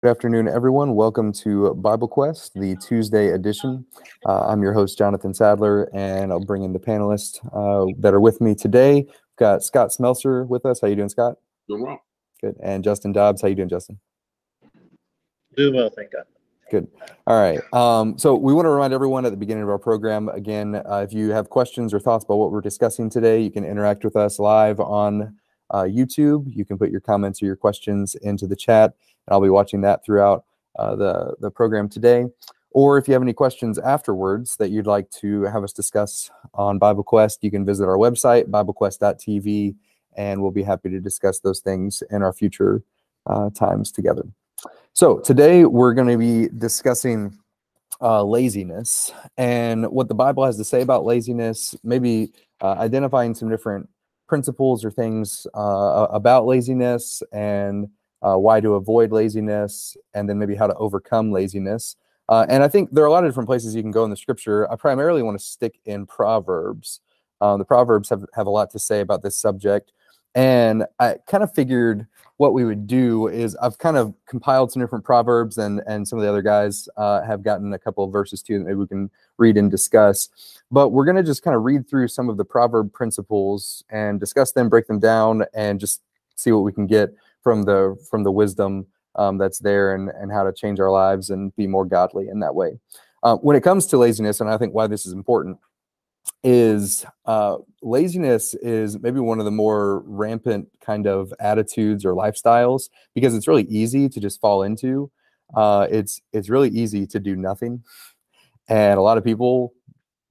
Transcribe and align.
Good 0.00 0.10
afternoon, 0.10 0.46
everyone. 0.46 0.94
Welcome 0.94 1.32
to 1.32 1.74
Bible 1.74 2.06
Quest, 2.06 2.54
the 2.54 2.76
Tuesday 2.76 3.30
edition. 3.30 3.84
Uh, 4.24 4.46
I'm 4.46 4.62
your 4.62 4.72
host, 4.72 4.96
Jonathan 4.96 5.34
Sadler, 5.34 5.90
and 5.92 6.30
I'll 6.30 6.44
bring 6.44 6.62
in 6.62 6.72
the 6.72 6.78
panelists 6.78 7.40
uh, 7.52 7.92
that 7.98 8.14
are 8.14 8.20
with 8.20 8.40
me 8.40 8.54
today. 8.54 8.94
We've 8.98 9.36
got 9.36 9.64
Scott 9.64 9.90
Smelser 9.90 10.46
with 10.46 10.64
us. 10.64 10.80
How 10.80 10.86
you 10.86 10.94
doing, 10.94 11.08
Scott? 11.08 11.38
Doing 11.68 11.82
well. 11.82 12.00
Good. 12.40 12.54
And 12.62 12.84
Justin 12.84 13.10
Dobbs. 13.10 13.42
How 13.42 13.48
you 13.48 13.56
doing, 13.56 13.68
Justin? 13.68 13.98
Doing 15.56 15.74
well, 15.74 15.90
thank 15.90 16.12
God. 16.12 16.26
Good. 16.70 16.86
All 17.26 17.40
right. 17.40 17.60
Um, 17.72 18.16
so 18.18 18.36
we 18.36 18.54
want 18.54 18.66
to 18.66 18.70
remind 18.70 18.92
everyone 18.92 19.26
at 19.26 19.32
the 19.32 19.36
beginning 19.36 19.64
of 19.64 19.68
our 19.68 19.80
program 19.80 20.28
again, 20.28 20.76
uh, 20.76 21.04
if 21.04 21.12
you 21.12 21.30
have 21.30 21.50
questions 21.50 21.92
or 21.92 21.98
thoughts 21.98 22.24
about 22.24 22.36
what 22.36 22.52
we're 22.52 22.60
discussing 22.60 23.10
today, 23.10 23.40
you 23.40 23.50
can 23.50 23.64
interact 23.64 24.04
with 24.04 24.14
us 24.14 24.38
live 24.38 24.78
on 24.78 25.34
uh, 25.70 25.82
YouTube. 25.82 26.44
You 26.54 26.64
can 26.64 26.78
put 26.78 26.90
your 26.90 27.00
comments 27.00 27.42
or 27.42 27.46
your 27.46 27.56
questions 27.56 28.14
into 28.14 28.46
the 28.46 28.54
chat 28.54 28.94
and 29.28 29.34
I'll 29.34 29.42
be 29.42 29.50
watching 29.50 29.82
that 29.82 30.04
throughout 30.04 30.44
uh, 30.78 30.96
the, 30.96 31.36
the 31.40 31.50
program 31.50 31.88
today. 31.88 32.24
Or 32.70 32.96
if 32.96 33.08
you 33.08 33.12
have 33.12 33.22
any 33.22 33.34
questions 33.34 33.78
afterwards 33.78 34.56
that 34.56 34.70
you'd 34.70 34.86
like 34.86 35.10
to 35.12 35.42
have 35.42 35.64
us 35.64 35.72
discuss 35.72 36.30
on 36.54 36.78
Bible 36.78 37.02
Quest, 37.02 37.42
you 37.42 37.50
can 37.50 37.64
visit 37.64 37.84
our 37.84 37.96
website, 37.96 38.44
biblequest.tv, 38.44 39.74
and 40.16 40.42
we'll 40.42 40.50
be 40.50 40.62
happy 40.62 40.88
to 40.90 41.00
discuss 41.00 41.40
those 41.40 41.60
things 41.60 42.02
in 42.10 42.22
our 42.22 42.32
future 42.32 42.82
uh, 43.26 43.50
times 43.50 43.92
together. 43.92 44.24
So 44.92 45.18
today 45.18 45.64
we're 45.64 45.94
going 45.94 46.08
to 46.08 46.18
be 46.18 46.48
discussing 46.56 47.38
uh, 48.00 48.22
laziness 48.22 49.12
and 49.36 49.86
what 49.90 50.08
the 50.08 50.14
Bible 50.14 50.44
has 50.44 50.56
to 50.56 50.64
say 50.64 50.82
about 50.82 51.04
laziness, 51.04 51.74
maybe 51.82 52.32
uh, 52.60 52.72
identifying 52.72 53.34
some 53.34 53.48
different 53.48 53.88
principles 54.26 54.84
or 54.84 54.90
things 54.90 55.46
uh, 55.54 56.06
about 56.10 56.46
laziness 56.46 57.22
and 57.32 57.88
uh, 58.22 58.36
why 58.36 58.60
to 58.60 58.74
avoid 58.74 59.12
laziness, 59.12 59.96
and 60.14 60.28
then 60.28 60.38
maybe 60.38 60.54
how 60.54 60.66
to 60.66 60.74
overcome 60.74 61.32
laziness. 61.32 61.96
Uh, 62.28 62.44
and 62.48 62.62
I 62.62 62.68
think 62.68 62.90
there 62.92 63.04
are 63.04 63.06
a 63.06 63.10
lot 63.10 63.24
of 63.24 63.30
different 63.30 63.48
places 63.48 63.74
you 63.74 63.82
can 63.82 63.90
go 63.90 64.04
in 64.04 64.10
the 64.10 64.16
scripture. 64.16 64.70
I 64.70 64.76
primarily 64.76 65.22
want 65.22 65.38
to 65.38 65.44
stick 65.44 65.78
in 65.86 66.06
Proverbs. 66.06 67.00
Um, 67.40 67.58
the 67.58 67.64
Proverbs 67.64 68.10
have, 68.10 68.24
have 68.34 68.46
a 68.46 68.50
lot 68.50 68.70
to 68.72 68.78
say 68.78 69.00
about 69.00 69.22
this 69.22 69.36
subject. 69.36 69.92
And 70.34 70.84
I 70.98 71.16
kind 71.26 71.42
of 71.42 71.54
figured 71.54 72.06
what 72.36 72.52
we 72.52 72.64
would 72.64 72.86
do 72.86 73.28
is 73.28 73.56
I've 73.56 73.78
kind 73.78 73.96
of 73.96 74.14
compiled 74.26 74.70
some 74.70 74.80
different 74.80 75.04
Proverbs, 75.04 75.58
and, 75.58 75.80
and 75.86 76.06
some 76.06 76.18
of 76.18 76.22
the 76.22 76.28
other 76.28 76.42
guys 76.42 76.88
uh, 76.96 77.22
have 77.22 77.42
gotten 77.42 77.72
a 77.72 77.78
couple 77.78 78.04
of 78.04 78.12
verses 78.12 78.42
too 78.42 78.58
that 78.58 78.64
maybe 78.64 78.76
we 78.76 78.86
can 78.86 79.10
read 79.38 79.56
and 79.56 79.70
discuss. 79.70 80.28
But 80.70 80.90
we're 80.90 81.06
going 81.06 81.16
to 81.16 81.22
just 81.22 81.42
kind 81.42 81.56
of 81.56 81.64
read 81.64 81.88
through 81.88 82.08
some 82.08 82.28
of 82.28 82.36
the 82.36 82.44
Proverb 82.44 82.92
principles 82.92 83.82
and 83.90 84.20
discuss 84.20 84.52
them, 84.52 84.68
break 84.68 84.86
them 84.86 85.00
down, 85.00 85.44
and 85.54 85.80
just 85.80 86.02
see 86.36 86.52
what 86.52 86.62
we 86.62 86.72
can 86.72 86.86
get 86.86 87.14
from 87.48 87.62
the 87.62 87.96
from 88.10 88.24
the 88.24 88.30
wisdom 88.30 88.86
um, 89.14 89.38
that's 89.38 89.60
there 89.60 89.94
and 89.94 90.10
and 90.20 90.30
how 90.30 90.44
to 90.44 90.52
change 90.52 90.78
our 90.78 90.90
lives 90.90 91.30
and 91.30 91.56
be 91.56 91.66
more 91.66 91.86
godly 91.86 92.28
in 92.28 92.40
that 92.40 92.54
way. 92.54 92.78
Uh, 93.22 93.36
when 93.36 93.56
it 93.56 93.62
comes 93.62 93.86
to 93.86 93.96
laziness, 93.96 94.42
and 94.42 94.50
I 94.50 94.58
think 94.58 94.74
why 94.74 94.86
this 94.86 95.06
is 95.06 95.14
important 95.14 95.56
is 96.44 97.06
uh, 97.24 97.56
laziness 97.80 98.52
is 98.56 98.98
maybe 99.00 99.18
one 99.18 99.38
of 99.38 99.46
the 99.46 99.50
more 99.50 100.00
rampant 100.00 100.68
kind 100.82 101.06
of 101.06 101.32
attitudes 101.40 102.04
or 102.04 102.12
lifestyles 102.12 102.90
because 103.14 103.34
it's 103.34 103.48
really 103.48 103.66
easy 103.70 104.10
to 104.10 104.20
just 104.20 104.42
fall 104.42 104.62
into. 104.62 105.10
Uh, 105.56 105.86
it's 105.90 106.20
it's 106.34 106.50
really 106.50 106.68
easy 106.68 107.06
to 107.06 107.18
do 107.18 107.34
nothing, 107.34 107.82
and 108.68 108.98
a 108.98 109.02
lot 109.02 109.16
of 109.16 109.24
people 109.24 109.72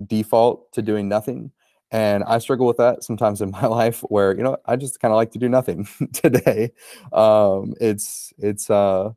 default 0.06 0.72
to 0.72 0.84
doing 0.84 1.10
nothing 1.10 1.50
and 1.92 2.24
i 2.26 2.38
struggle 2.38 2.68
with 2.68 2.78
that 2.78 3.04
sometimes 3.04 3.42
in 3.42 3.52
my 3.62 3.66
life 3.66 4.02
where 4.10 4.36
you 4.36 4.44
know 4.44 4.58
i 4.66 4.76
just 4.76 5.00
kind 5.00 5.12
of 5.12 5.16
like 5.16 5.32
to 5.32 5.40
do 5.40 5.50
nothing 5.50 5.88
today. 6.14 6.72
Um, 7.14 7.74
it's 7.80 8.34
it's 8.38 8.70
uh, 8.70 9.12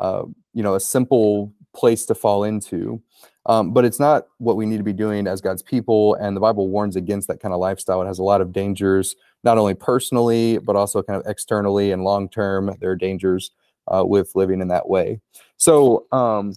uh, 0.00 0.22
you 0.52 0.62
know 0.62 0.74
a 0.74 0.80
simple 0.80 1.52
place 1.74 2.06
to 2.06 2.14
fall 2.14 2.44
into. 2.44 3.02
Um, 3.46 3.72
but 3.72 3.84
it's 3.84 4.00
not 4.00 4.28
what 4.38 4.56
we 4.56 4.64
need 4.64 4.78
to 4.78 4.84
be 4.84 4.94
doing 4.94 5.26
as 5.26 5.42
god's 5.42 5.62
people 5.62 6.14
and 6.14 6.34
the 6.34 6.40
bible 6.40 6.68
warns 6.68 6.96
against 6.96 7.28
that 7.28 7.40
kind 7.40 7.52
of 7.52 7.60
lifestyle. 7.60 8.00
It 8.02 8.06
has 8.06 8.18
a 8.18 8.22
lot 8.22 8.40
of 8.40 8.52
dangers 8.52 9.16
not 9.42 9.58
only 9.58 9.74
personally 9.74 10.58
but 10.58 10.76
also 10.76 11.02
kind 11.02 11.20
of 11.20 11.26
externally 11.30 11.92
and 11.92 12.04
long 12.04 12.28
term 12.28 12.74
there 12.80 12.90
are 12.90 12.96
dangers 12.96 13.50
uh, 13.88 14.02
with 14.06 14.34
living 14.34 14.62
in 14.62 14.68
that 14.68 14.88
way. 14.88 15.20
So 15.58 16.06
um, 16.10 16.54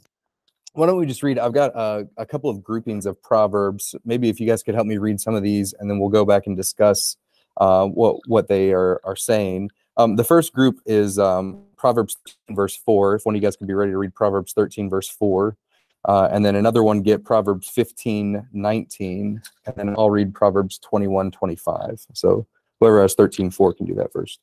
why 0.78 0.86
don't 0.86 0.98
we 0.98 1.08
just 1.08 1.24
read? 1.24 1.40
I've 1.40 1.54
got 1.54 1.76
uh, 1.76 2.04
a 2.18 2.26
couple 2.26 2.52
of 2.52 2.64
groupings 2.64 3.08
of 3.08 3.20
proverbs. 3.24 3.96
Maybe 4.06 4.30
if 4.30 4.40
you 4.40 4.46
guys 4.46 4.62
could 4.62 4.76
help 4.76 4.86
me 4.86 4.98
read 4.98 5.20
some 5.20 5.34
of 5.34 5.42
these, 5.42 5.74
and 5.74 5.90
then 5.90 5.98
we'll 5.98 6.10
go 6.10 6.24
back 6.24 6.46
and 6.46 6.56
discuss 6.56 7.18
uh, 7.58 7.88
what 7.88 8.18
what 8.28 8.48
they 8.48 8.74
are 8.74 9.02
are 9.04 9.16
saying. 9.16 9.72
Um, 9.98 10.18
the 10.18 10.24
first 10.24 10.54
group 10.54 10.80
is 10.86 11.18
um, 11.18 11.64
Proverbs 11.78 12.18
verse 12.52 12.76
four. 12.76 13.16
If 13.16 13.26
one 13.26 13.34
of 13.34 13.42
you 13.42 13.46
guys 13.46 13.56
could 13.56 13.68
be 13.68 13.74
ready 13.74 13.92
to 13.92 13.98
read 13.98 14.14
Proverbs 14.14 14.54
thirteen 14.54 14.88
verse 14.88 15.10
four, 15.10 15.58
uh, 16.06 16.30
and 16.32 16.46
then 16.46 16.56
another 16.56 16.84
one 16.84 17.02
get 17.02 17.26
Proverbs 17.26 17.68
15, 17.70 18.48
19, 18.54 19.42
and 19.66 19.76
then 19.76 19.96
I'll 19.98 20.12
read 20.12 20.34
Proverbs 20.34 20.78
21, 20.80 21.32
25. 21.32 22.06
So 22.14 22.46
whoever 22.80 23.02
has 23.02 23.16
13, 23.16 23.50
4 23.50 23.74
can 23.74 23.88
do 23.88 23.96
that 23.96 24.14
first. 24.14 24.40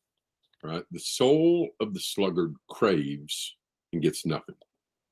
All 0.63 0.71
right. 0.71 0.85
The 0.91 0.99
soul 0.99 1.71
of 1.81 1.95
the 1.95 2.01
sluggard 2.01 2.55
craves 2.69 3.55
and 3.93 4.03
gets 4.03 4.27
nothing 4.27 4.57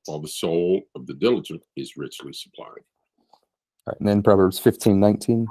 while 0.05 0.19
the 0.19 0.27
soul 0.27 0.81
of 0.95 1.07
the 1.07 1.13
diligent 1.13 1.63
is 1.75 1.97
richly 1.97 2.33
supplied. 2.33 2.83
Right, 3.85 3.99
and 3.99 4.07
then 4.07 4.23
Proverbs 4.23 4.59
15, 4.59 4.99
19. 4.99 5.47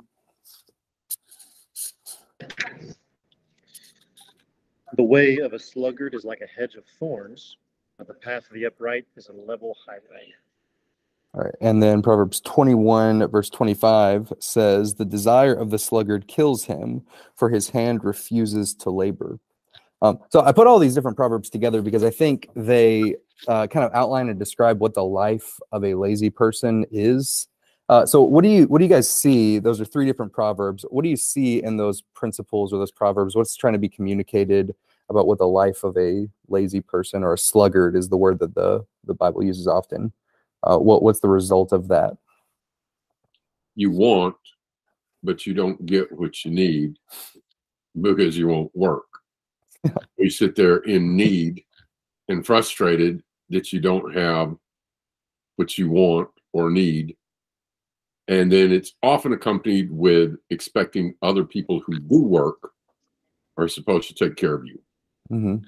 The 4.95 5.03
way 5.03 5.39
of 5.39 5.53
a 5.53 5.59
sluggard 5.59 6.15
is 6.15 6.25
like 6.25 6.41
a 6.41 6.61
hedge 6.61 6.75
of 6.75 6.85
thorns, 6.99 7.57
but 7.99 8.07
the 8.07 8.15
path 8.15 8.47
of 8.47 8.55
the 8.55 8.67
upright 8.67 9.07
is 9.17 9.29
a 9.29 9.33
level 9.33 9.77
highway. 9.87 10.35
All 11.35 11.45
right, 11.45 11.55
and 11.63 11.83
then 11.83 12.03
Proverbs 12.03 12.41
21, 12.41 13.27
verse 13.29 13.49
25 13.49 14.35
says, 14.39 14.95
The 14.95 15.07
desire 15.07 15.55
of 15.55 15.71
the 15.71 15.79
sluggard 15.79 16.29
kills 16.29 16.65
him, 16.65 17.03
for 17.35 17.49
his 17.49 17.71
hand 17.71 18.05
refuses 18.05 18.75
to 18.75 18.91
labor. 18.91 19.39
Um, 20.03 20.19
so 20.31 20.41
I 20.41 20.53
put 20.53 20.67
all 20.67 20.81
these 20.81 20.95
different 20.95 21.17
proverbs 21.17 21.49
together 21.49 21.81
because 21.81 22.03
I 22.03 22.11
think 22.11 22.49
they 22.55 23.15
uh, 23.47 23.69
kind 23.69 23.87
of 23.87 23.93
outline 23.95 24.29
and 24.29 24.39
describe 24.39 24.81
what 24.81 24.95
the 24.95 25.05
life 25.05 25.59
of 25.71 25.85
a 25.85 25.95
lazy 25.95 26.29
person 26.29 26.85
is. 26.91 27.47
Uh, 27.89 28.05
so 28.05 28.21
what 28.21 28.43
do 28.43 28.49
you 28.49 28.67
what 28.67 28.79
do 28.79 28.85
you 28.85 28.91
guys 28.91 29.09
see? 29.09 29.59
Those 29.59 29.81
are 29.81 29.85
three 29.85 30.05
different 30.05 30.33
proverbs. 30.33 30.85
What 30.91 31.05
do 31.05 31.09
you 31.09 31.17
see 31.17 31.63
in 31.63 31.77
those 31.77 32.03
principles 32.15 32.73
or 32.73 32.79
those 32.79 32.91
proverbs? 32.91 33.37
What's 33.37 33.57
trying 33.57 33.75
to 33.75 33.79
be 33.79 33.89
communicated 33.89 34.75
about 35.09 35.27
what 35.27 35.39
the 35.39 35.47
life 35.47 35.85
of 35.85 35.97
a 35.97 36.29
lazy 36.49 36.81
person 36.81 37.23
or 37.23 37.35
a 37.35 37.39
sluggard 37.39 37.95
is 37.95 38.09
the 38.09 38.17
word 38.17 38.39
that 38.41 38.55
the 38.55 38.85
the 39.05 39.15
Bible 39.15 39.45
uses 39.45 39.67
often. 39.67 40.13
Uh, 40.63 40.79
what 40.79 41.03
what's 41.03 41.21
the 41.21 41.29
result 41.29 41.73
of 41.73 41.89
that? 41.89 42.17
You 43.75 43.91
want, 43.91 44.37
but 45.23 45.47
you 45.47 45.55
don't 45.55 45.85
get 45.87 46.11
what 46.13 46.45
you 46.45 46.51
need 46.51 46.99
because 48.01 48.37
you 48.37 48.49
won't 48.49 48.75
work. 48.75 49.12
we 50.19 50.31
sit 50.31 50.55
there 50.57 50.79
in 50.79 51.17
need 51.17 51.65
and 52.29 52.47
frustrated 52.47 53.23
that 53.51 53.73
you 53.73 53.81
don't 53.81 54.15
have 54.15 54.55
what 55.57 55.77
you 55.79 55.91
want 55.91 56.29
or 56.53 56.71
need. 56.71 57.17
And 58.29 58.51
then 58.51 58.73
it's 58.73 58.95
often 59.03 59.33
accompanied 59.33 59.91
with 59.91 60.37
expecting 60.51 61.15
other 61.23 61.45
people 61.45 61.81
who 61.85 61.99
do 61.99 62.23
work 62.23 62.73
are 63.57 63.69
supposed 63.69 64.09
to 64.09 64.15
take 64.15 64.37
care 64.37 64.55
of 64.55 64.65
you. 64.65 64.81
Mm-hmm. 65.31 65.65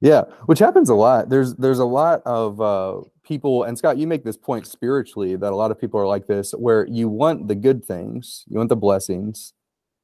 Yeah, 0.00 0.22
which 0.46 0.58
happens 0.58 0.88
a 0.88 0.94
lot. 0.94 1.28
There's 1.28 1.54
there's 1.54 1.78
a 1.78 1.84
lot 1.84 2.22
of 2.26 2.60
uh, 2.60 3.02
people, 3.22 3.62
and 3.62 3.78
Scott, 3.78 3.98
you 3.98 4.08
make 4.08 4.24
this 4.24 4.36
point 4.36 4.66
spiritually 4.66 5.36
that 5.36 5.52
a 5.52 5.56
lot 5.56 5.70
of 5.70 5.80
people 5.80 6.00
are 6.00 6.08
like 6.08 6.26
this, 6.26 6.50
where 6.52 6.86
you 6.88 7.08
want 7.08 7.46
the 7.46 7.54
good 7.54 7.84
things, 7.84 8.44
you 8.48 8.58
want 8.58 8.68
the 8.68 8.76
blessings, 8.76 9.52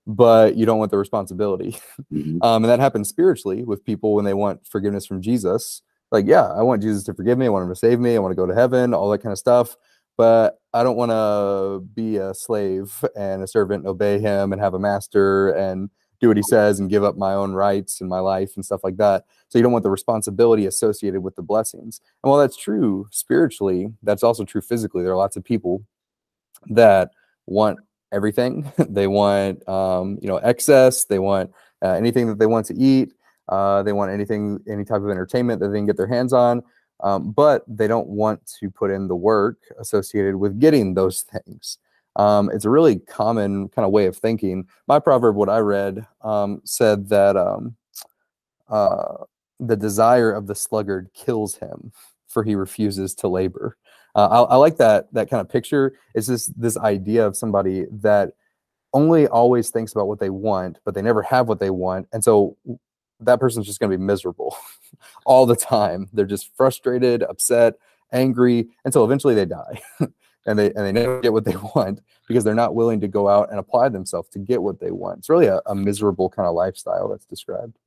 but 0.09 0.57
you 0.57 0.65
don't 0.65 0.79
want 0.79 0.91
the 0.91 0.99
responsibility. 0.99 1.79
Mm-hmm. 2.11 2.39
Um, 2.43 2.65
and 2.65 2.71
that 2.71 2.81
happens 2.81 3.11
spiritually 3.11 3.63
with 3.63 3.85
people 3.85 4.15
when 4.15 4.25
they 4.25 4.33
want 4.33 4.67
forgiveness 4.67 5.07
from 5.07 5.21
Jesus. 5.21 5.83
Like, 6.11 6.25
yeah, 6.27 6.47
I 6.47 6.63
want 6.63 6.81
Jesus 6.81 7.05
to 7.05 7.15
forgive 7.15 7.37
me. 7.37 7.45
I 7.45 7.51
want 7.51 7.65
him 7.65 7.69
to 7.69 7.77
save 7.77 8.01
me. 8.01 8.17
I 8.17 8.19
want 8.19 8.33
to 8.33 8.37
go 8.37 8.47
to 8.47 8.55
heaven, 8.55 8.95
all 8.95 9.11
that 9.11 9.19
kind 9.19 9.33
of 9.33 9.39
stuff. 9.39 9.77
But 10.17 10.59
I 10.73 10.83
don't 10.83 10.97
want 10.97 11.11
to 11.11 11.87
be 11.95 12.17
a 12.17 12.33
slave 12.33 13.05
and 13.15 13.43
a 13.43 13.47
servant, 13.47 13.83
and 13.83 13.89
obey 13.89 14.19
him 14.19 14.53
and 14.53 14.61
have 14.61 14.73
a 14.73 14.79
master 14.79 15.51
and 15.51 15.91
do 16.21 16.29
what 16.29 16.37
he 16.37 16.43
says 16.43 16.81
and 16.81 16.91
give 16.91 17.05
up 17.05 17.17
my 17.17 17.35
own 17.35 17.53
rights 17.53 18.01
and 18.01 18.09
my 18.09 18.19
life 18.19 18.53
and 18.57 18.65
stuff 18.65 18.81
like 18.83 18.97
that. 18.97 19.25
So 19.49 19.59
you 19.59 19.63
don't 19.63 19.73
want 19.73 19.85
the 19.85 19.91
responsibility 19.91 20.67
associated 20.67 21.21
with 21.21 21.37
the 21.37 21.43
blessings. 21.43 22.01
And 22.25 22.31
while 22.31 22.41
that's 22.41 22.57
true 22.57 23.07
spiritually, 23.13 23.93
that's 24.03 24.23
also 24.23 24.45
true 24.45 24.63
physically. 24.63 25.03
There 25.03 25.13
are 25.13 25.17
lots 25.17 25.37
of 25.37 25.45
people 25.45 25.85
that 26.71 27.11
want 27.47 27.79
everything. 28.13 28.71
they 28.79 29.07
want 29.07 29.67
um, 29.69 30.19
you 30.21 30.29
know 30.29 30.37
excess. 30.39 31.05
They 31.05 31.19
want 31.19 31.51
uh, 31.83 31.93
anything 31.93 32.27
that 32.29 32.39
they 32.39 32.47
want 32.47 32.67
to 32.67 32.75
eat. 32.75 33.13
Uh, 33.49 33.83
they 33.83 33.93
want 33.93 34.13
anything, 34.13 34.61
any 34.69 34.85
type 34.85 35.01
of 35.01 35.09
entertainment 35.09 35.61
that 35.61 35.69
they 35.69 35.79
can 35.79 35.87
get 35.87 35.97
their 35.97 36.07
hands 36.07 36.33
on. 36.33 36.63
Um, 37.01 37.31
but 37.31 37.63
they 37.69 37.87
don't 37.87 38.09
want 38.09 38.45
to 38.61 38.71
put 38.71 38.91
in 38.91 39.09
the 39.09 39.17
work 39.17 39.59
associated 39.79 40.37
with 40.37 40.59
getting 40.59 40.95
those 40.95 41.23
things. 41.23 41.79
Um, 42.17 42.51
it's 42.53 42.65
a 42.65 42.71
really 42.71 42.99
common 42.99 43.69
kind 43.69 43.87
of 43.87 43.93
way 43.93 44.07
of 44.07 44.17
thinking. 44.17 44.67
My 44.89 44.99
proverb, 44.99 45.37
what 45.37 45.49
I 45.49 45.59
read, 45.59 46.05
um, 46.23 46.61
said 46.65 47.09
that 47.11 47.37
um, 47.37 47.77
uh, 48.69 49.25
the 49.61 49.77
desire 49.77 50.33
of 50.33 50.49
the 50.49 50.55
sluggard 50.55 51.11
kills 51.15 51.57
him, 51.57 51.93
for 52.29 52.43
he 52.43 52.55
refuses 52.55 53.15
to 53.17 53.29
labor. 53.29 53.77
Uh, 54.19 54.45
I, 54.49 54.55
I 54.55 54.57
like 54.57 54.79
that 54.79 55.07
that 55.13 55.31
kind 55.31 55.41
of 55.41 55.49
picture. 55.49 55.95
It's 56.13 56.27
just 56.27 56.61
this 56.61 56.77
idea 56.77 57.25
of 57.25 57.37
somebody 57.37 57.85
that 58.01 58.33
only 58.93 59.29
always 59.29 59.71
thinks 59.71 59.93
about 59.93 60.09
what 60.09 60.19
they 60.19 60.29
want, 60.29 60.81
but 60.85 60.95
they 60.95 61.03
never 61.03 61.23
have 61.23 61.47
what 61.47 61.61
they 61.61 61.71
want, 61.71 62.09
and 62.13 62.25
so 62.25 62.57
that 63.21 63.39
person's 63.39 63.65
just 63.65 63.79
going 63.79 63.93
to 63.93 63.97
be 63.97 64.03
miserable 64.03 64.57
all 65.25 65.47
the 65.47 65.55
time. 65.55 66.09
They're 66.13 66.27
just 66.27 66.51
frustrated, 66.57 67.23
upset, 67.23 67.75
angry 68.11 68.67
until 68.85 69.05
eventually 69.05 69.37
they 69.37 69.45
die. 69.45 69.81
and 70.47 70.59
they 70.59 70.67
and 70.73 70.79
they 70.79 70.91
never 70.91 71.21
get 71.21 71.33
what 71.33 71.45
they 71.45 71.55
want 71.77 72.01
because 72.27 72.43
they're 72.43 72.57
not 72.57 72.75
willing 72.75 73.01
to 73.03 73.07
go 73.07 73.29
out 73.29 73.51
and 73.51 73.61
apply 73.61 73.89
themselves 73.89 74.29
to 74.31 74.41
get 74.41 74.61
what 74.61 74.81
they 74.81 74.91
want. 74.91 75.19
It's 75.19 75.29
really 75.29 75.47
a, 75.47 75.61
a 75.67 75.77
miserable 75.77 76.29
kind 76.29 76.49
of 76.49 76.57
lifestyle 76.57 77.09
that's 77.09 77.27
described. 77.27 77.79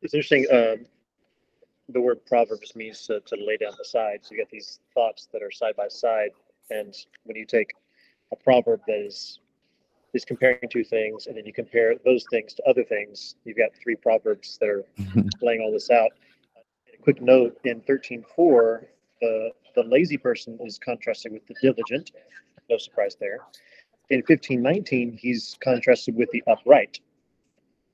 It's 0.00 0.14
interesting. 0.14 0.46
Uh, 0.48 0.76
the 1.88 2.00
word 2.00 2.24
proverbs 2.26 2.74
means 2.74 3.06
to, 3.06 3.20
to 3.20 3.36
lay 3.36 3.56
down 3.56 3.72
the 3.78 3.84
side. 3.84 4.20
So 4.22 4.32
you 4.32 4.38
get 4.38 4.50
these 4.50 4.80
thoughts 4.94 5.28
that 5.32 5.42
are 5.42 5.50
side 5.50 5.76
by 5.76 5.88
side, 5.88 6.30
and 6.70 6.94
when 7.24 7.36
you 7.36 7.46
take 7.46 7.72
a 8.32 8.36
proverb 8.36 8.80
that 8.86 8.98
is 8.98 9.40
is 10.14 10.24
comparing 10.24 10.68
two 10.70 10.84
things, 10.84 11.26
and 11.26 11.36
then 11.36 11.44
you 11.44 11.52
compare 11.52 11.94
those 12.04 12.24
things 12.30 12.54
to 12.54 12.62
other 12.64 12.82
things, 12.84 13.34
you've 13.44 13.56
got 13.56 13.70
three 13.82 13.96
proverbs 13.96 14.56
that 14.60 14.68
are 14.68 14.84
laying 15.42 15.60
all 15.60 15.70
this 15.70 15.90
out. 15.90 16.10
A 16.92 17.02
quick 17.02 17.20
note 17.20 17.58
in 17.64 17.80
thirteen 17.82 18.24
four, 18.34 18.86
the 19.20 19.50
the 19.74 19.82
lazy 19.84 20.16
person 20.16 20.58
is 20.64 20.78
contrasted 20.78 21.32
with 21.32 21.46
the 21.46 21.54
diligent. 21.62 22.12
No 22.68 22.78
surprise 22.78 23.16
there. 23.20 23.38
In 24.10 24.22
fifteen 24.22 24.62
nineteen, 24.62 25.16
he's 25.20 25.56
contrasted 25.62 26.16
with 26.16 26.30
the 26.30 26.42
upright. 26.48 26.98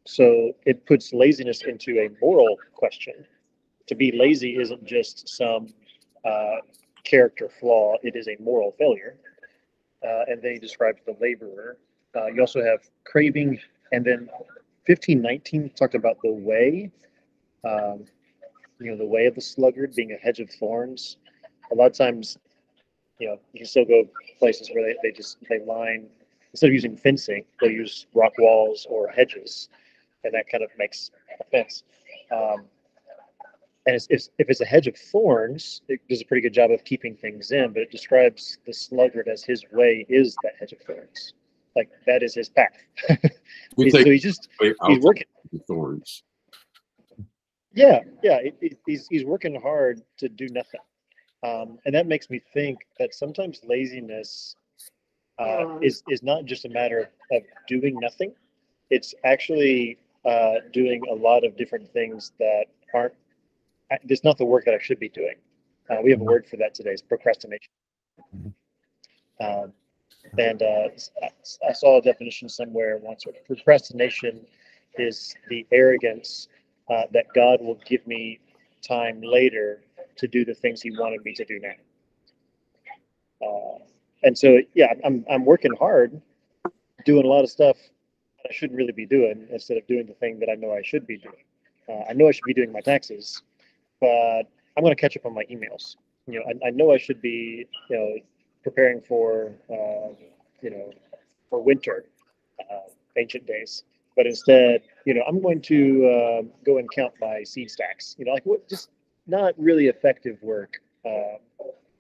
So 0.05 0.53
it 0.67 0.85
puts 0.87 1.13
laziness 1.13 1.63
into 1.63 2.01
a 2.01 2.09
moral 2.21 2.57
question 2.75 3.15
to 3.87 3.95
be 3.95 4.13
lazy 4.13 4.57
isn't 4.57 4.85
just 4.85 5.29
some 5.29 5.69
uh, 6.25 6.57
character 7.05 7.49
flaw, 7.49 7.97
it 8.03 8.17
is 8.17 8.29
a 8.29 8.37
moral 8.41 8.73
failure. 8.73 9.17
Uh, 10.05 10.25
and 10.29 10.43
then 10.43 10.53
he 10.55 10.59
describes 10.59 11.01
the 11.07 11.17
laborer. 11.21 11.77
Uh, 12.17 12.27
you 12.27 12.41
also 12.41 12.63
have 12.63 12.81
craving, 13.05 13.59
and 13.93 14.05
then 14.05 14.29
1519 14.87 15.71
talked 15.71 15.95
about 15.95 16.17
the 16.23 16.33
way, 16.33 16.91
um, 17.65 18.05
you 18.81 18.91
know, 18.91 18.97
the 18.97 19.07
way 19.07 19.27
of 19.27 19.35
the 19.35 19.41
sluggard 19.41 19.95
being 19.95 20.13
a 20.13 20.17
hedge 20.17 20.41
of 20.41 20.51
thorns. 20.51 21.17
A 21.71 21.75
lot 21.75 21.87
of 21.87 21.97
times, 21.97 22.37
you 23.19 23.29
know, 23.29 23.39
you 23.53 23.61
can 23.61 23.67
still 23.67 23.85
go 23.85 24.09
places 24.39 24.71
where 24.73 24.85
they, 24.85 24.97
they 25.03 25.17
just 25.17 25.39
they 25.49 25.65
line 25.65 26.09
instead 26.53 26.67
of 26.67 26.75
using 26.75 26.97
fencing, 26.97 27.45
they 27.61 27.69
use 27.69 28.07
rock 28.15 28.33
walls 28.39 28.87
or 28.89 29.09
hedges, 29.09 29.69
and 30.25 30.35
that 30.35 30.49
kind 30.51 30.63
of 30.63 30.71
makes 30.79 31.11
a 31.41 31.45
fence. 31.45 31.85
Um, 32.31 32.65
and 33.87 33.97
it's, 33.97 34.07
it's, 34.11 34.31
if 34.39 34.49
it's 34.49 34.61
a 34.61 34.65
hedge 34.65 34.87
of 34.87 34.97
thorns, 34.97 35.83
it 35.89 36.01
does 36.09 36.23
a 36.23 36.25
pretty 36.25 36.41
good 36.41 36.55
job 36.55 36.71
of 36.71 36.85
keeping 36.85 37.17
things 37.17 37.51
in, 37.51 37.73
but 37.73 37.83
it 37.83 37.91
describes 37.91 38.59
the 38.65 38.73
sluggard 38.73 39.29
as 39.29 39.43
his 39.43 39.65
way 39.73 40.07
is 40.09 40.37
that 40.43 40.53
hedge 40.61 40.73
of 40.73 40.81
thorns. 40.81 41.35
Like 41.75 41.91
that 42.07 42.23
is 42.23 42.35
his 42.35 42.49
path. 42.49 42.77
he's, 43.77 43.93
so 43.93 44.05
he's 44.05 44.23
just 44.23 44.49
he's 44.61 45.01
working 45.01 45.25
thorns. 45.67 46.23
Yeah, 47.75 48.01
yeah, 48.23 48.37
it, 48.37 48.57
it, 48.61 48.79
he's 48.87 49.07
he's 49.09 49.25
working 49.25 49.59
hard 49.61 50.03
to 50.19 50.29
do 50.29 50.49
nothing, 50.51 50.81
um, 51.43 51.79
and 51.87 51.95
that 51.95 52.07
makes 52.07 52.29
me 52.29 52.43
think 52.53 52.81
that 52.99 53.15
sometimes 53.15 53.61
laziness 53.65 54.55
uh, 55.39 55.79
is 55.81 56.03
is 56.11 56.23
not 56.23 56.45
just 56.45 56.67
a 56.67 56.69
matter 56.69 56.99
of, 57.31 57.39
of 57.39 57.43
doing 57.67 57.99
nothing. 57.99 58.35
It's 58.91 59.15
actually 59.25 59.97
uh, 60.27 60.57
doing 60.75 61.01
a 61.11 61.15
lot 61.15 61.43
of 61.43 61.57
different 61.57 61.91
things 61.91 62.33
that 62.39 62.67
aren't 62.93 63.15
it's 64.09 64.25
not 64.25 64.39
the 64.39 64.45
work 64.45 64.65
that 64.65 64.75
I 64.75 64.79
should 64.79 64.99
be 64.99 65.09
doing. 65.09 65.35
Uh, 65.91 65.97
we 66.03 66.11
have 66.11 66.21
a 66.21 66.23
mm-hmm. 66.23 66.33
word 66.33 66.47
for 66.47 66.57
that 66.59 66.75
today. 66.75 66.91
It's 66.91 67.03
procrastination. 67.03 67.71
Mm-hmm. 68.35 69.45
Um, 69.45 69.73
and 70.39 70.63
uh, 70.63 70.89
I 71.69 71.73
saw 71.73 71.99
a 71.99 72.03
definition 72.03 72.49
somewhere 72.49 72.99
once. 73.03 73.25
Procrastination 73.47 74.47
is 74.99 75.35
the 75.49 75.67
arrogance 75.73 76.49
uh, 76.89 77.03
that 77.13 77.27
God 77.35 77.61
will 77.61 77.81
give 77.87 78.07
me 78.07 78.39
time 78.87 79.21
later 79.21 79.83
to 80.17 80.29
do 80.29 80.45
the 80.45 80.55
things 80.55 80.81
He 80.81 80.91
wanted 80.91 81.25
me 81.25 81.35
to 81.35 81.45
do 81.45 81.61
now. 81.61 83.47
Uh, 83.47 83.79
and 84.23 84.39
so, 84.39 84.59
yeah, 84.75 84.93
I'm 85.05 85.25
I'm 85.29 85.45
working 85.45 85.73
hard, 85.79 86.21
doing 87.05 87.25
a 87.25 87.29
lot 87.29 87.43
of 87.43 87.51
stuff 87.51 87.77
I 88.49 88.53
shouldn't 88.53 88.77
really 88.77 88.93
be 88.93 89.07
doing 89.07 89.49
instead 89.51 89.77
of 89.77 89.87
doing 89.87 90.07
the 90.07 90.15
thing 90.15 90.39
that 90.41 90.49
I 90.49 90.55
know 90.55 90.73
I 90.73 90.83
should 90.83 91.07
be 91.07 91.19
doing. 91.19 91.45
Uh, 91.89 92.05
I 92.09 92.13
know 92.13 92.29
I 92.29 92.31
should 92.31 92.45
be 92.45 92.55
doing 92.55 92.71
my 92.71 92.81
taxes, 92.81 93.43
but 94.03 94.43
I'm 94.77 94.83
going 94.83 94.95
to 94.95 95.01
catch 95.01 95.17
up 95.17 95.25
on 95.25 95.33
my 95.33 95.45
emails. 95.45 95.97
You 96.27 96.41
know, 96.41 96.45
I, 96.49 96.69
I 96.69 96.71
know 96.71 96.93
I 96.93 96.99
should 96.99 97.23
be, 97.23 97.67
you 97.89 97.97
know, 97.97 98.17
preparing 98.65 99.01
for, 99.01 99.53
uh, 99.71 100.13
you 100.61 100.71
know, 100.71 100.91
for 101.49 101.63
winter, 101.63 102.05
uh, 102.61 102.91
ancient 103.17 103.47
days. 103.47 103.85
But 104.17 104.27
instead, 104.27 104.83
you 105.07 105.15
know, 105.15 105.23
I'm 105.27 105.41
going 105.41 105.63
to 105.63 105.79
uh, 106.07 106.43
go 106.67 106.79
and 106.79 106.91
count 106.91 107.15
my 107.21 107.45
seed 107.45 107.71
stacks. 107.71 108.17
You 108.19 108.25
know, 108.25 108.33
like 108.33 108.45
what, 108.45 108.69
just 108.69 108.91
not 109.27 109.55
really 109.57 109.87
effective 109.87 110.37
work. 110.43 110.83
Uh, 111.05 111.39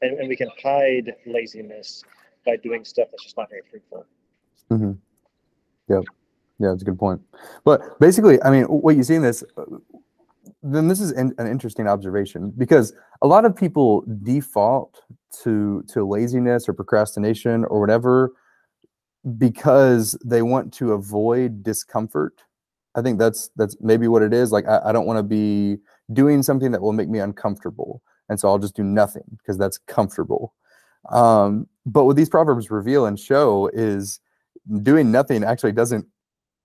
and, 0.02 0.18
and 0.18 0.28
we 0.28 0.36
can 0.36 0.50
hide 0.62 1.14
laziness 1.26 2.02
by 2.44 2.56
doing 2.56 2.84
stuff 2.84 3.08
that's 3.10 3.22
just 3.22 3.36
not 3.36 3.48
very 3.48 3.62
fruitful. 3.70 4.04
Mm-hmm. 4.70 4.92
Yeah, 5.88 6.00
that's 6.58 6.82
a 6.82 6.84
good 6.84 6.98
point. 6.98 7.20
But 7.64 7.98
basically, 8.00 8.42
I 8.42 8.50
mean, 8.50 8.64
what 8.64 8.96
you 8.96 9.02
see 9.02 9.14
in 9.14 9.22
this, 9.22 9.44
then 10.62 10.88
this 10.88 11.00
is 11.00 11.10
an, 11.12 11.34
interesting 11.38 11.88
observation 11.88 12.52
because 12.56 12.92
a 13.20 13.26
lot 13.26 13.44
of 13.44 13.54
people 13.54 14.04
default 14.22 15.02
to 15.42 15.82
to 15.88 16.06
laziness 16.06 16.68
or 16.68 16.72
procrastination 16.72 17.64
or 17.64 17.80
whatever 17.80 18.32
because 19.38 20.18
they 20.24 20.42
want 20.42 20.72
to 20.74 20.92
avoid 20.92 21.62
discomfort. 21.62 22.42
I 22.94 23.02
think 23.02 23.18
that's 23.18 23.50
that's 23.56 23.76
maybe 23.80 24.06
what 24.08 24.22
it 24.22 24.32
is. 24.32 24.52
Like 24.52 24.66
i, 24.68 24.80
I 24.86 24.92
don't 24.92 25.06
want 25.06 25.18
to 25.18 25.22
be 25.22 25.78
doing 26.12 26.42
something 26.42 26.70
that 26.72 26.82
will 26.82 26.92
make 26.92 27.08
me 27.08 27.18
uncomfortable 27.18 28.02
and 28.28 28.38
so 28.38 28.48
i'll 28.48 28.58
just 28.58 28.76
do 28.76 28.84
nothing 28.84 29.24
because 29.38 29.58
that's 29.58 29.78
comfortable. 29.78 30.54
Um, 31.10 31.66
but 31.84 32.04
what 32.04 32.16
these 32.16 32.28
proverbs 32.28 32.70
reveal 32.70 33.06
and 33.06 33.18
show 33.18 33.68
is 33.72 34.20
doing 34.82 35.10
nothing 35.10 35.42
actually 35.42 35.72
doesn't 35.72 36.06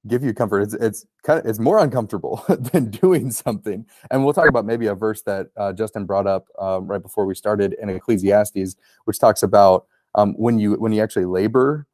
give 0.06 0.24
you 0.24 0.34
comfort. 0.34 0.62
It's 0.62 0.74
it's 0.76 1.06
kind 1.24 1.40
of 1.40 1.46
it's 1.46 1.60
more 1.60 1.80
uncomfortable 1.80 2.44
than 2.50 2.92
doing 2.92 3.32
something. 3.32 3.86
And 4.12 4.24
we'll 4.24 4.34
talk 4.34 4.50
about 4.50 4.66
maybe 4.66 4.88
a 4.88 4.96
verse 4.96 5.22
that 5.24 5.48
uh, 5.58 5.74
Justin 5.74 6.06
brought 6.06 6.28
up 6.28 6.48
um, 6.60 6.88
right 6.88 7.02
before 7.02 7.26
we 7.26 7.36
started 7.36 7.76
in 7.82 7.90
Ecclesiastes, 7.90 8.76
which 9.06 9.20
talks 9.20 9.44
about 9.44 9.86
um, 10.16 10.34
when 10.34 10.60
you 10.60 10.74
when 10.74 10.92
you 10.92 11.02
actually 11.02 11.26
labor, 11.26 11.88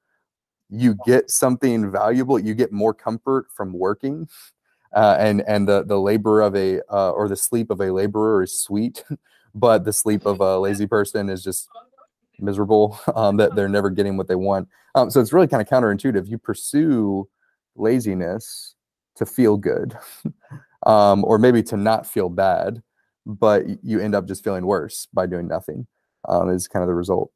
you 0.70 0.96
get 1.06 1.30
something 1.30 1.92
valuable. 1.92 2.40
You 2.40 2.54
get 2.54 2.72
more 2.72 2.94
comfort 2.94 3.48
from 3.54 3.74
working. 3.74 4.28
Uh, 4.94 5.18
and 5.20 5.44
and 5.48 5.68
the 5.68 5.84
the 5.84 6.00
labor 6.00 6.42
of 6.42 6.56
a 6.56 6.80
uh, 6.92 7.12
or 7.12 7.28
the 7.28 7.36
sleep 7.36 7.72
of 7.72 7.82
a 7.82 7.92
laborer 7.92 8.44
is 8.44 8.60
sweet, 8.60 9.04
but 9.56 9.86
the 9.86 9.94
sleep 9.94 10.26
of 10.26 10.40
a 10.40 10.60
lazy 10.60 10.86
person 10.86 11.30
is 11.30 11.44
just 11.44 11.68
miserable. 12.40 13.00
Um, 13.16 13.38
that 13.38 13.56
they're 13.56 13.70
never 13.70 13.90
getting 13.90 14.18
what 14.18 14.28
they 14.28 14.36
want. 14.36 14.68
Um, 14.96 15.10
so 15.10 15.20
it's 15.20 15.34
really 15.34 15.48
kind 15.48 15.62
of 15.62 15.68
counterintuitive. 15.68 16.28
You 16.28 16.38
pursue 16.38 17.28
laziness 17.76 18.76
to 19.16 19.26
feel 19.26 19.58
good 19.58 19.98
um, 20.86 21.24
or 21.26 21.38
maybe 21.38 21.64
to 21.64 21.78
not 21.78 22.06
feel 22.06 22.30
bad 22.30 22.82
but 23.26 23.64
you 23.84 24.00
end 24.00 24.16
up 24.16 24.28
just 24.28 24.44
feeling 24.44 24.66
worse 24.66 25.08
by 25.14 25.26
doing 25.26 25.48
nothing 25.48 25.88
um, 26.28 26.50
is 26.50 26.68
kind 26.68 26.84
of 26.84 26.88
the 26.88 26.94
result. 26.94 27.32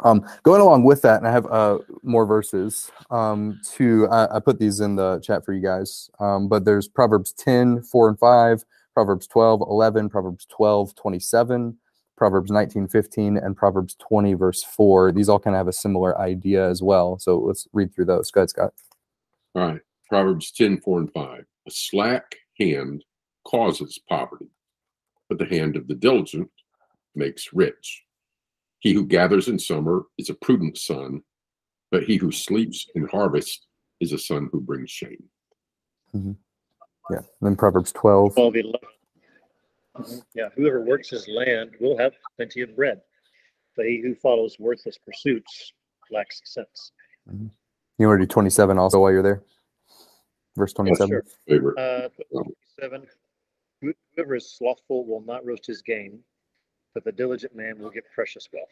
Um, 0.00 0.26
going 0.42 0.60
along 0.60 0.84
with 0.84 1.00
that 1.02 1.16
and 1.16 1.26
i 1.26 1.30
have 1.30 1.46
uh, 1.46 1.78
more 2.02 2.26
verses 2.26 2.90
um, 3.10 3.58
to 3.76 4.06
I, 4.08 4.36
I, 4.36 4.40
put 4.40 4.58
these 4.58 4.80
in 4.80 4.94
the 4.94 5.20
chat 5.20 5.42
for 5.42 5.54
you 5.54 5.62
guys 5.62 6.10
um, 6.20 6.48
but 6.48 6.66
there's 6.66 6.86
proverbs 6.86 7.32
10 7.32 7.80
4 7.80 8.08
and 8.10 8.18
5 8.18 8.64
proverbs 8.92 9.26
12 9.26 9.62
11 9.62 10.10
proverbs 10.10 10.44
12 10.50 10.94
27 10.94 11.78
proverbs 12.14 12.50
19 12.50 12.88
15 12.88 13.38
and 13.38 13.56
proverbs 13.56 13.96
20 13.98 14.34
verse 14.34 14.62
4 14.62 15.12
these 15.12 15.30
all 15.30 15.38
kind 15.38 15.56
of 15.56 15.60
have 15.60 15.68
a 15.68 15.72
similar 15.72 16.20
idea 16.20 16.68
as 16.68 16.82
well 16.82 17.18
so 17.18 17.38
let's 17.38 17.66
read 17.72 17.94
through 17.94 18.04
those. 18.04 18.30
Go 18.30 18.40
ahead 18.40 18.50
scott 18.50 18.74
all 19.56 19.62
right. 19.68 19.80
Proverbs 20.08 20.52
10, 20.52 20.80
4 20.82 20.98
and 21.00 21.12
5. 21.12 21.44
A 21.66 21.70
slack 21.70 22.36
hand 22.60 23.02
causes 23.44 23.98
poverty, 24.08 24.50
but 25.28 25.38
the 25.38 25.46
hand 25.46 25.76
of 25.76 25.88
the 25.88 25.94
diligent 25.94 26.50
makes 27.14 27.52
rich. 27.52 28.04
He 28.80 28.92
who 28.92 29.06
gathers 29.06 29.48
in 29.48 29.58
summer 29.58 30.04
is 30.18 30.28
a 30.28 30.34
prudent 30.34 30.76
son, 30.76 31.22
but 31.90 32.04
he 32.04 32.16
who 32.16 32.30
sleeps 32.30 32.86
in 32.94 33.08
harvest 33.08 33.66
is 34.00 34.12
a 34.12 34.18
son 34.18 34.50
who 34.52 34.60
brings 34.60 34.90
shame. 34.90 35.24
Mm-hmm. 36.14 36.32
Yeah. 37.10 37.18
And 37.18 37.26
then 37.40 37.56
Proverbs 37.56 37.92
12. 37.92 38.34
12 38.34 38.54
mm-hmm. 38.54 40.18
Yeah. 40.34 40.50
Whoever 40.54 40.82
works 40.82 41.08
his 41.08 41.26
land 41.28 41.70
will 41.80 41.96
have 41.96 42.12
plenty 42.36 42.60
of 42.60 42.76
bread, 42.76 43.00
but 43.74 43.86
he 43.86 44.02
who 44.02 44.14
follows 44.16 44.56
worthless 44.58 44.98
pursuits 44.98 45.72
lacks 46.10 46.42
sense. 46.44 46.92
Mm-hmm. 47.28 47.46
You 47.98 48.08
want 48.08 48.20
to 48.20 48.26
do 48.26 48.28
27 48.28 48.78
also 48.78 49.00
while 49.00 49.12
you're 49.12 49.22
there? 49.22 49.42
verse 50.56 50.72
27. 50.72 51.22
sure. 51.48 51.78
Uh, 51.78 52.08
seven. 52.80 53.06
Whoever 53.80 54.34
is 54.34 54.50
slothful 54.50 55.06
will 55.06 55.20
not 55.20 55.44
roast 55.44 55.66
his 55.66 55.82
game, 55.82 56.20
but 56.94 57.04
the 57.04 57.12
diligent 57.12 57.54
man 57.54 57.78
will 57.78 57.90
get 57.90 58.04
precious 58.14 58.48
wealth. 58.52 58.68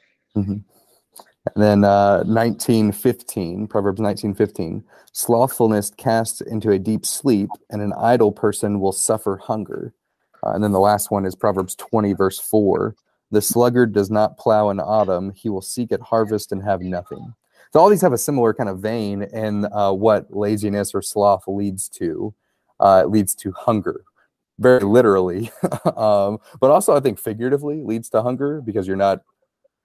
And 1.55 1.63
then 1.63 1.85
uh, 1.85 2.25
1915, 2.25 3.69
Proverbs 3.69 4.01
1915. 4.01 4.83
Slothfulness 5.13 5.91
casts 5.97 6.41
into 6.41 6.71
a 6.71 6.79
deep 6.79 7.05
sleep, 7.07 7.51
and 7.71 7.83
an 7.83 7.93
idle 7.93 8.33
person 8.33 8.81
will 8.81 8.93
suffer 8.93 9.37
hunger. 9.37 9.93
Uh, 10.45 10.53
and 10.53 10.65
then 10.65 10.73
the 10.73 10.81
last 10.81 11.11
one 11.11 11.27
is 11.27 11.37
Proverbs 11.37 11.75
20, 11.77 12.15
verse 12.15 12.39
4. 12.41 12.97
The 13.31 13.43
sluggard 13.43 13.93
does 13.93 14.11
not 14.11 14.39
plow 14.39 14.71
in 14.71 14.81
autumn, 14.81 15.33
he 15.35 15.49
will 15.49 15.63
seek 15.63 15.93
at 15.93 16.01
harvest 16.01 16.51
and 16.51 16.63
have 16.63 16.81
nothing. 16.81 17.35
So 17.75 17.81
all 17.81 17.89
these 17.89 18.03
have 18.03 18.13
a 18.13 18.19
similar 18.19 18.55
kind 18.55 18.69
of 18.69 18.79
vein 18.79 19.23
in 19.23 19.65
uh, 19.73 19.91
what 19.91 20.29
laziness 20.31 20.95
or 20.95 21.03
sloth 21.03 21.43
leads 21.49 21.89
to. 21.89 22.33
Uh, 22.79 23.03
it 23.05 23.11
leads 23.11 23.35
to 23.35 23.51
hunger, 23.51 24.05
very 24.61 24.85
literally, 24.85 25.51
um, 25.97 26.39
but 26.61 26.71
also 26.71 26.95
I 26.95 27.01
think 27.01 27.19
figuratively 27.19 27.83
leads 27.83 28.09
to 28.11 28.23
hunger 28.23 28.61
because 28.61 28.87
you're 28.87 28.97
not 28.97 29.23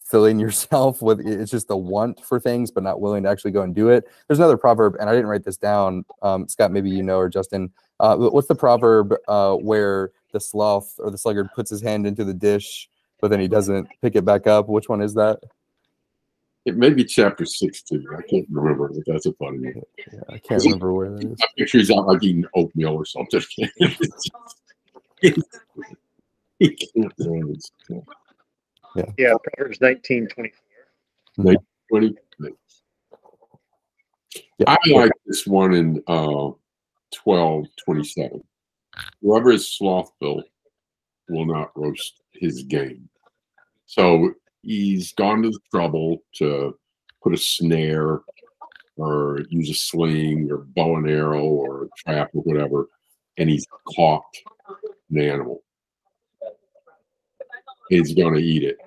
filling 0.04 0.40
yourself 0.40 1.02
with 1.02 1.20
it's 1.20 1.50
just 1.50 1.68
the 1.68 1.78
want 1.78 2.24
for 2.24 2.40
things 2.40 2.70
but 2.70 2.84
not 2.84 3.02
willing 3.02 3.24
to 3.24 3.30
actually 3.30 3.50
go 3.50 3.64
and 3.64 3.74
do 3.74 3.90
it. 3.90 4.08
There's 4.28 4.38
another 4.38 4.58
proverb 4.58 4.96
and 5.00 5.10
i 5.10 5.14
didn't 5.14 5.28
write 5.28 5.44
this 5.44 5.58
down 5.58 6.06
um, 6.22 6.48
scott 6.48 6.72
maybe 6.72 6.92
you 6.92 7.02
know 7.02 7.18
or 7.18 7.28
justin 7.28 7.72
uh, 8.00 8.16
what's 8.18 8.48
the 8.48 8.56
proverb 8.56 9.16
uh, 9.28 9.56
where 9.56 10.12
the 10.32 10.40
sloth 10.40 10.94
or 11.00 11.10
the 11.10 11.18
sluggard 11.18 11.50
puts 11.56 11.72
his 11.72 11.82
hand 11.82 12.06
into 12.06 12.24
the 12.24 12.36
dish 12.36 12.88
but 13.22 13.30
then 13.30 13.40
he 13.40 13.48
doesn't 13.48 13.88
pick 14.02 14.16
it 14.16 14.26
back 14.26 14.48
up? 14.48 14.68
Which 14.70 14.90
one 14.90 15.02
is 15.02 15.14
that 15.16 15.40
It 16.70 16.78
may 16.78 16.92
be 16.92 17.04
chapter 17.04 17.46
16. 17.46 18.06
I 18.16 18.22
can't 18.22 18.46
remember, 18.52 18.90
but 18.90 19.04
that's 19.08 19.26
a 19.26 19.34
funny 19.34 19.58
one. 19.58 19.82
yeah, 19.98 20.20
i 20.30 20.38
can't 20.38 20.64
remember 20.64 20.94
where 20.94 21.10
that 21.10 21.26
is 21.26 21.40
I 21.42 21.48
picture 21.58 21.80
he's 21.80 21.90
out 21.90 22.06
like 22.06 22.22
eating 22.22 22.46
oatmeal 22.54 22.94
or 22.94 23.06
something. 23.06 23.42
he 25.20 25.32
can't 26.60 27.16
do. 27.18 27.60
Yeah, 29.18 29.34
Proverbs 29.44 29.82
nineteen 29.82 30.28
twenty-four. 30.28 31.56
20. 31.90 32.16
Yeah. 34.60 34.66
I 34.68 34.78
like 34.92 35.12
this 35.26 35.48
one 35.48 35.74
in 35.74 36.04
uh, 36.06 36.52
12 37.16 37.66
27. 37.84 38.44
Whoever 39.24 39.50
is 39.54 39.76
slothful 39.76 40.44
will 41.30 41.46
not 41.48 41.72
roast 41.76 42.22
his 42.34 42.62
game. 42.62 43.10
So 43.88 44.36
he's 44.62 45.14
gone 45.14 45.42
to 45.44 45.50
the 45.50 45.60
trouble 45.72 46.24
to 46.36 46.78
put 47.24 47.34
a 47.34 47.38
snare 47.38 48.22
or 48.96 49.42
use 49.50 49.70
a 49.70 49.74
sling 49.74 50.50
or 50.52 50.58
bow 50.58 50.98
and 50.98 51.10
arrow 51.10 51.46
or 51.46 51.88
trap 51.98 52.30
or 52.34 52.42
whatever, 52.42 52.88
and 53.38 53.50
he's 53.50 53.66
caught 53.96 54.24
an 55.12 55.22
animal. 55.22 55.64
He's 57.90 58.14
going 58.14 58.36
to 58.36 58.42
eat 58.42 58.64
it. 58.64 58.78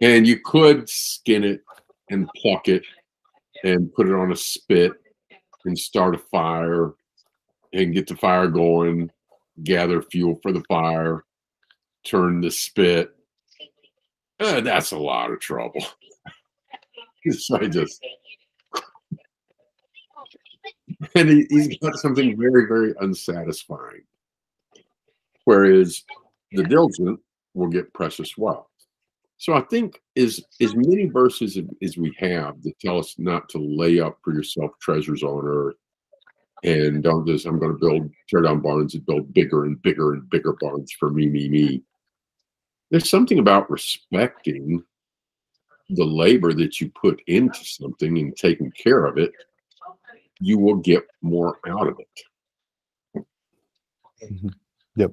And 0.00 0.26
you 0.26 0.40
could 0.40 0.88
skin 0.88 1.44
it 1.44 1.62
and 2.08 2.28
pluck 2.36 2.68
it 2.68 2.84
and 3.64 3.92
put 3.92 4.08
it 4.08 4.14
on 4.14 4.32
a 4.32 4.36
spit 4.36 4.92
and 5.64 5.78
start 5.78 6.14
a 6.14 6.18
fire 6.18 6.92
and 7.72 7.92
get 7.92 8.06
the 8.06 8.16
fire 8.16 8.48
going, 8.48 9.10
gather 9.62 10.00
fuel 10.02 10.38
for 10.42 10.52
the 10.52 10.64
fire, 10.68 11.24
turn 12.04 12.40
the 12.40 12.50
spit. 12.50 13.14
Uh, 14.40 14.60
that's 14.60 14.92
a 14.92 14.98
lot 14.98 15.30
of 15.30 15.38
trouble. 15.40 15.84
so 17.30 17.58
I 17.60 17.66
just 17.68 18.00
and 21.14 21.28
he, 21.28 21.46
he's 21.50 21.78
got 21.78 21.96
something 21.96 22.36
very, 22.38 22.66
very 22.66 22.94
unsatisfying. 23.00 24.02
Whereas 25.44 26.02
the 26.52 26.64
diligent 26.64 27.20
will 27.54 27.68
get 27.68 27.92
precious 27.94 28.36
wealth. 28.36 28.66
So 29.38 29.54
I 29.54 29.62
think 29.62 30.00
as 30.16 30.40
as 30.60 30.74
many 30.74 31.06
verses 31.06 31.58
as- 31.82 31.96
we 31.96 32.14
have 32.18 32.62
that 32.62 32.78
tell 32.78 32.98
us 32.98 33.14
not 33.18 33.48
to 33.50 33.58
lay 33.58 33.98
up 34.00 34.18
for 34.22 34.34
yourself 34.34 34.72
treasures 34.80 35.22
on 35.22 35.46
earth 35.46 35.76
and 36.62 37.02
don't 37.02 37.26
just 37.26 37.46
I'm 37.46 37.58
going 37.58 37.72
to 37.72 37.78
build 37.78 38.10
tear 38.28 38.42
down 38.42 38.60
barns 38.60 38.94
and 38.94 39.06
build 39.06 39.32
bigger 39.32 39.64
and 39.64 39.80
bigger 39.82 40.12
and 40.12 40.28
bigger 40.30 40.54
barns 40.60 40.92
for 40.98 41.10
me, 41.10 41.26
me, 41.26 41.48
me. 41.48 41.82
There's 42.90 43.08
something 43.08 43.38
about 43.38 43.70
respecting 43.70 44.82
the 45.90 46.04
labor 46.04 46.52
that 46.54 46.80
you 46.80 46.90
put 46.90 47.20
into 47.26 47.64
something 47.64 48.18
and 48.18 48.36
taking 48.36 48.70
care 48.72 49.06
of 49.06 49.18
it. 49.18 49.32
You 50.40 50.58
will 50.58 50.76
get 50.76 51.04
more 51.22 51.58
out 51.68 51.88
of 51.88 51.98
it. 51.98 53.24
Yep. 54.96 55.12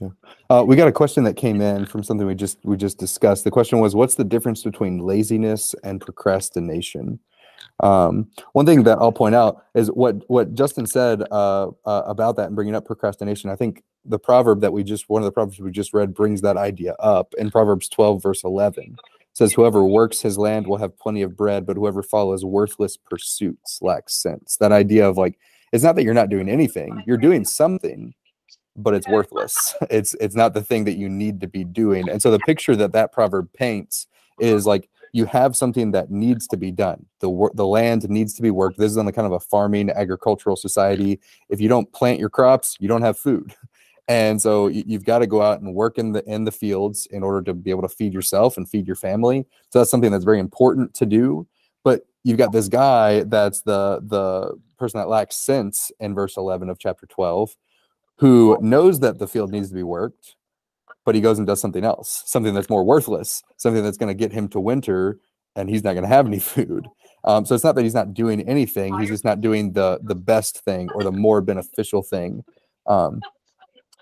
Yeah. 0.00 0.08
Uh, 0.50 0.64
we 0.66 0.76
got 0.76 0.88
a 0.88 0.92
question 0.92 1.24
that 1.24 1.36
came 1.36 1.60
in 1.60 1.86
from 1.86 2.02
something 2.02 2.26
we 2.26 2.34
just 2.34 2.58
we 2.64 2.76
just 2.76 2.98
discussed. 2.98 3.44
The 3.44 3.50
question 3.50 3.78
was, 3.78 3.94
"What's 3.94 4.16
the 4.16 4.24
difference 4.24 4.62
between 4.62 4.98
laziness 4.98 5.74
and 5.84 6.00
procrastination?" 6.00 7.20
Um, 7.80 8.28
one 8.52 8.66
thing 8.66 8.84
that 8.84 8.98
I'll 8.98 9.12
point 9.12 9.34
out 9.34 9.64
is 9.74 9.88
what 9.88 10.28
what 10.28 10.54
Justin 10.54 10.86
said 10.86 11.22
uh, 11.30 11.68
uh, 11.84 12.02
about 12.06 12.36
that 12.36 12.46
and 12.46 12.54
bringing 12.54 12.74
up 12.74 12.84
procrastination. 12.84 13.50
I 13.50 13.56
think 13.56 13.82
the 14.04 14.18
proverb 14.18 14.60
that 14.60 14.72
we 14.72 14.82
just 14.84 15.08
one 15.08 15.22
of 15.22 15.26
the 15.26 15.32
proverbs 15.32 15.58
we 15.60 15.70
just 15.70 15.92
read 15.92 16.14
brings 16.14 16.40
that 16.42 16.56
idea 16.56 16.94
up 16.98 17.34
in 17.38 17.50
Proverbs 17.50 17.88
twelve 17.88 18.22
verse 18.22 18.44
eleven. 18.44 18.96
Says, 19.34 19.52
"Whoever 19.52 19.82
works 19.84 20.20
his 20.20 20.38
land 20.38 20.66
will 20.66 20.76
have 20.76 20.98
plenty 20.98 21.22
of 21.22 21.36
bread, 21.36 21.64
but 21.66 21.76
whoever 21.76 22.02
follows 22.02 22.44
worthless 22.44 22.96
pursuits 22.96 23.78
lacks 23.80 24.14
sense." 24.14 24.56
That 24.58 24.72
idea 24.72 25.08
of 25.08 25.16
like 25.16 25.38
it's 25.72 25.82
not 25.82 25.96
that 25.96 26.04
you're 26.04 26.14
not 26.14 26.28
doing 26.28 26.48
anything; 26.48 27.02
you're 27.06 27.16
doing 27.16 27.44
something, 27.44 28.14
but 28.76 28.94
it's 28.94 29.08
worthless. 29.08 29.74
It's 29.90 30.14
it's 30.20 30.36
not 30.36 30.54
the 30.54 30.62
thing 30.62 30.84
that 30.84 30.96
you 30.96 31.08
need 31.08 31.40
to 31.40 31.48
be 31.48 31.64
doing. 31.64 32.08
And 32.08 32.20
so 32.22 32.30
the 32.30 32.38
picture 32.40 32.76
that 32.76 32.92
that 32.92 33.12
proverb 33.12 33.52
paints 33.52 34.06
is 34.38 34.66
like 34.66 34.88
you 35.12 35.26
have 35.26 35.54
something 35.54 35.90
that 35.92 36.10
needs 36.10 36.46
to 36.48 36.56
be 36.56 36.70
done. 36.70 37.04
The 37.20 37.28
wor- 37.28 37.52
the 37.54 37.66
land 37.66 38.08
needs 38.08 38.34
to 38.34 38.42
be 38.42 38.50
worked. 38.50 38.78
This 38.78 38.90
is 38.90 38.96
on 38.96 39.06
the 39.06 39.12
kind 39.12 39.26
of 39.26 39.32
a 39.32 39.40
farming 39.40 39.90
agricultural 39.90 40.56
society. 40.56 41.20
If 41.48 41.60
you 41.60 41.68
don't 41.68 41.90
plant 41.92 42.18
your 42.18 42.30
crops, 42.30 42.76
you 42.80 42.88
don't 42.88 43.02
have 43.02 43.18
food. 43.18 43.54
And 44.08 44.42
so 44.42 44.66
you, 44.66 44.82
you've 44.84 45.04
got 45.04 45.20
to 45.20 45.28
go 45.28 45.42
out 45.42 45.60
and 45.60 45.76
work 45.76 45.96
in 45.96 46.10
the 46.10 46.24
in 46.28 46.42
the 46.42 46.50
fields 46.50 47.06
in 47.12 47.22
order 47.22 47.40
to 47.42 47.54
be 47.54 47.70
able 47.70 47.82
to 47.82 47.88
feed 47.88 48.12
yourself 48.12 48.56
and 48.56 48.68
feed 48.68 48.84
your 48.84 48.96
family. 48.96 49.46
So 49.70 49.78
that's 49.78 49.92
something 49.92 50.10
that's 50.10 50.24
very 50.24 50.40
important 50.40 50.92
to 50.94 51.06
do. 51.06 51.46
But 51.84 52.02
you've 52.24 52.36
got 52.36 52.50
this 52.50 52.68
guy 52.68 53.22
that's 53.22 53.62
the 53.62 54.00
the 54.02 54.58
person 54.76 54.98
that 54.98 55.08
lacks 55.08 55.36
sense 55.36 55.92
in 56.00 56.16
verse 56.16 56.36
11 56.36 56.68
of 56.68 56.80
chapter 56.80 57.06
12 57.06 57.56
who 58.16 58.56
knows 58.60 59.00
that 59.00 59.18
the 59.18 59.26
field 59.26 59.50
needs 59.50 59.68
to 59.68 59.74
be 59.74 59.82
worked, 59.82 60.36
but 61.04 61.14
he 61.14 61.20
goes 61.20 61.38
and 61.38 61.46
does 61.46 61.60
something 61.60 61.84
else, 61.84 62.22
something 62.26 62.54
that's 62.54 62.70
more 62.70 62.84
worthless, 62.84 63.42
something 63.56 63.82
that's 63.82 63.98
going 63.98 64.08
to 64.08 64.14
get 64.14 64.32
him 64.32 64.48
to 64.48 64.60
winter, 64.60 65.18
and 65.56 65.68
he's 65.68 65.84
not 65.84 65.92
going 65.92 66.04
to 66.04 66.08
have 66.08 66.26
any 66.26 66.38
food. 66.54 66.86
Um, 67.24 67.44
so 67.44 67.54
it's 67.54 67.64
not 67.64 67.74
that 67.76 67.82
he's 67.82 67.94
not 67.94 68.14
doing 68.14 68.40
anything; 68.48 68.98
he's 68.98 69.08
just 69.08 69.24
not 69.24 69.40
doing 69.40 69.72
the 69.72 70.00
the 70.02 70.14
best 70.14 70.64
thing 70.64 70.90
or 70.94 71.02
the 71.04 71.12
more 71.12 71.40
beneficial 71.40 72.02
thing. 72.02 72.44
Um, 72.86 73.20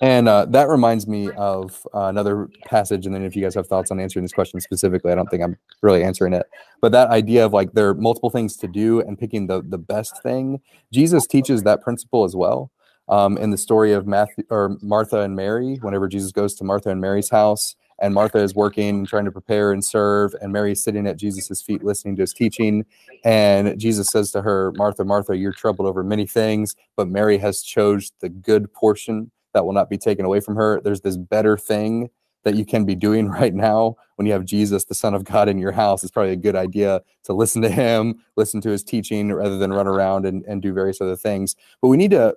and 0.03 0.29
uh, 0.29 0.47
that 0.47 0.69
reminds 0.71 1.07
me 1.07 1.31
of 1.33 1.87
uh, 1.95 2.05
another 2.05 2.49
passage. 2.65 3.05
And 3.05 3.15
then, 3.15 3.23
if 3.23 3.37
you 3.37 3.43
guys 3.43 3.55
have 3.55 3.67
thoughts 3.67 3.91
on 3.91 4.01
answering 4.01 4.25
this 4.25 4.33
question 4.33 4.59
specifically, 4.61 5.13
I 5.13 5.15
don't 5.15 5.29
think 5.29 5.43
I'm 5.43 5.59
really 5.83 6.03
answering 6.03 6.33
it. 6.33 6.47
But 6.81 6.93
that 6.93 7.11
idea 7.11 7.45
of 7.45 7.53
like 7.53 7.73
there 7.73 7.89
are 7.91 7.95
multiple 7.95 8.31
things 8.31 8.57
to 8.59 8.67
do 8.67 9.01
and 9.01 9.19
picking 9.19 9.47
the 9.47 9.63
the 9.63 9.79
best 9.79 10.23
thing, 10.23 10.61
Jesus 10.91 11.27
teaches 11.27 11.63
that 11.65 11.83
principle 11.83 12.25
as 12.25 12.35
well 12.35 12.71
um, 13.11 13.37
in 13.37 13.51
the 13.51 13.59
story 13.59 13.93
of 13.93 14.07
Matthew 14.07 14.45
or 14.49 14.79
Martha 14.81 15.21
and 15.21 15.37
Mary. 15.37 15.77
Whenever 15.83 16.09
Jesus 16.09 16.33
goes 16.33 16.55
to 16.55 16.65
Martha 16.65 16.89
and 16.89 17.01
Mary's 17.01 17.29
house, 17.29 17.77
and 17.99 18.15
Martha 18.15 18.39
is 18.39 18.55
working 18.55 18.89
and 18.89 19.09
trying 19.09 19.27
to 19.27 19.33
prepare 19.33 19.73
and 19.73 19.85
serve, 19.85 20.35
and 20.41 20.53
Mary 20.53 20.73
is 20.73 20.83
sitting 20.83 21.07
at 21.07 21.19
Jesus' 21.19 21.61
feet 21.61 21.85
listening 21.85 22.17
to 22.17 22.23
his 22.23 22.33
teaching. 22.33 22.87
And 23.25 23.79
Jesus 23.79 24.09
says 24.09 24.31
to 24.33 24.41
her, 24.41 24.73
Martha, 24.77 25.05
Martha, 25.05 25.37
you're 25.37 25.53
troubled 25.53 25.87
over 25.87 26.03
many 26.03 26.27
things, 26.27 26.75
but 26.97 27.09
Mary 27.09 27.37
has 27.39 27.63
chose 27.63 28.13
the 28.21 28.31
good 28.31 28.73
portion 28.73 29.31
that 29.53 29.67
will 29.67 29.75
not 29.75 29.91
be 29.91 29.99
taken 29.99 30.25
away 30.25 30.41
from 30.41 30.57
her. 30.57 30.81
There's 30.83 31.03
this 31.03 31.19
better 31.19 31.59
thing 31.59 32.09
that 32.45 32.55
you 32.55 32.65
can 32.65 32.87
be 32.87 32.95
doing 32.95 33.29
right 33.29 33.53
now 33.53 33.97
when 34.17 34.27
you 34.27 34.33
have 34.33 34.47
Jesus, 34.47 34.85
the 34.85 34.95
Son 34.95 35.13
of 35.13 35.25
God, 35.25 35.49
in 35.49 35.59
your 35.59 35.73
house. 35.73 36.03
It's 36.03 36.13
probably 36.13 36.33
a 36.33 36.37
good 36.37 36.57
idea 36.57 37.03
to 37.25 37.35
listen 37.35 37.61
to 37.63 37.69
him, 37.69 38.23
listen 38.37 38.63
to 38.63 38.71
his 38.71 38.83
teaching, 38.83 39.31
rather 39.31 39.59
than 39.59 39.73
run 39.73 39.87
around 39.87 40.25
and, 40.25 40.43
and 40.47 40.63
do 40.63 40.73
various 40.73 41.03
other 41.03 41.17
things. 41.17 41.55
But 41.83 41.89
we 41.89 41.99
need 41.99 42.13
to 42.13 42.35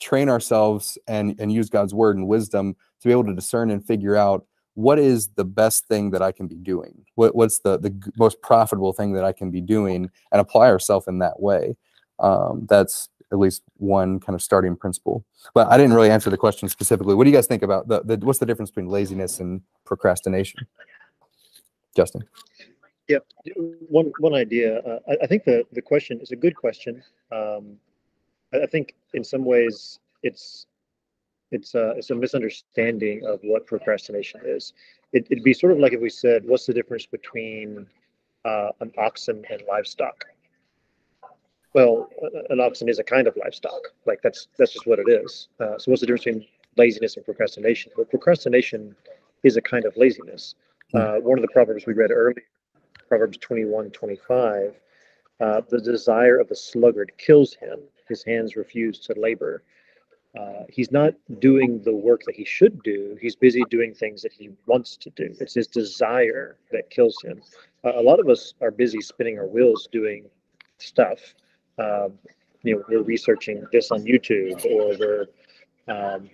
train 0.00 0.28
ourselves 0.28 0.98
and, 1.06 1.38
and 1.38 1.52
use 1.52 1.70
God's 1.70 1.94
word 1.94 2.16
and 2.16 2.26
wisdom 2.26 2.74
to 3.00 3.08
be 3.08 3.12
able 3.12 3.24
to 3.24 3.34
discern 3.34 3.70
and 3.70 3.84
figure 3.84 4.16
out 4.16 4.46
what 4.74 4.98
is 4.98 5.28
the 5.28 5.44
best 5.44 5.86
thing 5.86 6.10
that 6.10 6.22
I 6.22 6.32
can 6.32 6.48
be 6.48 6.56
doing? 6.56 7.04
What, 7.14 7.34
what's 7.34 7.60
the, 7.60 7.78
the 7.78 7.94
most 8.18 8.42
profitable 8.42 8.92
thing 8.92 9.12
that 9.12 9.24
I 9.24 9.32
can 9.32 9.50
be 9.50 9.60
doing 9.60 10.10
and 10.32 10.40
apply 10.40 10.68
ourselves 10.68 11.06
in 11.06 11.18
that 11.20 11.40
way? 11.40 11.76
Um, 12.18 12.66
that's 12.68 13.08
at 13.32 13.38
least 13.38 13.62
one 13.76 14.20
kind 14.20 14.34
of 14.34 14.42
starting 14.42 14.76
principle. 14.76 15.24
But 15.54 15.68
I 15.68 15.76
didn't 15.76 15.94
really 15.94 16.10
answer 16.10 16.30
the 16.30 16.36
question 16.36 16.68
specifically. 16.68 17.14
What 17.14 17.24
do 17.24 17.30
you 17.30 17.36
guys 17.36 17.46
think 17.46 17.62
about 17.62 17.88
the, 17.88 18.02
the 18.02 18.16
what's 18.24 18.38
the 18.38 18.46
difference 18.46 18.70
between 18.70 18.88
laziness 18.88 19.40
and 19.40 19.60
procrastination? 19.84 20.66
Justin. 21.96 22.24
Yeah, 23.08 23.18
one 23.88 24.12
one 24.18 24.34
idea. 24.34 24.78
Uh, 24.78 24.98
I, 25.08 25.24
I 25.24 25.26
think 25.26 25.44
the 25.44 25.64
the 25.72 25.82
question 25.82 26.20
is 26.20 26.30
a 26.30 26.36
good 26.36 26.56
question. 26.56 27.02
Um, 27.30 27.76
I, 28.62 28.66
think 28.66 28.94
in 29.14 29.24
some 29.24 29.44
ways 29.44 29.98
it's 30.22 30.66
it's 31.50 31.74
a 31.74 31.90
it's 31.90 32.10
a 32.10 32.14
misunderstanding 32.14 33.26
of 33.26 33.40
what 33.42 33.66
procrastination 33.66 34.40
is. 34.44 34.72
It, 35.12 35.26
it'd 35.30 35.44
be 35.44 35.54
sort 35.54 35.72
of 35.72 35.78
like 35.78 35.92
if 35.92 36.00
we 36.00 36.10
said, 36.10 36.46
what's 36.46 36.66
the 36.66 36.74
difference 36.74 37.06
between 37.06 37.86
uh, 38.44 38.70
an 38.80 38.92
oxen 38.98 39.44
and 39.50 39.62
livestock? 39.68 40.24
Well, 41.72 42.08
an 42.50 42.60
oxen 42.60 42.88
is 42.88 42.98
a 42.98 43.04
kind 43.04 43.26
of 43.26 43.36
livestock. 43.36 43.92
Like 44.06 44.20
that's 44.22 44.48
that's 44.58 44.72
just 44.72 44.86
what 44.86 44.98
it 44.98 45.08
is. 45.08 45.48
Uh, 45.60 45.78
so 45.78 45.90
what's 45.90 46.00
the 46.00 46.06
difference 46.06 46.24
between 46.24 46.46
laziness 46.76 47.16
and 47.16 47.24
procrastination? 47.24 47.92
Well, 47.96 48.06
procrastination 48.06 48.94
is 49.42 49.56
a 49.56 49.62
kind 49.62 49.84
of 49.84 49.96
laziness. 49.96 50.54
Uh, 50.94 51.16
one 51.16 51.38
of 51.38 51.42
the 51.42 51.48
proverbs 51.48 51.86
we 51.86 51.92
read 51.92 52.12
earlier, 52.12 52.44
Proverbs 53.08 53.36
21, 53.38 53.90
25, 53.90 54.74
uh, 55.40 55.60
the 55.68 55.80
desire 55.80 56.38
of 56.38 56.48
the 56.48 56.54
sluggard 56.54 57.12
kills 57.18 57.54
him. 57.54 57.80
His 58.08 58.22
hands 58.24 58.56
refuse 58.56 58.98
to 59.00 59.14
labor. 59.16 59.62
Uh, 60.38 60.64
he's 60.68 60.90
not 60.90 61.14
doing 61.38 61.80
the 61.82 61.92
work 61.94 62.22
that 62.26 62.34
he 62.34 62.44
should 62.44 62.82
do. 62.82 63.16
He's 63.20 63.36
busy 63.36 63.62
doing 63.70 63.94
things 63.94 64.20
that 64.22 64.32
he 64.32 64.50
wants 64.66 64.96
to 64.96 65.10
do. 65.10 65.32
It's 65.38 65.54
his 65.54 65.68
desire 65.68 66.56
that 66.72 66.90
kills 66.90 67.16
him. 67.22 67.40
Uh, 67.84 67.92
a 67.94 68.02
lot 68.02 68.18
of 68.18 68.28
us 68.28 68.54
are 68.60 68.72
busy 68.72 69.00
spinning 69.00 69.38
our 69.38 69.46
wheels 69.46 69.88
doing 69.92 70.24
stuff. 70.78 71.34
Um, 71.78 72.14
you 72.62 72.76
know, 72.76 72.82
we're 72.88 73.02
researching 73.02 73.64
this 73.72 73.90
on 73.92 74.04
YouTube, 74.04 74.64
or 74.64 74.96
we're, 74.98 75.26
um, 75.86 76.28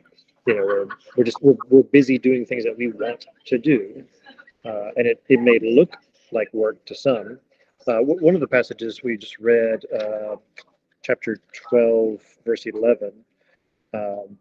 you 0.47 0.55
know, 0.55 0.65
we're, 0.65 0.87
we're 1.17 1.25
just 1.25 1.43
we're, 1.43 1.57
we're 1.69 1.83
busy 1.83 2.19
doing 2.19 2.47
things 2.47 2.65
that 2.65 2.77
we 2.77 2.89
want 2.89 3.27
to 3.47 3.59
do, 3.59 4.03
uh, 4.65 4.91
and 4.97 5.07
it 5.07 5.23
it 5.29 5.41
may 5.41 5.59
look 5.59 5.95
like 6.33 6.49
work 6.55 6.83
to 6.87 6.95
some. 6.95 7.39
Uh, 7.87 7.99
one 7.99 8.35
of 8.35 8.41
the 8.41 8.47
passages 8.47 9.03
we 9.03 9.17
just 9.17 9.39
read, 9.39 9.85
uh, 9.99 10.37
chapter 11.03 11.39
12, 11.71 12.21
verse 12.45 12.67
11 12.67 13.13
um, 13.95 14.39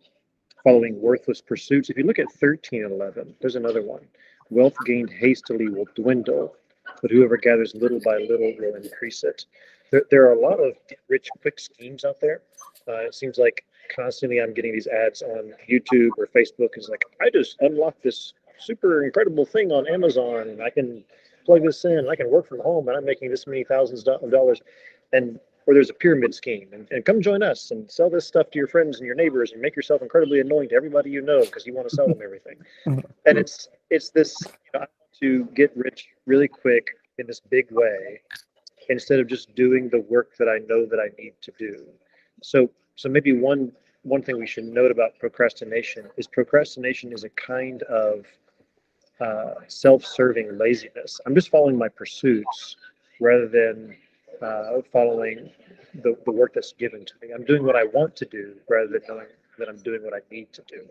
following 0.64 1.02
worthless 1.02 1.42
pursuits. 1.42 1.90
If 1.90 1.98
you 1.98 2.04
look 2.04 2.20
at 2.20 2.32
13 2.32 2.84
and 2.84 2.94
11, 2.94 3.36
there's 3.42 3.56
another 3.56 3.82
one. 3.82 4.06
Wealth 4.50 4.76
gained 4.86 5.10
hastily 5.10 5.70
will 5.70 5.88
dwindle, 5.96 6.56
but 7.02 7.12
whoever 7.12 7.38
gathers 7.38 7.74
little 7.76 8.00
by 8.04 8.18
little 8.18 8.54
will 8.58 8.76
increase 8.76 9.24
it. 9.24 9.46
There, 9.92 10.04
there 10.12 10.28
are 10.28 10.34
a 10.34 10.40
lot 10.40 10.60
of 10.60 10.76
rich, 11.08 11.30
quick 11.42 11.60
schemes 11.60 12.04
out 12.04 12.20
there. 12.20 12.42
Uh, 12.88 13.06
it 13.06 13.16
seems 13.16 13.38
like 13.38 13.64
constantly 13.96 14.40
I'm 14.40 14.54
getting 14.54 14.74
these 14.74 14.88
ads 14.88 15.22
on 15.22 15.54
YouTube 15.70 16.12
or 16.18 16.28
Facebook. 16.28 16.70
It's 16.76 16.90
like, 16.90 17.06
I 17.22 17.30
just 17.30 17.58
unlocked 17.62 18.04
this 18.04 18.34
super 18.58 19.04
incredible 19.04 19.46
thing 19.46 19.72
on 19.72 19.88
Amazon 19.88 20.50
and 20.50 20.62
I 20.62 20.70
can 20.70 21.04
plug 21.46 21.64
this 21.64 21.86
in 21.86 22.08
I 22.10 22.16
can 22.16 22.30
work 22.30 22.48
from 22.48 22.60
home 22.60 22.88
and 22.90 22.98
I'm 22.98 23.06
making 23.06 23.32
this 23.32 23.48
many 23.48 23.64
thousands 23.64 24.08
of 24.08 24.32
dollars. 24.32 24.62
And 25.14 25.40
or 25.70 25.76
there's 25.76 25.92
a 25.92 25.94
pyramid 25.94 26.34
scheme. 26.34 26.68
And, 26.74 26.88
and 26.90 27.06
come 27.06 27.22
join 27.22 27.44
us 27.44 27.70
and 27.70 27.90
sell 27.92 28.10
this 28.10 28.26
stuff 28.26 28.50
to 28.50 28.58
your 28.58 28.68
friends 28.68 28.98
and 28.98 29.06
your 29.06 29.14
neighbors 29.14 29.52
and 29.52 29.62
make 29.62 29.76
yourself 29.76 30.02
incredibly 30.02 30.40
annoying 30.40 30.70
to 30.70 30.76
everybody 30.76 31.12
you 31.12 31.22
know 31.22 31.42
because 31.42 31.68
you 31.68 31.76
want 31.76 31.88
to 31.88 31.96
sell 31.96 32.08
them 32.08 32.22
everything. 32.24 32.58
And 33.28 33.38
it's 33.38 33.70
it's 33.92 34.10
this 34.10 34.36
you 34.42 34.80
know, 34.80 34.88
to 35.20 35.46
get 35.54 35.72
rich 35.76 36.08
really 36.26 36.48
quick 36.48 36.88
in 37.20 37.28
this 37.28 37.40
big 37.40 37.68
way 37.70 38.20
instead 38.90 39.20
of 39.20 39.28
just 39.28 39.54
doing 39.54 39.90
the 39.90 40.00
work 40.10 40.32
that 40.40 40.50
i 40.50 40.58
know 40.70 40.88
that 40.88 41.00
i 41.00 41.10
need 41.22 41.34
to 41.42 41.52
do. 41.60 41.86
So 42.42 42.72
so 42.96 43.08
maybe 43.08 43.34
one 43.34 43.72
one 44.02 44.24
thing 44.24 44.40
we 44.40 44.48
should 44.48 44.64
note 44.64 44.90
about 44.90 45.20
procrastination 45.20 46.08
is 46.18 46.26
procrastination 46.26 47.14
is 47.14 47.24
a 47.26 47.30
kind 47.30 47.84
of 47.84 48.26
uh, 49.22 49.56
self-serving 49.68 50.58
laziness. 50.58 51.20
I'm 51.28 51.36
just 51.36 51.50
following 51.50 51.78
my 51.78 51.90
pursuits 51.90 52.78
rather 53.20 53.48
than 53.48 53.96
uh, 54.42 54.82
following 54.92 55.50
the, 55.96 56.16
the 56.26 56.32
work 56.32 56.54
that's 56.54 56.74
given 56.74 57.06
to 57.06 57.14
me. 57.22 57.34
I'm 57.34 57.46
doing 57.46 57.64
what 57.64 57.76
I 57.76 57.86
want 57.86 58.16
to 58.18 58.26
do 58.26 58.56
rather 58.70 58.88
than 58.88 59.02
knowing 59.08 59.28
that 59.58 59.70
I'm 59.70 59.78
doing 59.78 60.04
what 60.04 60.14
I 60.14 60.20
need 60.32 60.52
to 60.54 60.64
do. 60.68 60.82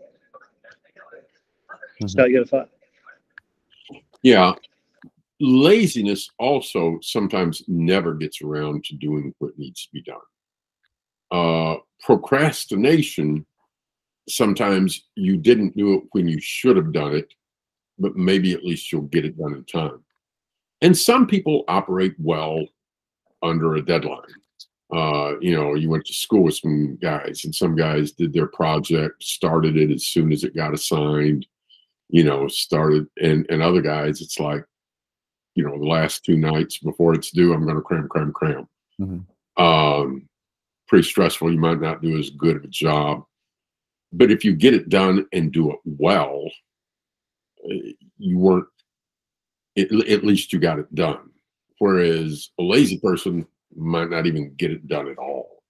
Mhm. 2.01 2.09
Scott, 2.09 2.29
you 2.29 2.37
got 2.37 2.43
a 2.43 2.49
thought? 2.49 2.69
Yeah. 4.21 4.53
Laziness 5.39 6.29
also 6.37 6.99
sometimes 7.01 7.63
never 7.67 8.13
gets 8.13 8.41
around 8.41 8.83
to 8.85 8.95
doing 8.95 9.33
what 9.39 9.57
needs 9.57 9.85
to 9.85 9.91
be 9.93 10.01
done. 10.01 10.17
Uh, 11.31 11.77
procrastination, 12.01 13.45
sometimes 14.27 15.07
you 15.15 15.37
didn't 15.37 15.75
do 15.77 15.95
it 15.95 16.03
when 16.11 16.27
you 16.27 16.39
should 16.41 16.75
have 16.75 16.91
done 16.91 17.15
it, 17.15 17.33
but 17.97 18.15
maybe 18.15 18.53
at 18.53 18.65
least 18.65 18.91
you'll 18.91 19.03
get 19.03 19.25
it 19.25 19.37
done 19.37 19.53
in 19.53 19.63
time. 19.65 20.03
And 20.81 20.97
some 20.97 21.27
people 21.27 21.63
operate 21.67 22.15
well 22.19 22.65
under 23.41 23.75
a 23.75 23.81
deadline. 23.81 24.21
Uh, 24.93 25.33
you 25.39 25.55
know, 25.55 25.75
you 25.75 25.89
went 25.89 26.05
to 26.05 26.13
school 26.13 26.43
with 26.43 26.55
some 26.55 26.97
guys, 27.01 27.45
and 27.45 27.53
some 27.53 27.75
guys 27.75 28.11
did 28.11 28.33
their 28.33 28.47
project, 28.47 29.21
started 29.23 29.77
it 29.77 29.91
as 29.91 30.07
soon 30.07 30.31
as 30.31 30.43
it 30.43 30.55
got 30.55 30.73
assigned 30.73 31.45
you 32.09 32.23
know, 32.23 32.47
started 32.47 33.07
and 33.21 33.45
and 33.49 33.61
other 33.61 33.81
guys, 33.81 34.19
it's 34.21 34.39
like, 34.39 34.65
you 35.55 35.63
know, 35.63 35.77
the 35.77 35.85
last 35.85 36.25
two 36.25 36.37
nights 36.37 36.79
before 36.79 37.13
it's 37.13 37.31
due, 37.31 37.53
I'm 37.53 37.65
gonna 37.65 37.81
cram, 37.81 38.07
cram, 38.09 38.33
cram. 38.33 38.67
Mhm. 38.99 39.25
Um, 39.57 40.27
pretty 40.87 41.07
stressful. 41.07 41.51
You 41.51 41.59
might 41.59 41.79
not 41.79 42.01
do 42.01 42.17
as 42.17 42.31
good 42.31 42.55
of 42.57 42.63
a 42.63 42.67
job. 42.67 43.23
But 44.11 44.31
if 44.31 44.43
you 44.43 44.55
get 44.55 44.73
it 44.73 44.89
done 44.89 45.27
and 45.31 45.51
do 45.51 45.71
it 45.71 45.79
well, 45.85 46.49
eh, 47.69 47.91
you 48.17 48.37
weren't 48.39 48.67
at 49.77 50.25
least 50.25 50.51
you 50.51 50.59
got 50.59 50.79
it 50.79 50.93
done. 50.93 51.29
Whereas 51.79 52.49
a 52.59 52.63
lazy 52.63 52.99
person 52.99 53.47
might 53.75 54.09
not 54.09 54.25
even 54.25 54.53
get 54.55 54.71
it 54.71 54.87
done 54.87 55.07
at 55.07 55.17
all. 55.17 55.63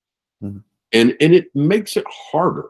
Mhm. 0.43 0.63
And 0.91 1.15
and 1.21 1.33
it 1.33 1.55
makes 1.55 1.97
it 1.97 2.05
harder 2.07 2.69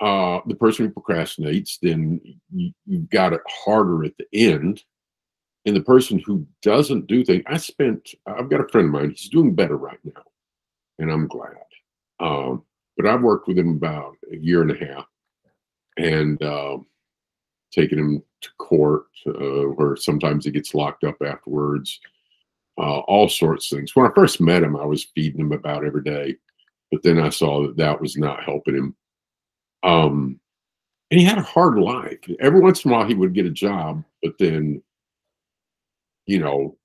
uh, 0.00 0.40
the 0.46 0.54
person 0.54 0.86
who 0.86 0.92
procrastinates, 0.92 1.78
then 1.80 2.20
you, 2.52 2.72
you've 2.86 3.08
got 3.10 3.32
it 3.32 3.40
harder 3.48 4.04
at 4.04 4.12
the 4.18 4.26
end. 4.32 4.82
And 5.66 5.74
the 5.74 5.82
person 5.82 6.18
who 6.18 6.46
doesn't 6.62 7.06
do 7.06 7.24
things, 7.24 7.42
I 7.46 7.56
spent, 7.56 8.10
I've 8.26 8.50
got 8.50 8.60
a 8.60 8.68
friend 8.68 8.88
of 8.88 8.92
mine, 8.92 9.10
he's 9.10 9.30
doing 9.30 9.54
better 9.54 9.78
right 9.78 9.98
now. 10.04 10.22
And 10.98 11.10
I'm 11.10 11.26
glad. 11.26 11.56
Um, 12.20 12.64
but 12.98 13.06
I've 13.06 13.22
worked 13.22 13.48
with 13.48 13.58
him 13.58 13.70
about 13.70 14.16
a 14.30 14.36
year 14.36 14.60
and 14.60 14.70
a 14.70 14.86
half 14.86 15.06
and 15.96 16.42
uh, 16.42 16.78
taken 17.72 17.98
him 17.98 18.22
to 18.42 18.50
court 18.58 19.06
uh, 19.26 19.70
where 19.74 19.96
sometimes 19.96 20.44
he 20.44 20.50
gets 20.50 20.74
locked 20.74 21.02
up 21.04 21.16
afterwards, 21.24 21.98
uh, 22.78 23.00
all 23.00 23.28
sorts 23.28 23.70
of 23.70 23.78
things. 23.78 23.94
When 23.94 24.06
I 24.06 24.14
first 24.14 24.40
met 24.40 24.62
him, 24.62 24.76
I 24.76 24.84
was 24.84 25.04
feeding 25.14 25.40
him 25.40 25.52
about 25.52 25.84
every 25.84 26.02
day. 26.02 26.36
But 26.90 27.02
then 27.02 27.18
I 27.18 27.28
saw 27.30 27.62
that 27.62 27.76
that 27.76 28.00
was 28.00 28.16
not 28.16 28.44
helping 28.44 28.76
him 28.76 28.96
um, 29.84 30.40
and 31.10 31.20
he 31.20 31.26
had 31.26 31.38
a 31.38 31.42
hard 31.42 31.78
life. 31.78 32.18
Every 32.40 32.60
once 32.60 32.84
in 32.84 32.90
a 32.90 32.94
while, 32.94 33.06
he 33.06 33.14
would 33.14 33.34
get 33.34 33.46
a 33.46 33.50
job, 33.50 34.02
but 34.22 34.32
then, 34.38 34.82
you 36.26 36.38
know, 36.38 36.76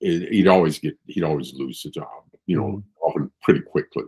it, 0.00 0.30
he'd 0.32 0.48
always 0.48 0.78
get 0.78 0.98
he'd 1.06 1.22
always 1.24 1.54
lose 1.54 1.82
the 1.82 1.90
job. 1.90 2.24
You 2.46 2.56
know, 2.60 2.82
often 3.00 3.30
pretty 3.42 3.60
quickly. 3.60 4.04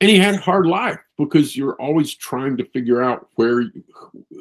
And 0.00 0.10
he 0.10 0.18
had 0.18 0.36
a 0.36 0.40
hard 0.40 0.66
life 0.66 1.00
because 1.16 1.56
you're 1.56 1.80
always 1.80 2.14
trying 2.14 2.56
to 2.58 2.64
figure 2.66 3.02
out 3.02 3.28
where 3.34 3.64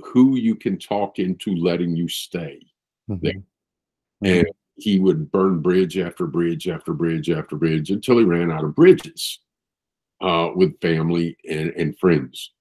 who 0.04 0.36
you 0.36 0.56
can 0.56 0.78
talk 0.78 1.18
into 1.20 1.56
letting 1.56 1.96
you 1.96 2.08
stay. 2.08 2.60
Mhm. 3.10 3.44
And 4.24 4.48
he 4.76 5.00
would 5.00 5.32
burn 5.32 5.62
bridge 5.62 5.98
after 5.98 6.28
bridge 6.28 6.68
after 6.68 6.94
bridge 6.94 7.30
after 7.30 7.56
bridge 7.56 7.92
until 7.92 8.20
he 8.20 8.26
ran 8.26 8.52
out 8.52 8.64
of 8.64 8.76
bridges 8.76 9.40
uh, 10.22 10.50
with 10.56 10.80
family 10.82 11.38
and, 11.50 11.70
and 11.72 11.98
friends. 12.00 12.52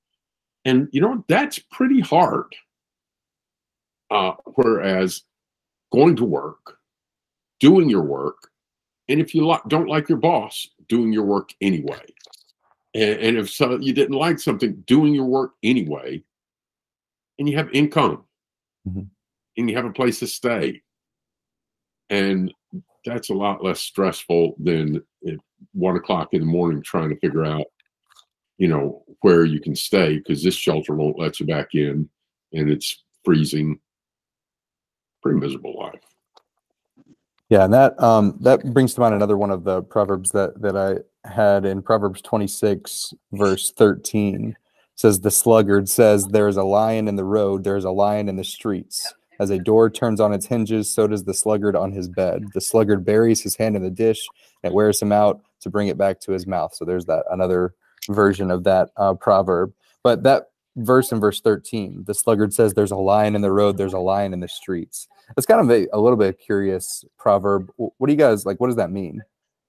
And, 0.64 0.88
you 0.92 1.00
know, 1.00 1.24
that's 1.28 1.58
pretty 1.70 2.00
hard. 2.00 2.54
Uh, 4.10 4.32
whereas 4.54 5.22
going 5.92 6.16
to 6.16 6.24
work, 6.24 6.78
doing 7.60 7.88
your 7.90 8.02
work, 8.02 8.50
and 9.08 9.20
if 9.20 9.34
you 9.34 9.56
don't 9.68 9.88
like 9.88 10.08
your 10.08 10.18
boss, 10.18 10.68
doing 10.88 11.12
your 11.12 11.24
work 11.24 11.50
anyway. 11.60 12.04
And, 12.94 13.20
and 13.20 13.36
if 13.36 13.50
so, 13.50 13.78
you 13.78 13.92
didn't 13.92 14.16
like 14.16 14.38
something, 14.38 14.82
doing 14.86 15.14
your 15.14 15.26
work 15.26 15.52
anyway, 15.62 16.22
and 17.38 17.48
you 17.48 17.56
have 17.56 17.70
income 17.72 18.24
Mhm. 18.88 19.08
and 19.56 19.70
you 19.70 19.76
have 19.76 19.84
a 19.86 19.92
place 19.92 20.20
to 20.20 20.26
stay. 20.26 20.82
And 22.10 22.52
that's 23.04 23.30
a 23.30 23.34
lot 23.34 23.64
less 23.64 23.80
stressful 23.80 24.56
than 24.58 25.02
at 25.26 25.36
one 25.72 25.96
o'clock 25.96 26.28
in 26.32 26.40
the 26.40 26.46
morning 26.46 26.82
trying 26.82 27.10
to 27.10 27.18
figure 27.20 27.44
out, 27.44 27.66
you 28.58 28.68
know, 28.68 29.02
where 29.20 29.44
you 29.44 29.60
can 29.60 29.74
stay 29.74 30.18
because 30.18 30.42
this 30.42 30.54
shelter 30.54 30.94
won't 30.94 31.18
let 31.18 31.40
you 31.40 31.46
back 31.46 31.74
in 31.74 32.08
and 32.52 32.70
it's 32.70 33.04
freezing. 33.24 33.78
Pretty 35.22 35.38
miserable 35.38 35.78
life. 35.78 36.00
Yeah, 37.48 37.64
and 37.64 37.74
that 37.74 38.00
um 38.02 38.36
that 38.40 38.72
brings 38.72 38.94
to 38.94 39.00
mind 39.00 39.14
another 39.14 39.36
one 39.36 39.50
of 39.50 39.64
the 39.64 39.82
proverbs 39.82 40.32
that 40.32 40.60
that 40.60 40.76
I 40.76 41.28
had 41.28 41.64
in 41.64 41.82
Proverbs 41.82 42.22
26 42.22 43.14
verse 43.32 43.72
13 43.72 44.56
says 44.96 45.20
the 45.20 45.30
sluggard 45.30 45.88
says 45.88 46.26
there 46.26 46.48
is 46.48 46.56
a 46.56 46.64
lion 46.64 47.06
in 47.06 47.16
the 47.16 47.24
road, 47.24 47.64
there 47.64 47.76
is 47.76 47.84
a 47.84 47.90
lion 47.90 48.28
in 48.28 48.36
the 48.36 48.44
streets, 48.44 49.14
As 49.38 49.50
a 49.50 49.58
door 49.58 49.90
turns 49.90 50.20
on 50.20 50.32
its 50.32 50.46
hinges, 50.46 50.92
so 50.92 51.06
does 51.06 51.24
the 51.24 51.34
sluggard 51.34 51.76
on 51.76 51.92
his 51.92 52.08
bed. 52.08 52.46
The 52.54 52.60
sluggard 52.60 53.04
buries 53.04 53.42
his 53.42 53.56
hand 53.56 53.76
in 53.76 53.82
the 53.82 53.90
dish, 53.90 54.26
and 54.62 54.72
it 54.72 54.74
wears 54.74 55.00
him 55.00 55.12
out 55.12 55.40
to 55.60 55.70
bring 55.70 55.88
it 55.88 55.98
back 55.98 56.20
to 56.20 56.32
his 56.32 56.46
mouth. 56.46 56.74
So 56.74 56.84
there's 56.84 57.06
that 57.06 57.24
another 57.30 57.74
version 58.08 58.50
of 58.50 58.64
that 58.64 58.90
uh, 58.96 59.14
proverb. 59.14 59.72
But 60.02 60.22
that 60.22 60.50
verse 60.76 61.10
in 61.12 61.20
verse 61.20 61.40
13, 61.40 62.04
the 62.06 62.14
sluggard 62.14 62.52
says, 62.54 62.74
There's 62.74 62.90
a 62.92 62.96
lion 62.96 63.34
in 63.34 63.42
the 63.42 63.52
road, 63.52 63.76
there's 63.76 63.92
a 63.92 63.98
lion 63.98 64.32
in 64.32 64.40
the 64.40 64.48
streets. 64.48 65.08
It's 65.36 65.46
kind 65.46 65.60
of 65.60 65.70
a, 65.70 65.88
a 65.92 65.98
little 66.00 66.16
bit 66.18 66.38
curious 66.38 67.04
proverb. 67.18 67.70
What 67.76 68.06
do 68.06 68.12
you 68.12 68.18
guys 68.18 68.46
like? 68.46 68.60
What 68.60 68.68
does 68.68 68.76
that 68.76 68.90
mean? 68.92 69.22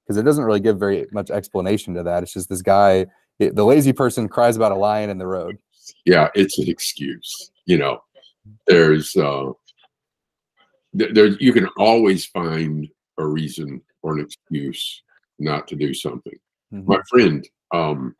Because 0.05 0.17
it 0.17 0.23
doesn't 0.23 0.43
really 0.45 0.59
give 0.59 0.77
very 0.79 1.07
much 1.11 1.31
explanation 1.31 1.93
to 1.95 2.03
that. 2.03 2.23
It's 2.23 2.31
just 2.33 2.47
this 2.49 2.61
guy, 2.61 3.07
it- 3.39 3.55
the 3.55 3.65
lazy 3.65 3.91
person 3.91 4.29
cries 4.29 4.55
about 4.55 4.71
a 4.71 4.75
lion 4.75 5.09
in 5.09 5.17
the 5.17 5.27
road. 5.27 5.57
yeah, 6.05 6.29
it's 6.35 6.57
an 6.59 6.69
excuse. 6.69 7.51
You 7.65 7.77
know, 7.77 7.99
there's 8.67 9.15
uh 9.15 9.51
th- 10.97 11.13
there's 11.13 11.37
you 11.39 11.53
can 11.53 11.67
always 11.77 12.25
find 12.25 12.87
a 13.17 13.25
reason 13.25 13.81
or 14.01 14.13
an 14.17 14.23
excuse 14.23 15.03
not 15.39 15.67
to 15.67 15.75
do 15.75 15.93
something. 15.93 16.37
Mhm. 16.73 16.85
My 16.85 17.01
friend, 17.09 17.47
um, 17.73 18.15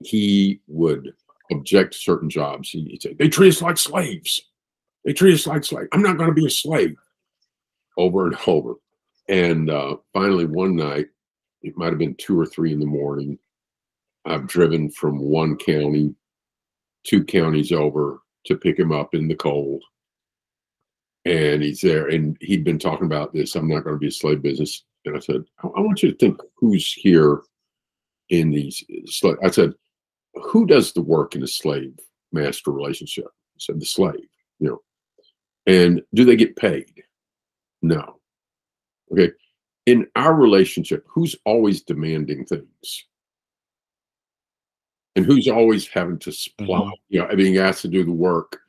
he 0.00 0.60
would 0.66 1.12
object 1.50 1.92
to 1.92 1.98
certain 1.98 2.30
jobs. 2.30 2.70
He- 2.70 2.84
He'd 2.84 3.02
say, 3.02 3.14
"They 3.14 3.28
treat 3.28 3.48
us 3.50 3.62
like 3.62 3.76
slaves. 3.76 4.40
They 5.04 5.12
treat 5.12 5.34
us 5.34 5.46
like 5.46 5.64
slaves. 5.64 5.88
I'm 5.92 6.02
not 6.02 6.16
going 6.16 6.28
to 6.30 6.34
be 6.34 6.46
a 6.46 6.50
slave." 6.50 6.96
Over 7.96 8.26
and 8.26 8.36
over, 8.46 8.74
and 9.28 9.68
uh, 9.70 9.96
finally 10.12 10.46
one 10.46 10.76
night, 10.76 11.08
it 11.62 11.76
might 11.76 11.90
have 11.90 11.98
been 11.98 12.14
two 12.16 12.38
or 12.38 12.46
three 12.46 12.72
in 12.72 12.80
the 12.80 12.86
morning. 12.86 13.38
I've 14.24 14.46
driven 14.46 14.88
from 14.90 15.18
one 15.18 15.56
county 15.56 16.14
two 17.04 17.24
counties 17.24 17.72
over 17.72 18.21
to 18.46 18.56
pick 18.56 18.78
him 18.78 18.92
up 18.92 19.14
in 19.14 19.28
the 19.28 19.34
cold. 19.34 19.82
And 21.24 21.62
he's 21.62 21.80
there, 21.80 22.08
and 22.08 22.36
he'd 22.40 22.64
been 22.64 22.78
talking 22.78 23.06
about 23.06 23.32
this. 23.32 23.54
I'm 23.54 23.68
not 23.68 23.84
going 23.84 23.94
to 23.94 24.00
be 24.00 24.08
a 24.08 24.12
slave 24.12 24.42
business. 24.42 24.84
And 25.04 25.16
I 25.16 25.20
said, 25.20 25.44
I, 25.62 25.80
want 25.80 26.02
you 26.02 26.10
to 26.10 26.16
think 26.16 26.40
who's 26.56 26.92
here 26.92 27.42
in 28.28 28.50
these. 28.50 28.84
I 29.42 29.50
said, 29.50 29.74
who 30.34 30.66
does 30.66 30.92
the 30.92 31.02
work 31.02 31.34
in 31.34 31.42
a 31.42 31.48
slave 31.48 31.96
master 32.32 32.72
relationship? 32.72 33.26
I 33.26 33.58
said, 33.58 33.80
the 33.80 33.86
slave, 33.86 34.28
you 34.58 34.68
know. 34.68 34.82
And 35.66 36.02
do 36.14 36.24
they 36.24 36.36
get 36.36 36.56
paid? 36.56 37.04
No. 37.82 38.18
Okay. 39.12 39.30
In 39.86 40.06
our 40.16 40.34
relationship, 40.34 41.04
who's 41.08 41.36
always 41.44 41.82
demanding 41.82 42.44
things? 42.44 43.06
And 45.16 45.24
who's 45.26 45.48
always 45.48 45.86
having 45.88 46.18
to 46.20 46.32
supply, 46.32 46.90
you 47.08 47.20
know, 47.20 47.34
being 47.36 47.58
asked 47.58 47.82
to 47.82 47.88
do 47.88 48.04
the 48.04 48.12
work, 48.12 48.60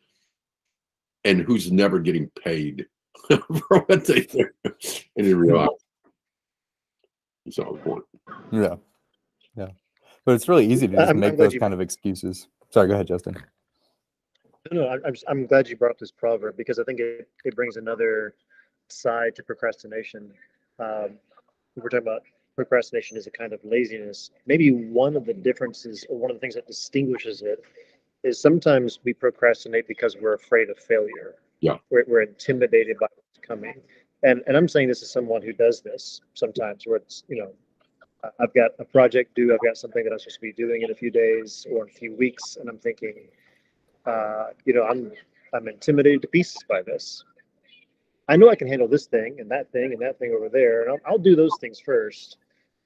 and 1.23 1.41
who's 1.41 1.71
never 1.71 1.99
getting 1.99 2.29
paid 2.43 2.85
for 3.29 3.79
what 3.85 4.05
they 4.05 4.21
do. 4.21 4.49
And 5.15 5.25
he 5.25 5.33
realized 5.33 5.71
he 7.45 7.51
saw 7.51 7.71
the 7.73 7.79
point. 7.79 8.03
Yeah. 8.51 8.75
Yeah. 9.55 9.69
But 10.25 10.35
it's 10.35 10.47
really 10.47 10.65
easy 10.65 10.87
to 10.87 10.93
just 10.93 11.07
I'm- 11.07 11.15
I'm 11.17 11.19
make 11.19 11.37
those 11.37 11.53
you- 11.53 11.59
kind 11.59 11.73
of 11.73 11.81
excuses. 11.81 12.47
Sorry, 12.69 12.87
go 12.87 12.93
ahead, 12.95 13.07
Justin. 13.07 13.35
No, 14.71 14.81
no, 14.83 14.89
I'm, 14.89 15.01
I'm, 15.05 15.13
I'm 15.27 15.45
glad 15.45 15.67
you 15.67 15.75
brought 15.75 15.91
up 15.91 15.99
this 15.99 16.11
proverb 16.11 16.55
because 16.57 16.79
I 16.79 16.83
think 16.85 16.99
it, 17.01 17.27
it 17.43 17.55
brings 17.55 17.75
another 17.77 18.35
side 18.89 19.35
to 19.35 19.43
procrastination. 19.43 20.31
Um, 20.79 21.17
we're 21.75 21.89
talking 21.89 22.07
about 22.07 22.21
procrastination 22.55 23.17
is 23.17 23.27
a 23.27 23.31
kind 23.31 23.53
of 23.53 23.59
laziness. 23.63 24.31
Maybe 24.45 24.71
one 24.71 25.15
of 25.15 25.25
the 25.25 25.33
differences 25.33 26.05
or 26.09 26.17
one 26.17 26.31
of 26.31 26.37
the 26.37 26.41
things 26.41 26.55
that 26.55 26.67
distinguishes 26.67 27.41
it 27.41 27.63
is 28.23 28.39
sometimes 28.39 28.99
we 29.03 29.13
procrastinate 29.13 29.87
because 29.87 30.15
we're 30.15 30.33
afraid 30.33 30.69
of 30.69 30.77
failure. 30.77 31.35
Yeah. 31.59 31.77
We're, 31.89 32.05
we're 32.07 32.21
intimidated 32.21 32.97
by 32.99 33.07
what's 33.15 33.45
coming. 33.45 33.81
And, 34.23 34.41
and 34.47 34.55
I'm 34.55 34.67
saying 34.67 34.87
this 34.87 35.01
as 35.01 35.11
someone 35.11 35.41
who 35.41 35.53
does 35.53 35.81
this 35.81 36.21
sometimes 36.33 36.85
where 36.85 36.97
it's, 36.97 37.23
you 37.27 37.37
know, 37.37 37.51
I've 38.39 38.53
got 38.53 38.71
a 38.79 38.85
project 38.85 39.35
due, 39.35 39.53
I've 39.53 39.59
got 39.59 39.77
something 39.77 40.03
that 40.03 40.11
I'm 40.11 40.19
supposed 40.19 40.35
to 40.35 40.41
be 40.41 40.53
doing 40.53 40.81
in 40.83 40.91
a 40.91 40.95
few 40.95 41.11
days 41.11 41.67
or 41.69 41.83
in 41.83 41.89
a 41.89 41.93
few 41.93 42.15
weeks, 42.15 42.57
and 42.59 42.69
I'm 42.69 42.77
thinking, 42.77 43.15
uh, 44.05 44.47
you 44.65 44.73
know, 44.73 44.83
I'm 44.83 45.11
I'm 45.53 45.67
intimidated 45.67 46.21
to 46.23 46.27
pieces 46.27 46.63
by 46.67 46.81
this. 46.81 47.23
I 48.29 48.37
know 48.37 48.49
I 48.49 48.55
can 48.55 48.67
handle 48.67 48.87
this 48.87 49.05
thing 49.05 49.37
and 49.39 49.51
that 49.51 49.71
thing 49.71 49.91
and 49.91 50.01
that 50.01 50.17
thing 50.19 50.33
over 50.35 50.49
there, 50.49 50.83
and 50.83 50.91
I'll, 50.91 51.11
I'll 51.13 51.17
do 51.17 51.35
those 51.35 51.51
things 51.59 51.79
first. 51.79 52.37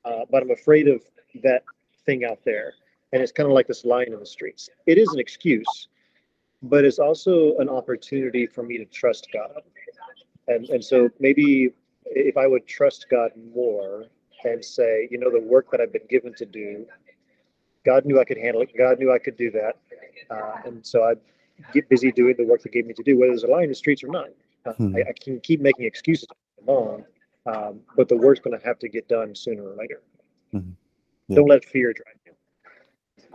Uh, 0.08 0.26
but 0.32 0.42
I'm 0.44 0.52
afraid 0.52 0.88
of 0.88 1.02
that 1.44 1.64
thing 2.06 2.24
out 2.24 2.40
there, 2.46 2.74
and 3.12 3.22
it's 3.22 3.32
kind 3.32 3.48
of 3.48 3.54
like 3.54 3.68
this 3.68 3.84
lion 3.84 4.14
in 4.14 4.20
the 4.20 4.26
streets. 4.26 4.70
It 4.86 4.98
is 4.98 5.10
an 5.10 5.20
excuse, 5.20 5.88
but 6.64 6.86
it's 6.86 7.00
also 7.00 7.56
an 7.58 7.70
opportunity 7.70 8.46
for 8.48 8.64
me 8.64 8.78
to 8.78 8.86
trust 8.86 9.28
God, 9.34 9.62
and 10.48 10.70
and 10.70 10.84
so 10.84 11.10
maybe 11.20 11.74
if 12.06 12.38
I 12.38 12.48
would 12.48 12.66
trust 12.68 13.08
God 13.10 13.32
more 13.54 14.06
and 14.46 14.64
say, 14.64 15.08
you 15.12 15.18
know, 15.18 15.32
the 15.32 15.42
work 15.42 15.72
that 15.72 15.82
I've 15.82 15.92
been 15.92 16.08
given 16.10 16.34
to 16.36 16.46
do, 16.46 16.86
God 17.86 18.06
knew 18.06 18.20
I 18.20 18.24
could 18.24 18.38
handle 18.38 18.62
it. 18.62 18.70
God 18.78 19.00
knew 19.00 19.12
I 19.12 19.20
could 19.20 19.36
do 19.36 19.52
that. 19.52 19.78
Uh, 20.30 20.56
and 20.66 20.86
so 20.86 21.04
I 21.04 21.14
get 21.74 21.90
busy 21.90 22.12
doing 22.12 22.36
the 22.38 22.46
work 22.46 22.62
that 22.64 22.72
gave 22.72 22.86
me 22.86 22.94
to 22.94 23.04
do, 23.04 23.18
whether 23.18 23.32
there's 23.32 23.44
a 23.44 23.48
line 23.48 23.64
in 23.64 23.70
the 23.70 23.76
streets 23.76 24.04
or 24.04 24.12
not. 24.20 24.30
Uh, 24.66 24.74
Hmm. 24.74 24.96
I, 24.96 25.02
I 25.10 25.14
can 25.20 25.40
keep 25.40 25.60
making 25.62 25.86
excuses 25.86 26.28
along, 26.68 27.06
um, 27.48 27.80
but 27.96 28.10
the 28.10 28.18
work's 28.18 28.40
going 28.40 28.58
to 28.60 28.66
have 28.66 28.80
to 28.80 28.90
get 28.90 29.08
done 29.08 29.34
sooner 29.36 29.64
or 29.64 29.76
later. 29.76 30.02
Mhm. 30.54 30.76
Yeah. 31.28 31.36
Don't 31.36 31.50
let 31.50 31.66
fear 31.66 31.94
drive 31.94 32.16
you. 32.26 32.34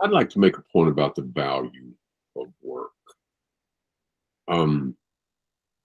I'd 0.01 0.11
like 0.11 0.29
to 0.31 0.39
make 0.39 0.57
a 0.57 0.61
point 0.61 0.89
about 0.89 1.15
the 1.15 1.21
value 1.21 1.93
of 2.35 2.47
work. 2.61 2.91
Um, 4.47 4.95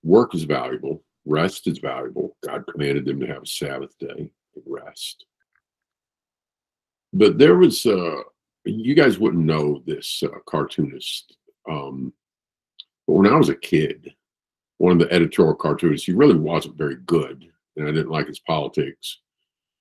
work 0.02 0.34
is 0.34 0.44
valuable. 0.44 1.02
Rest 1.26 1.66
is 1.66 1.78
valuable. 1.78 2.36
God 2.44 2.64
commanded 2.66 3.04
them 3.04 3.20
to 3.20 3.26
have 3.26 3.42
a 3.42 3.46
Sabbath 3.46 3.96
day 3.98 4.32
of 4.56 4.62
rest. 4.66 5.26
But 7.12 7.38
there 7.38 7.56
was, 7.56 7.84
uh, 7.86 8.22
you 8.64 8.94
guys 8.94 9.18
wouldn't 9.18 9.44
know 9.44 9.82
this 9.86 10.22
uh, 10.22 10.38
cartoonist. 10.46 11.36
Um, 11.68 12.12
but 13.06 13.14
when 13.14 13.26
I 13.26 13.36
was 13.36 13.48
a 13.50 13.54
kid, 13.54 14.14
one 14.78 14.92
of 14.92 14.98
the 14.98 15.12
editorial 15.12 15.54
cartoonists, 15.54 16.06
he 16.06 16.12
really 16.12 16.38
wasn't 16.38 16.76
very 16.76 16.96
good, 16.96 17.50
and 17.78 17.88
I 17.88 17.92
didn't 17.92 18.10
like 18.10 18.26
his 18.26 18.40
politics. 18.40 19.18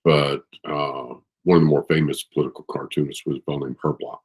But 0.04 0.44
uh, 0.64 1.16
one 1.44 1.58
of 1.58 1.62
the 1.62 1.70
more 1.70 1.86
famous 1.90 2.24
political 2.24 2.66
cartoonists 2.70 3.26
was 3.26 3.38
a 3.38 3.42
fellow 3.42 3.66
named 3.66 3.78
Herblock. 3.84 4.20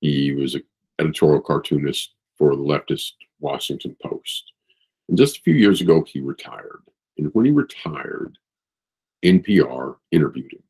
He 0.00 0.32
was 0.32 0.54
an 0.54 0.62
editorial 1.00 1.40
cartoonist 1.40 2.14
for 2.36 2.54
the 2.54 2.62
leftist 2.62 3.12
Washington 3.40 3.96
Post. 4.02 4.52
And 5.08 5.18
just 5.18 5.38
a 5.38 5.40
few 5.40 5.54
years 5.54 5.80
ago, 5.80 6.04
he 6.06 6.20
retired. 6.20 6.82
And 7.18 7.30
when 7.34 7.44
he 7.44 7.50
retired, 7.50 8.38
NPR 9.24 9.96
interviewed 10.10 10.52
him 10.52 10.62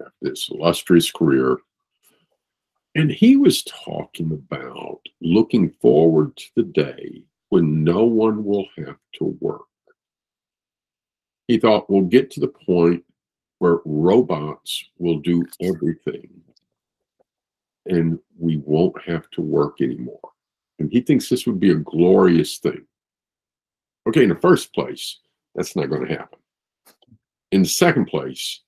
after 0.00 0.12
this 0.20 0.48
illustrious 0.50 1.10
career. 1.10 1.58
And 2.94 3.10
he 3.10 3.36
was 3.36 3.64
talking 3.64 4.32
about 4.32 5.00
looking 5.20 5.70
forward 5.80 6.36
to 6.36 6.44
the 6.56 6.62
day 6.64 7.22
when 7.48 7.84
no 7.84 8.04
one 8.04 8.44
will 8.44 8.66
have 8.76 8.98
to 9.14 9.36
work. 9.40 9.62
He 11.52 11.58
thought 11.58 11.90
we'll 11.90 12.00
get 12.00 12.30
to 12.30 12.40
the 12.40 12.48
point 12.48 13.04
where 13.58 13.80
robots 13.84 14.86
will 14.96 15.18
do 15.18 15.44
everything 15.60 16.30
and 17.84 18.18
we 18.38 18.56
won't 18.56 18.98
have 19.02 19.28
to 19.32 19.42
work 19.42 19.82
anymore. 19.82 20.30
And 20.78 20.90
he 20.90 21.02
thinks 21.02 21.28
this 21.28 21.46
would 21.46 21.60
be 21.60 21.72
a 21.72 21.74
glorious 21.74 22.56
thing. 22.56 22.86
Okay, 24.08 24.22
in 24.22 24.30
the 24.30 24.36
first 24.36 24.72
place, 24.72 25.18
that's 25.54 25.76
not 25.76 25.90
going 25.90 26.06
to 26.08 26.14
happen. 26.14 26.38
In 27.50 27.64
the 27.64 27.68
second 27.68 28.06
place, 28.06 28.62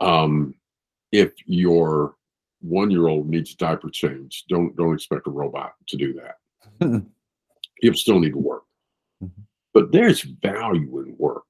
um, 0.00 0.56
if 1.12 1.34
your 1.46 2.16
one-year-old 2.62 3.28
needs 3.28 3.52
a 3.52 3.56
diaper 3.58 3.90
change, 3.90 4.42
don't 4.48 4.74
don't 4.76 4.94
expect 4.94 5.28
a 5.28 5.30
robot 5.30 5.74
to 5.86 5.96
do 5.96 6.14
that. 6.14 7.04
You'll 7.80 7.94
still 7.94 8.18
need 8.18 8.32
to 8.32 8.38
work. 8.38 8.64
Mhm. 9.22 9.30
But 9.72 9.92
there's 9.92 10.22
value 10.22 10.98
in 10.98 11.14
work 11.16 11.44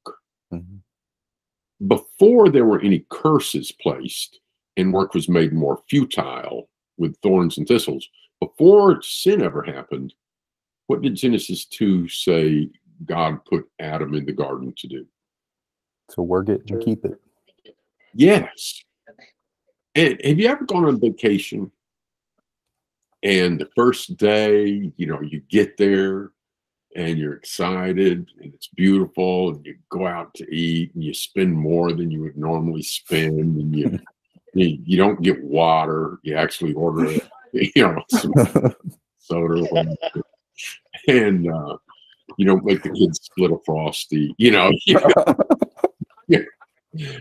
Mhm. 0.60 1.88
before 1.88 2.48
there 2.48 2.64
were 2.64 2.80
any 2.80 3.04
curses 3.10 3.72
placed 3.72 4.40
and 4.76 4.92
work 4.92 5.14
was 5.14 5.28
made 5.28 5.52
more 5.52 5.82
futile 5.88 6.68
with 6.96 7.16
thorns 7.18 7.58
and 7.58 7.66
thistles, 7.66 8.08
before 8.40 9.02
sin 9.02 9.42
ever 9.42 9.62
happened, 9.62 10.14
what 10.86 11.02
did 11.02 11.14
Genesis 11.16 11.64
2 11.66 12.08
say 12.08 12.70
God 13.04 13.44
put 13.44 13.68
Adam 13.80 14.14
in 14.14 14.24
the 14.24 14.32
garden 14.32 14.72
to 14.76 14.86
do? 14.86 15.06
So 16.10 16.22
work 16.22 16.48
it 16.48 16.62
and 16.70 16.82
keep 16.82 17.04
it. 17.04 17.20
Yes. 18.14 18.82
And 19.94 20.20
have 20.22 20.38
you 20.38 20.48
ever 20.48 20.64
gone 20.64 20.84
on 20.84 21.00
vacation 21.00 21.72
and 23.22 23.58
the 23.58 23.70
first 23.74 24.16
day, 24.16 24.92
you 24.96 25.06
know, 25.06 25.20
you 25.22 25.40
get 25.40 25.76
there 25.76 26.32
and 26.94 27.18
you're 27.18 27.34
excited 27.34 28.30
and 28.40 28.54
it's 28.54 28.68
beautiful 28.68 29.50
and 29.50 29.66
you 29.66 29.76
go 29.88 30.06
out 30.06 30.32
to 30.34 30.54
eat 30.54 30.94
and 30.94 31.02
you 31.02 31.12
spend 31.12 31.52
more 31.52 31.92
than 31.92 32.10
you 32.10 32.22
would 32.22 32.36
normally 32.36 32.82
spend 32.82 33.56
and 33.56 33.74
you 33.74 33.98
you, 34.54 34.78
you 34.84 34.96
don't 34.96 35.22
get 35.22 35.42
water, 35.42 36.18
you 36.22 36.36
actually 36.36 36.72
order 36.74 37.10
you 37.52 37.70
know 37.76 38.02
some 38.08 38.32
soda 39.18 39.66
and 41.08 41.50
uh 41.50 41.76
You 42.36 42.46
don't 42.46 42.64
make 42.64 42.82
the 42.82 42.90
kids 42.90 43.20
split 43.22 43.52
a 43.52 43.58
frosty. 43.64 44.34
You 44.38 44.50
know, 44.50 44.72
you're, 46.26 46.46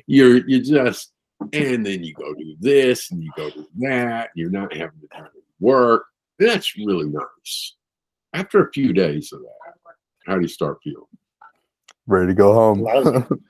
you're 0.08 0.48
you 0.48 0.62
just 0.64 1.12
and 1.52 1.86
then 1.86 2.04
you 2.04 2.14
go 2.14 2.34
do 2.34 2.56
this 2.60 3.12
and 3.12 3.22
you 3.22 3.32
go 3.36 3.50
do 3.50 3.68
that. 3.80 4.30
You're 4.36 4.50
not 4.50 4.74
having 4.74 5.02
to 5.02 5.30
work. 5.60 6.06
That's 6.40 6.78
really 6.78 7.08
nice. 7.10 7.76
After 8.34 8.66
a 8.66 8.72
few 8.72 8.94
days 8.94 9.32
of 9.32 9.42
that, 9.42 9.74
how 10.26 10.36
do 10.36 10.42
you 10.42 10.48
start 10.48 10.80
feeling? 10.84 11.04
Ready 12.08 12.28
to 12.28 12.34
go 12.34 12.54
home. 12.54 13.28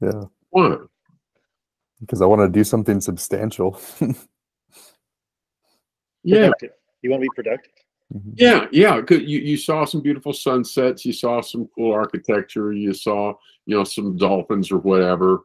Yeah. 0.00 0.24
Why? 0.50 0.76
Because 2.00 2.20
I 2.20 2.26
want 2.26 2.40
to 2.42 2.48
do 2.48 2.64
something 2.64 3.00
substantial. 3.00 3.80
Yeah, 6.26 6.46
Productive. 6.46 6.70
You 7.02 7.10
want 7.10 7.22
to 7.22 7.28
be 7.28 7.34
productive? 7.42 7.72
Mhm. 8.14 8.32
yeah, 8.36 8.66
yeah. 8.72 9.00
'cause 9.02 9.20
You 9.20 9.38
you 9.40 9.56
saw 9.58 9.84
some 9.84 10.00
beautiful 10.00 10.32
sunsets. 10.32 11.04
You 11.04 11.12
saw 11.12 11.40
some 11.42 11.68
cool 11.74 11.92
architecture. 11.92 12.72
You 12.72 12.92
saw 12.94 13.34
you 13.66 13.76
know 13.76 13.84
some 13.84 14.16
dolphins 14.16 14.70
or 14.72 14.78
whatever, 14.78 15.40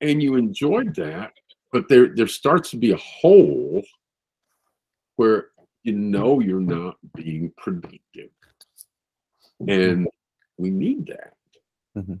and 0.00 0.20
you 0.22 0.34
enjoyed 0.34 0.94
that. 0.96 1.32
But 1.72 1.88
there 1.88 2.08
there 2.14 2.26
starts 2.26 2.70
to 2.70 2.76
be 2.76 2.90
a 2.92 2.96
hole 2.96 3.82
where 5.16 5.50
you 5.82 5.92
know 5.92 6.40
you're 6.40 6.60
not 6.60 6.96
being 7.14 7.52
productive, 7.56 8.30
and 9.66 10.08
we 10.58 10.70
need 10.70 11.06
that. 11.06 11.34
Mhm. 11.96 12.20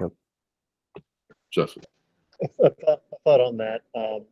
Yep. 0.00 0.12
Justin. 1.50 1.82
a 2.42 2.70
thought, 2.70 3.02
a 3.12 3.16
thought 3.24 3.40
on 3.40 3.56
that. 3.58 3.82
Um, 3.94 4.24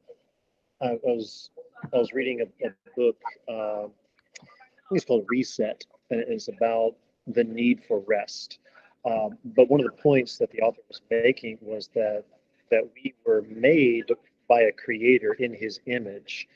I 0.81 0.99
was 1.03 1.51
I 1.93 1.99
was 1.99 2.13
reading 2.13 2.41
a, 2.43 2.67
a 2.67 2.71
book. 2.97 3.21
Uh, 3.49 3.85
I 3.85 4.89
think 4.89 4.97
it's 4.97 5.05
called 5.05 5.27
Reset, 5.29 5.85
and 6.11 6.21
it's 6.21 6.49
about 6.49 6.95
the 7.27 7.45
need 7.45 7.83
for 7.87 8.01
rest. 8.07 8.59
Um, 9.05 9.39
but 9.45 9.71
one 9.71 9.81
of 9.81 9.87
the 9.87 10.03
points 10.03 10.39
that 10.39 10.51
the 10.51 10.61
author 10.61 10.81
was 10.89 11.01
making 11.11 11.59
was 11.61 11.89
that 11.95 12.25
that 12.71 12.83
we 12.95 13.15
were 13.25 13.43
made 13.49 14.11
by 14.49 14.63
a 14.63 14.73
creator 14.73 15.35
in 15.35 15.55
his 15.55 15.81
image, 15.87 16.49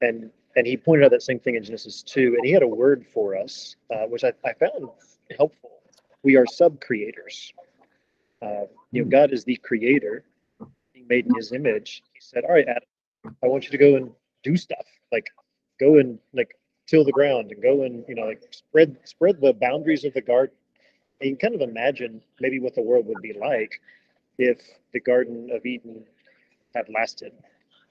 and 0.00 0.30
and 0.56 0.66
he 0.66 0.76
pointed 0.76 1.04
out 1.04 1.10
that 1.10 1.22
same 1.22 1.38
thing 1.38 1.54
in 1.54 1.62
Genesis 1.62 2.02
two, 2.02 2.34
and 2.36 2.44
he 2.44 2.52
had 2.52 2.62
a 2.62 2.68
word 2.68 3.06
for 3.12 3.36
us, 3.36 3.76
uh, 3.94 4.06
which 4.06 4.24
I, 4.24 4.32
I 4.44 4.54
found 4.54 4.88
helpful. 5.36 5.70
We 6.22 6.36
are 6.36 6.46
sub 6.46 6.80
creators. 6.80 7.52
Uh, 8.42 8.64
you 8.90 9.04
know, 9.04 9.10
God 9.10 9.32
is 9.32 9.44
the 9.44 9.56
creator, 9.56 10.24
being 10.92 11.06
made 11.08 11.26
in 11.26 11.34
His 11.34 11.52
image. 11.52 12.02
He 12.14 12.20
said, 12.20 12.44
"All 12.44 12.54
right, 12.54 12.66
Adam, 12.66 13.36
I 13.42 13.46
want 13.46 13.64
you 13.64 13.70
to 13.70 13.78
go 13.78 13.96
and 13.96 14.10
do 14.42 14.56
stuff. 14.56 14.86
Like, 15.12 15.26
go 15.78 15.98
and 15.98 16.18
like 16.32 16.56
till 16.86 17.04
the 17.04 17.12
ground 17.12 17.50
and 17.52 17.62
go 17.62 17.82
and 17.82 18.04
you 18.08 18.14
know 18.14 18.26
like 18.26 18.42
spread 18.50 18.96
spread 19.04 19.40
the 19.40 19.52
boundaries 19.52 20.04
of 20.04 20.14
the 20.14 20.22
garden." 20.22 20.56
And 21.20 21.30
you 21.30 21.36
can 21.36 21.50
kind 21.50 21.62
of 21.62 21.68
imagine 21.68 22.22
maybe 22.40 22.60
what 22.60 22.74
the 22.74 22.82
world 22.82 23.06
would 23.06 23.22
be 23.22 23.32
like 23.32 23.80
if 24.38 24.58
the 24.92 25.00
Garden 25.00 25.48
of 25.50 25.64
Eden 25.64 26.04
had 26.74 26.88
lasted. 26.90 27.32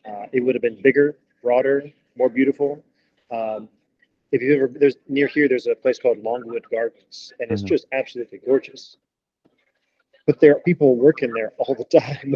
Uh, 0.07 0.27
it 0.31 0.41
would 0.41 0.53
have 0.53 0.61
been 0.61 0.79
bigger, 0.83 1.17
broader, 1.41 1.91
more 2.15 2.29
beautiful. 2.29 2.83
Um, 3.31 3.69
if 4.31 4.41
you 4.41 4.55
ever 4.55 4.67
there's 4.67 4.97
near 5.07 5.27
here, 5.27 5.47
there's 5.47 5.67
a 5.67 5.75
place 5.75 5.99
called 5.99 6.19
Longwood 6.19 6.65
Gardens, 6.69 7.33
and 7.39 7.51
it's 7.51 7.63
Mhm. 7.63 7.67
just 7.67 7.87
absolutely 7.91 8.39
gorgeous. 8.39 8.97
But 10.25 10.39
there 10.39 10.55
are 10.55 10.59
people 10.61 10.95
working 10.95 11.33
there 11.33 11.53
all 11.57 11.75
the 11.75 11.85
time, 11.99 12.35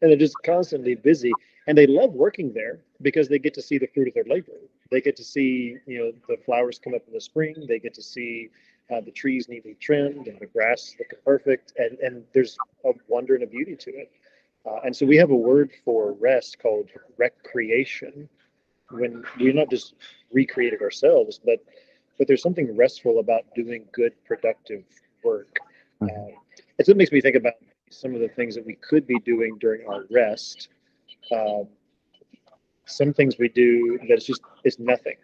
and 0.00 0.10
they're 0.10 0.16
just 0.16 0.42
constantly 0.42 0.94
busy. 0.94 1.38
And 1.66 1.76
they 1.78 1.86
love 1.86 2.12
working 2.14 2.52
there 2.52 2.80
because 3.02 3.28
they 3.28 3.38
get 3.38 3.54
to 3.54 3.62
see 3.62 3.78
the 3.78 3.86
fruit 3.86 4.08
of 4.08 4.14
their 4.14 4.24
labor. 4.24 4.52
They 4.90 5.00
get 5.00 5.16
to 5.16 5.24
see, 5.24 5.76
you 5.86 5.98
know, 5.98 6.12
the 6.28 6.36
flowers 6.42 6.78
come 6.78 6.94
up 6.94 7.06
in 7.06 7.12
the 7.12 7.20
spring. 7.20 7.54
They 7.68 7.78
get 7.78 7.94
to 7.94 8.02
see 8.02 8.50
uh, 8.90 9.00
the 9.00 9.12
trees 9.12 9.48
neatly 9.48 9.74
trimmed 9.74 10.26
and 10.26 10.38
the 10.40 10.46
grass 10.46 10.96
looking 10.98 11.18
perfect. 11.24 11.72
And 11.76 11.98
and 12.00 12.24
there's 12.32 12.58
a 12.84 12.92
wonder 13.08 13.34
and 13.34 13.44
a 13.44 13.46
beauty 13.46 13.76
to 13.76 13.90
it. 13.90 14.10
Uh, 14.66 14.80
and 14.84 14.94
so 14.96 15.06
we 15.06 15.16
have 15.16 15.30
a 15.30 15.36
word 15.36 15.70
for 15.84 16.12
rest 16.14 16.58
called 16.58 16.90
recreation. 17.16 18.28
When 18.92 19.24
we're 19.38 19.52
not 19.52 19.70
just 19.70 19.94
recreated 20.32 20.82
ourselves, 20.82 21.40
but 21.44 21.58
but 22.18 22.28
there's 22.28 22.42
something 22.42 22.76
restful 22.76 23.18
about 23.18 23.42
doing 23.54 23.84
good, 23.92 24.12
productive 24.24 24.84
work. 25.24 25.58
Mhm. 26.00 26.10
Uh, 26.10 26.36
it's 26.78 26.88
what 26.88 26.96
makes 26.96 27.10
me 27.10 27.20
think 27.20 27.36
about 27.36 27.54
some 27.90 28.14
of 28.14 28.20
the 28.20 28.28
things 28.28 28.54
that 28.54 28.64
we 28.64 28.74
could 28.76 29.06
be 29.06 29.18
doing 29.20 29.56
during 29.58 29.86
our 29.86 30.04
rest. 30.10 30.68
Um, 31.30 31.68
some 32.84 33.12
things 33.12 33.38
we 33.38 33.48
do 33.48 33.98
that 34.08 34.10
it's 34.10 34.26
just 34.26 34.42
it's 34.64 34.78
nothing. 34.78 35.16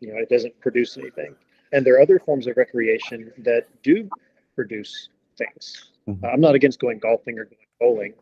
You 0.00 0.12
know, 0.14 0.18
it 0.18 0.28
doesn't 0.28 0.58
produce 0.60 0.96
anything. 0.96 1.34
And 1.72 1.86
there 1.86 1.94
are 1.96 2.00
other 2.00 2.18
forms 2.18 2.46
of 2.46 2.56
recreation 2.56 3.32
that 3.38 3.68
do 3.82 4.08
produce 4.56 5.10
things. 5.36 5.90
Mhm. 6.08 6.24
Uh, 6.24 6.28
I'm 6.28 6.40
not 6.40 6.54
against 6.54 6.80
going 6.80 6.98
golfing 6.98 7.38
or 7.38 7.44
going 7.44 7.66
bowling, 7.78 8.14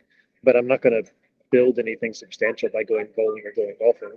but 0.43 0.57
I'm 0.57 0.67
not 0.67 0.83
going 0.83 1.03
to 1.03 1.11
build 1.51 1.79
anything 1.79 2.13
substantial 2.13 2.69
by 2.69 2.83
going 2.83 3.09
bowling 3.17 3.47
or 3.47 3.53
going 3.53 3.77
golfing. 3.79 4.13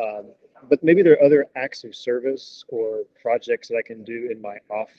Um, 0.00 0.32
but 0.68 0.82
maybe 0.82 1.02
there 1.02 1.14
are 1.14 1.22
other 1.22 1.46
acts 1.56 1.84
of 1.84 1.94
service 1.94 2.64
or 2.68 3.02
projects 3.20 3.68
that 3.68 3.76
I 3.76 3.82
can 3.82 4.04
do 4.04 4.28
in 4.30 4.40
my 4.40 4.58
off 4.70 4.90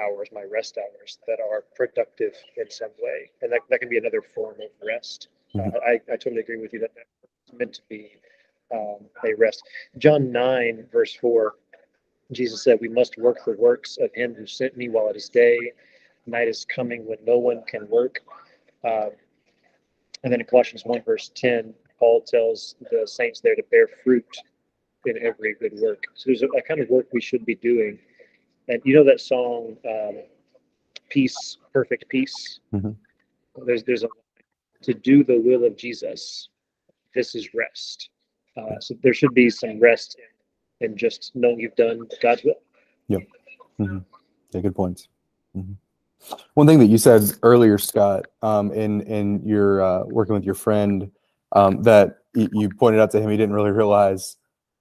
hours, 0.00 0.28
my 0.32 0.44
rest 0.50 0.78
hours, 0.78 1.18
that 1.26 1.38
are 1.40 1.64
productive 1.76 2.34
in 2.56 2.70
some 2.70 2.90
way. 3.00 3.30
And 3.42 3.52
that, 3.52 3.60
that 3.70 3.80
can 3.80 3.88
be 3.88 3.98
another 3.98 4.22
form 4.22 4.56
of 4.60 4.70
rest. 4.86 5.28
Uh, 5.54 5.58
Mhm. 5.58 5.82
I, 5.86 5.92
I 6.10 6.16
totally 6.16 6.40
agree 6.40 6.56
with 6.56 6.72
you 6.72 6.80
that 6.80 6.92
that's 6.94 7.52
meant 7.52 7.74
to 7.74 7.82
be 7.88 8.16
um, 8.72 9.04
a 9.24 9.34
rest. 9.34 9.62
John 9.98 10.32
9, 10.32 10.88
verse 10.90 11.14
4, 11.14 11.54
Jesus 12.32 12.64
said, 12.64 12.78
We 12.80 12.88
must 12.88 13.18
work 13.18 13.44
the 13.44 13.52
works 13.52 13.98
of 14.00 14.10
him 14.14 14.34
who 14.34 14.46
sent 14.46 14.76
me 14.78 14.88
while 14.88 15.08
it 15.08 15.16
is 15.16 15.28
day. 15.28 15.72
Night 16.26 16.48
is 16.48 16.64
coming 16.64 17.04
when 17.06 17.18
no 17.26 17.36
one 17.36 17.62
can 17.64 17.86
work. 17.88 18.20
Um, 18.84 19.10
and 20.24 20.32
then 20.32 20.40
in 20.40 20.46
Colossians 20.46 20.84
1, 20.86 21.02
verse 21.02 21.30
10, 21.34 21.74
Paul 22.02 22.20
tells 22.20 22.74
the 22.90 23.06
saints 23.06 23.40
there 23.40 23.54
to 23.54 23.62
bear 23.70 23.86
fruit 24.02 24.26
in 25.06 25.24
every 25.24 25.54
good 25.54 25.74
work. 25.80 26.02
So 26.14 26.24
there's 26.26 26.42
a, 26.42 26.46
a 26.46 26.62
kind 26.62 26.80
of 26.80 26.88
work 26.88 27.06
we 27.12 27.20
should 27.20 27.46
be 27.46 27.54
doing. 27.54 27.96
And 28.66 28.82
you 28.84 28.92
know 28.92 29.04
that 29.04 29.20
song, 29.20 29.76
um, 29.88 30.22
Peace, 31.10 31.58
Perfect 31.72 32.08
Peace? 32.08 32.58
Mhm. 32.74 32.96
There's, 33.66 33.84
there's 33.84 34.02
a 34.02 34.08
to 34.82 34.94
do 34.94 35.22
the 35.22 35.38
will 35.38 35.64
of 35.64 35.76
Jesus. 35.76 36.48
This 37.14 37.36
is 37.36 37.54
rest. 37.54 38.10
Uh, 38.56 38.80
so 38.80 38.96
there 39.04 39.14
should 39.14 39.32
be 39.32 39.48
some 39.48 39.78
rest 39.78 40.16
in, 40.80 40.90
in 40.90 40.96
just 40.96 41.30
knowing 41.36 41.60
you've 41.60 41.76
done 41.76 42.08
God's 42.20 42.42
will. 42.42 42.60
Yeah, 43.06 43.20
good 44.50 44.74
points. 44.74 45.06
Mhm. 45.56 45.76
One 46.54 46.66
thing 46.66 46.80
that 46.80 46.86
you 46.86 46.98
said 46.98 47.22
earlier, 47.44 47.78
Scott, 47.78 48.26
um, 48.42 48.72
in 48.72 49.02
in 49.02 49.46
your 49.46 49.82
uh, 49.82 50.04
working 50.06 50.34
with 50.34 50.44
your 50.44 50.54
friend, 50.54 51.10
um, 51.52 51.82
that 51.82 52.18
you 52.34 52.68
pointed 52.70 53.00
out 53.00 53.10
to 53.12 53.20
him, 53.20 53.30
he 53.30 53.36
didn't 53.36 53.54
really 53.54 53.70
realize 53.70 54.36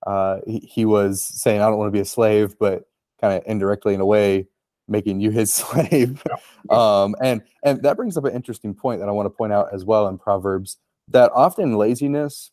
uh, 0.07 0.39
he, 0.47 0.59
he 0.59 0.85
was 0.85 1.21
saying, 1.21 1.61
"I 1.61 1.67
don't 1.67 1.77
want 1.77 1.89
to 1.89 1.97
be 1.97 2.01
a 2.01 2.05
slave," 2.05 2.55
but 2.59 2.83
kind 3.19 3.33
of 3.33 3.43
indirectly, 3.45 3.93
in 3.93 4.01
a 4.01 4.05
way, 4.05 4.47
making 4.87 5.19
you 5.19 5.31
his 5.31 5.53
slave. 5.53 6.23
um, 6.69 7.15
and 7.21 7.41
and 7.63 7.81
that 7.83 7.97
brings 7.97 8.17
up 8.17 8.25
an 8.25 8.33
interesting 8.33 8.73
point 8.73 8.99
that 8.99 9.09
I 9.09 9.11
want 9.11 9.25
to 9.25 9.31
point 9.31 9.53
out 9.53 9.73
as 9.73 9.85
well 9.85 10.07
in 10.07 10.17
Proverbs 10.17 10.77
that 11.09 11.31
often 11.33 11.77
laziness, 11.77 12.51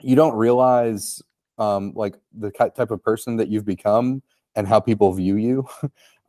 you 0.00 0.16
don't 0.16 0.34
realize 0.34 1.22
um, 1.58 1.92
like 1.94 2.16
the 2.36 2.50
type 2.50 2.90
of 2.90 3.02
person 3.02 3.36
that 3.36 3.48
you've 3.48 3.64
become 3.64 4.22
and 4.54 4.66
how 4.66 4.80
people 4.80 5.12
view 5.12 5.36
you. 5.36 5.66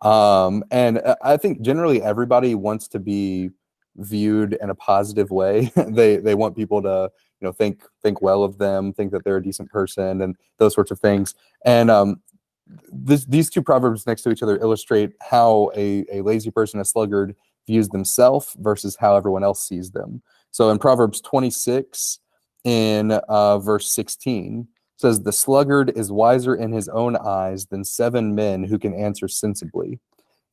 um, 0.07 0.63
and 0.71 0.99
uh, 0.99 1.15
I 1.21 1.37
think 1.37 1.61
generally 1.61 2.01
everybody 2.01 2.55
wants 2.55 2.87
to 2.89 2.99
be 2.99 3.49
viewed 3.97 4.57
in 4.61 4.69
a 4.69 4.75
positive 4.75 5.31
way. 5.31 5.71
they 5.87 6.17
they 6.17 6.35
want 6.35 6.55
people 6.55 6.81
to 6.81 7.11
you 7.39 7.45
know 7.45 7.51
think 7.51 7.83
think 8.01 8.21
well 8.21 8.43
of 8.43 8.57
them, 8.57 8.93
think 8.93 9.11
that 9.11 9.23
they're 9.23 9.37
a 9.37 9.43
decent 9.43 9.69
person, 9.69 10.21
and 10.21 10.35
those 10.57 10.73
sorts 10.73 10.91
of 10.91 10.99
things. 10.99 11.35
And 11.65 11.89
um, 11.89 12.21
this, 12.91 13.25
these 13.25 13.49
two 13.49 13.61
proverbs 13.61 14.05
next 14.05 14.23
to 14.23 14.31
each 14.31 14.43
other 14.43 14.57
illustrate 14.57 15.13
how 15.21 15.71
a, 15.75 16.05
a 16.11 16.21
lazy 16.21 16.51
person, 16.51 16.79
a 16.79 16.85
sluggard, 16.85 17.35
views 17.65 17.89
themselves 17.89 18.55
versus 18.59 18.95
how 18.95 19.15
everyone 19.15 19.43
else 19.43 19.67
sees 19.67 19.91
them. 19.91 20.21
So 20.51 20.69
in 20.69 20.79
Proverbs 20.79 21.21
26, 21.21 22.19
in 22.63 23.11
uh, 23.11 23.59
verse 23.59 23.89
16, 23.89 24.67
says, 24.97 25.21
The 25.21 25.31
sluggard 25.31 25.91
is 25.95 26.11
wiser 26.11 26.55
in 26.55 26.71
his 26.71 26.89
own 26.89 27.15
eyes 27.17 27.67
than 27.67 27.83
seven 27.83 28.35
men 28.35 28.63
who 28.63 28.79
can 28.79 28.93
answer 28.93 29.27
sensibly. 29.27 29.99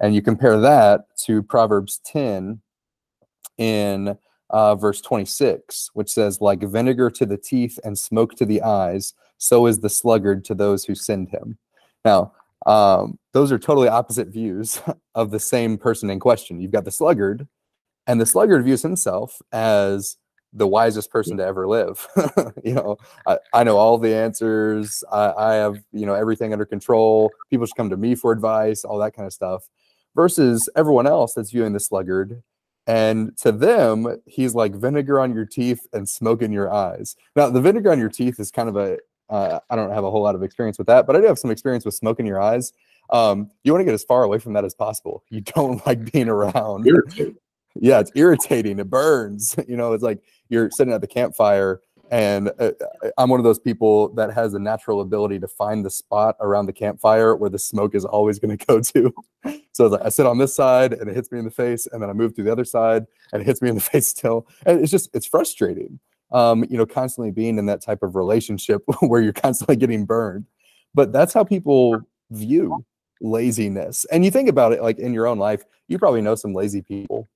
And 0.01 0.15
you 0.15 0.23
compare 0.23 0.61
that 0.61 1.17
to 1.25 1.43
Proverbs 1.43 2.01
10 2.05 2.61
in 3.59 4.17
uh, 4.51 4.75
verse 4.75 5.01
26, 5.01 5.91
which 5.95 6.11
says, 6.11 6.41
Like 6.41 6.63
vinegar 6.63 7.11
to 7.11 7.27
the 7.27 7.37
teeth 7.37 7.79
and 7.85 7.99
smoke 7.99 8.35
to 8.37 8.45
the 8.45 8.63
eyes, 8.63 9.15
so 9.39 9.67
is 9.67 9.81
the 9.81 9.91
sluggard 9.91 10.45
to 10.47 10.55
those 10.55 10.85
who 10.85 10.95
send 10.95 11.31
him. 11.31 11.59
Now, 12.05 12.33
um, 12.67 13.19
those 13.33 13.53
are 13.53 13.59
totally 13.59 13.89
opposite 13.89 14.29
views 14.29 14.81
of 15.15 15.31
the 15.31 15.41
same 15.41 15.77
person 15.77 16.11
in 16.11 16.21
question. 16.21 16.61
You've 16.61 16.73
got 16.73 16.85
the 16.85 16.91
sluggard, 16.91 17.47
and 18.07 18.21
the 18.21 18.27
sluggard 18.27 18.65
views 18.65 18.83
himself 18.83 19.41
as 19.53 20.17
the 20.55 20.69
wisest 20.69 21.11
person 21.11 21.37
to 21.37 21.45
ever 21.45 21.67
live. 21.67 22.07
you 22.65 22.75
know, 22.75 22.97
I, 23.27 23.39
I 23.53 23.65
know 23.65 23.77
all 23.77 23.99
the 23.99 24.15
answers. 24.15 25.03
I, 25.11 25.33
I 25.33 25.55
have, 25.55 25.83
you 25.93 26.07
know, 26.07 26.15
everything 26.15 26.53
under 26.53 26.65
control. 26.65 27.33
People 27.51 27.67
should 27.67 27.77
come 27.77 27.91
to 27.91 27.97
me 27.97 28.15
for 28.15 28.31
advice, 28.31 28.85
all 28.85 28.99
that 28.99 29.15
kind 29.15 29.27
of 29.27 29.33
stuff. 29.33 29.69
Versus 30.15 30.69
everyone 30.77 31.09
else 31.09 31.35
that's 31.35 31.51
viewing 31.51 31.73
the 31.73 31.81
sluggard. 31.81 32.41
And 32.87 33.37
to 33.39 33.51
them, 33.51 34.21
he's 34.27 34.55
like 34.55 34.75
vinegar 34.75 35.19
on 35.19 35.35
your 35.35 35.47
teeth 35.47 35.87
and 35.93 36.09
smoke 36.09 36.43
in 36.43 36.53
your 36.53 36.73
eyes. 36.73 37.17
Now, 37.35 37.49
the 37.49 37.61
vinegar 37.61 37.91
on 37.91 37.99
your 37.99 38.11
teeth 38.11 38.39
is 38.39 38.51
kind 38.51 38.69
of 38.69 38.77
a 38.77 38.99
uh, 39.31 39.59
I 39.71 39.77
don't 39.77 39.91
have 39.91 40.05
a 40.05 40.11
whole 40.11 40.23
lot 40.23 40.35
of 40.35 40.43
experience 40.43 40.77
with 40.77 40.87
that, 40.89 41.07
but 41.07 41.17
I 41.17 41.21
do 41.21 41.27
have 41.27 41.39
some 41.39 41.51
experience 41.51 41.87
with 41.87 41.95
smoke 41.95 42.21
in 42.21 42.27
your 42.27 42.41
eyes. 42.41 42.73
Um, 43.09 43.51
you 43.63 43.73
want 43.73 43.81
to 43.81 43.85
get 43.87 43.95
as 43.95 44.05
far 44.05 44.23
away 44.23 44.39
from 44.39 44.53
that 44.53 44.65
as 44.65 44.75
possible. 44.75 45.25
You 45.31 45.41
don't 45.57 45.85
like 45.87 46.13
being 46.13 46.29
around 46.29 46.87
yeah, 47.81 48.01
it's 48.01 48.13
irritating. 48.15 48.79
It 48.79 48.91
burns. 48.91 49.57
You 49.67 49.77
know, 49.77 49.93
it's 49.93 50.03
like 50.03 50.23
you're 50.51 50.71
sitting 50.71 50.93
at 50.93 51.01
the 51.01 51.07
campfire, 51.07 51.81
and 52.11 52.51
uh, 52.59 52.73
I'm 53.19 53.31
one 53.31 53.41
of 53.41 53.45
those 53.45 53.59
people 53.59 54.09
that 54.15 54.33
has 54.33 54.55
a 54.55 54.59
natural 54.59 55.01
ability 55.01 55.39
to 55.41 55.49
find 55.49 55.85
the 55.85 55.91
spot 55.91 56.37
around 56.41 56.67
the 56.67 56.73
campfire 56.73 57.35
where 57.35 57.51
the 57.51 57.59
smoke 57.59 57.95
is 57.95 58.05
always 58.05 58.39
going 58.39 58.57
to 58.57 58.67
go 58.67 58.81
to. 58.81 59.15
so 59.73 59.87
like 59.87 60.03
I 60.05 60.09
sit 60.09 60.27
on 60.27 60.39
this 60.39 60.55
side, 60.55 60.93
and 60.93 61.09
it 61.09 61.15
hits 61.15 61.31
me 61.33 61.39
in 61.39 61.45
the 61.45 61.51
face, 61.51 61.87
and 61.91 62.03
then 62.03 62.11
I 62.11 62.13
move 62.13 62.35
to 62.35 62.43
the 62.43 62.53
other 62.53 62.65
side, 62.65 63.05
and 63.33 63.43
it 63.43 63.45
hits 63.45 63.63
me 63.63 63.69
in 63.69 63.75
the 63.75 63.81
face 63.93 64.09
still. 64.09 64.47
And 64.67 64.81
it's 64.81 64.91
just 64.91 65.15
it's 65.15 65.27
frustrating. 65.27 65.99
Um, 66.33 66.65
you 66.69 66.77
know, 66.77 66.87
constantly 66.87 67.31
being 67.31 67.59
in 67.59 67.67
that 67.67 67.81
type 67.81 68.03
of 68.03 68.17
relationship 68.17 68.83
where 69.01 69.21
you're 69.21 69.33
constantly 69.33 69.77
getting 69.77 70.05
burned. 70.05 70.47
But 70.93 71.13
that's 71.13 71.33
how 71.33 71.45
people 71.45 72.01
view 72.31 72.85
laziness. 73.21 74.05
And 74.07 74.25
you 74.25 74.31
think 74.31 74.49
about 74.49 74.73
it 74.73 74.83
like 74.83 74.99
in 74.99 75.15
your 75.15 75.27
own 75.27 75.39
life, 75.39 75.65
you 75.87 75.99
probably 75.99 76.23
know 76.23 76.35
some 76.35 76.55
lazy 76.55 76.83
people 76.83 77.29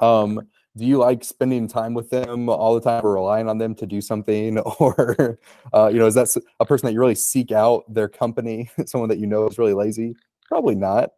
um, 0.00 0.40
do 0.80 0.86
you 0.86 0.96
like 0.96 1.22
spending 1.22 1.68
time 1.68 1.92
with 1.92 2.08
them 2.08 2.48
all 2.48 2.74
the 2.74 2.80
time 2.80 3.04
or 3.04 3.12
relying 3.12 3.50
on 3.50 3.58
them 3.58 3.74
to 3.74 3.86
do 3.86 4.00
something? 4.00 4.58
Or 4.80 5.38
uh, 5.74 5.90
you 5.92 5.98
know 5.98 6.06
is 6.06 6.14
that 6.14 6.34
a 6.58 6.64
person 6.64 6.86
that 6.86 6.94
you 6.94 7.00
really 7.00 7.14
seek 7.14 7.52
out 7.52 7.84
their 7.92 8.08
company 8.08 8.70
someone 8.86 9.10
that 9.10 9.18
you 9.18 9.26
know 9.26 9.46
is 9.46 9.58
really 9.58 9.74
lazy? 9.74 10.16
Probably 10.48 10.74
not. 10.74 11.10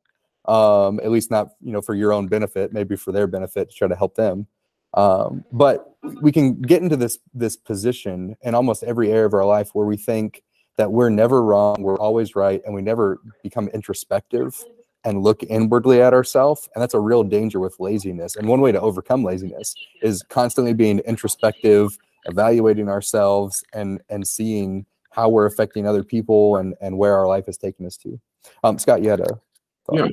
Um, 0.46 0.98
at 1.04 1.12
least 1.12 1.30
not 1.30 1.50
you 1.60 1.72
know 1.72 1.80
for 1.80 1.94
your 1.94 2.12
own 2.12 2.26
benefit 2.26 2.72
maybe 2.72 2.96
for 2.96 3.12
their 3.12 3.28
benefit 3.28 3.70
to 3.70 3.76
try 3.76 3.86
to 3.86 3.94
help 3.94 4.16
them. 4.16 4.48
Um, 4.94 5.44
but 5.52 5.96
we 6.20 6.32
can 6.32 6.60
get 6.60 6.82
into 6.82 6.96
this 6.96 7.18
this 7.32 7.56
position 7.56 8.36
in 8.42 8.56
almost 8.56 8.82
every 8.82 9.12
area 9.12 9.26
of 9.26 9.34
our 9.34 9.46
life 9.46 9.70
where 9.74 9.86
we 9.86 9.96
think 9.96 10.42
that 10.76 10.90
we're 10.90 11.10
never 11.10 11.44
wrong 11.44 11.76
we're 11.82 11.98
always 11.98 12.34
right 12.34 12.62
and 12.64 12.74
we 12.74 12.82
never 12.82 13.20
become 13.42 13.68
introspective 13.68 14.64
and 15.04 15.22
look 15.22 15.42
inwardly 15.44 16.00
at 16.00 16.14
ourselves 16.14 16.68
and 16.74 16.82
that's 16.82 16.94
a 16.94 17.00
real 17.00 17.24
danger 17.24 17.60
with 17.60 17.78
laziness. 17.80 18.36
And 18.36 18.48
one 18.48 18.60
way 18.60 18.72
to 18.72 18.80
overcome 18.80 19.24
laziness 19.24 19.74
is 20.02 20.22
constantly 20.28 20.74
being 20.74 21.00
introspective 21.00 21.96
evaluating 22.26 22.88
ourselves 22.88 23.64
and 23.72 24.00
and 24.08 24.26
seeing 24.26 24.86
how 25.10 25.28
we're 25.28 25.46
affecting 25.46 25.86
other 25.86 26.04
people 26.04 26.56
and 26.56 26.74
and 26.80 26.96
where 26.96 27.16
our 27.16 27.26
life 27.26 27.48
is 27.48 27.58
taking 27.58 27.86
us 27.86 27.96
to. 27.98 28.20
Um 28.62 28.78
scott 28.78 29.02
you 29.02 29.10
had 29.10 29.20
a 29.20 29.40
thought. 29.86 29.96
yeah. 29.96 30.08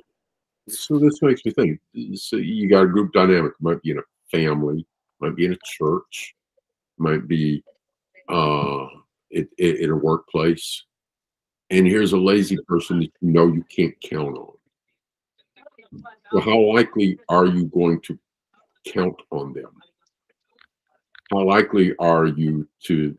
So 0.67 0.99
this 0.99 1.21
makes 1.21 1.43
me 1.45 1.51
think. 1.51 1.79
So 2.15 2.35
you 2.37 2.69
got 2.69 2.83
a 2.83 2.87
group 2.87 3.11
dynamic. 3.13 3.53
Might 3.59 3.81
be 3.81 3.91
in 3.91 3.99
a 3.99 4.03
family 4.31 4.85
might 5.19 5.35
be 5.35 5.45
in 5.45 5.53
a 5.53 5.57
church 5.65 6.35
might 6.97 7.27
be 7.27 7.63
uh 8.29 8.87
in, 9.31 9.47
in 9.57 9.91
a 9.91 9.95
workplace. 9.95 10.83
And 11.71 11.85
here's 11.85 12.13
a 12.13 12.17
lazy 12.17 12.57
person 12.67 12.99
that 12.99 13.11
you 13.21 13.31
know 13.31 13.47
you 13.47 13.63
can't 13.69 13.93
count 14.01 14.37
on 14.37 14.53
well, 15.91 16.43
how 16.43 16.59
likely 16.59 17.19
are 17.29 17.45
you 17.45 17.65
going 17.65 18.01
to 18.01 18.17
count 18.85 19.19
on 19.31 19.53
them? 19.53 19.71
How 21.31 21.43
likely 21.43 21.95
are 21.97 22.25
you 22.25 22.67
to 22.85 23.17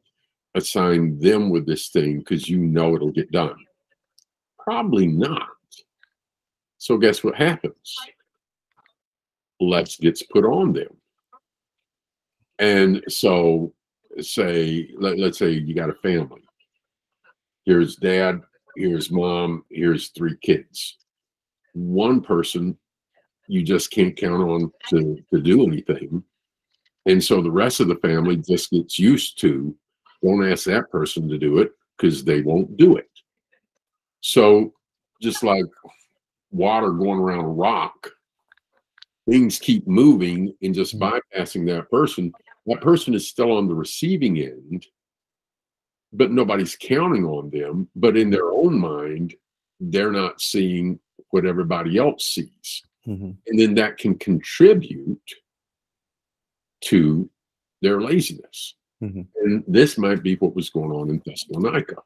assign 0.54 1.18
them 1.18 1.50
with 1.50 1.66
this 1.66 1.88
thing 1.88 2.18
because 2.18 2.48
you 2.48 2.58
know 2.58 2.94
it'll 2.94 3.12
get 3.12 3.30
done? 3.30 3.56
Probably 4.58 5.06
not. 5.06 5.48
So, 6.78 6.96
guess 6.96 7.22
what 7.22 7.36
happens? 7.36 7.96
Less 9.60 9.96
gets 9.96 10.22
put 10.22 10.44
on 10.44 10.72
them. 10.72 10.96
And 12.58 13.02
so, 13.08 13.72
say, 14.20 14.90
let, 14.96 15.18
let's 15.18 15.38
say 15.38 15.50
you 15.50 15.74
got 15.74 15.90
a 15.90 15.94
family. 15.94 16.42
Here's 17.64 17.96
dad, 17.96 18.40
here's 18.76 19.10
mom, 19.10 19.64
here's 19.70 20.08
three 20.08 20.36
kids 20.42 20.96
one 21.74 22.20
person 22.20 22.76
you 23.48 23.62
just 23.62 23.90
can't 23.90 24.16
count 24.16 24.42
on 24.42 24.72
to, 24.90 25.22
to 25.32 25.40
do 25.40 25.66
anything. 25.66 26.22
And 27.06 27.22
so 27.22 27.42
the 27.42 27.50
rest 27.50 27.80
of 27.80 27.88
the 27.88 27.96
family 27.96 28.36
just 28.36 28.70
gets 28.70 28.98
used 28.98 29.40
to 29.40 29.74
don't 30.22 30.50
ask 30.50 30.64
that 30.64 30.90
person 30.90 31.28
to 31.28 31.38
do 31.38 31.58
it 31.58 31.72
because 31.96 32.24
they 32.24 32.42
won't 32.42 32.76
do 32.76 32.96
it. 32.96 33.08
So 34.20 34.74
just 35.20 35.42
like 35.42 35.64
water 36.50 36.90
going 36.90 37.18
around 37.18 37.44
a 37.44 37.48
rock, 37.48 38.10
things 39.28 39.58
keep 39.58 39.86
moving 39.86 40.54
and 40.62 40.74
just 40.74 40.98
mm-hmm. 40.98 41.16
bypassing 41.38 41.66
that 41.66 41.90
person. 41.90 42.32
That 42.66 42.80
person 42.80 43.14
is 43.14 43.28
still 43.28 43.56
on 43.56 43.66
the 43.66 43.74
receiving 43.74 44.38
end, 44.38 44.86
but 46.12 46.30
nobody's 46.30 46.76
counting 46.76 47.24
on 47.24 47.50
them. 47.50 47.88
But 47.96 48.16
in 48.16 48.30
their 48.30 48.50
own 48.50 48.78
mind, 48.78 49.34
they're 49.80 50.12
not 50.12 50.40
seeing 50.40 51.00
what 51.30 51.46
everybody 51.46 51.98
else 51.98 52.26
sees. 52.26 52.82
Mm-hmm. 53.06 53.30
And 53.46 53.58
then 53.58 53.74
that 53.74 53.98
can 53.98 54.18
contribute 54.18 55.20
to 56.82 57.28
their 57.82 58.00
laziness. 58.00 58.74
Mm-hmm. 59.02 59.22
And 59.42 59.64
this 59.66 59.96
might 59.96 60.22
be 60.22 60.36
what 60.36 60.54
was 60.54 60.70
going 60.70 60.92
on 60.92 61.08
in 61.10 61.22
Thessalonica. 61.24 61.96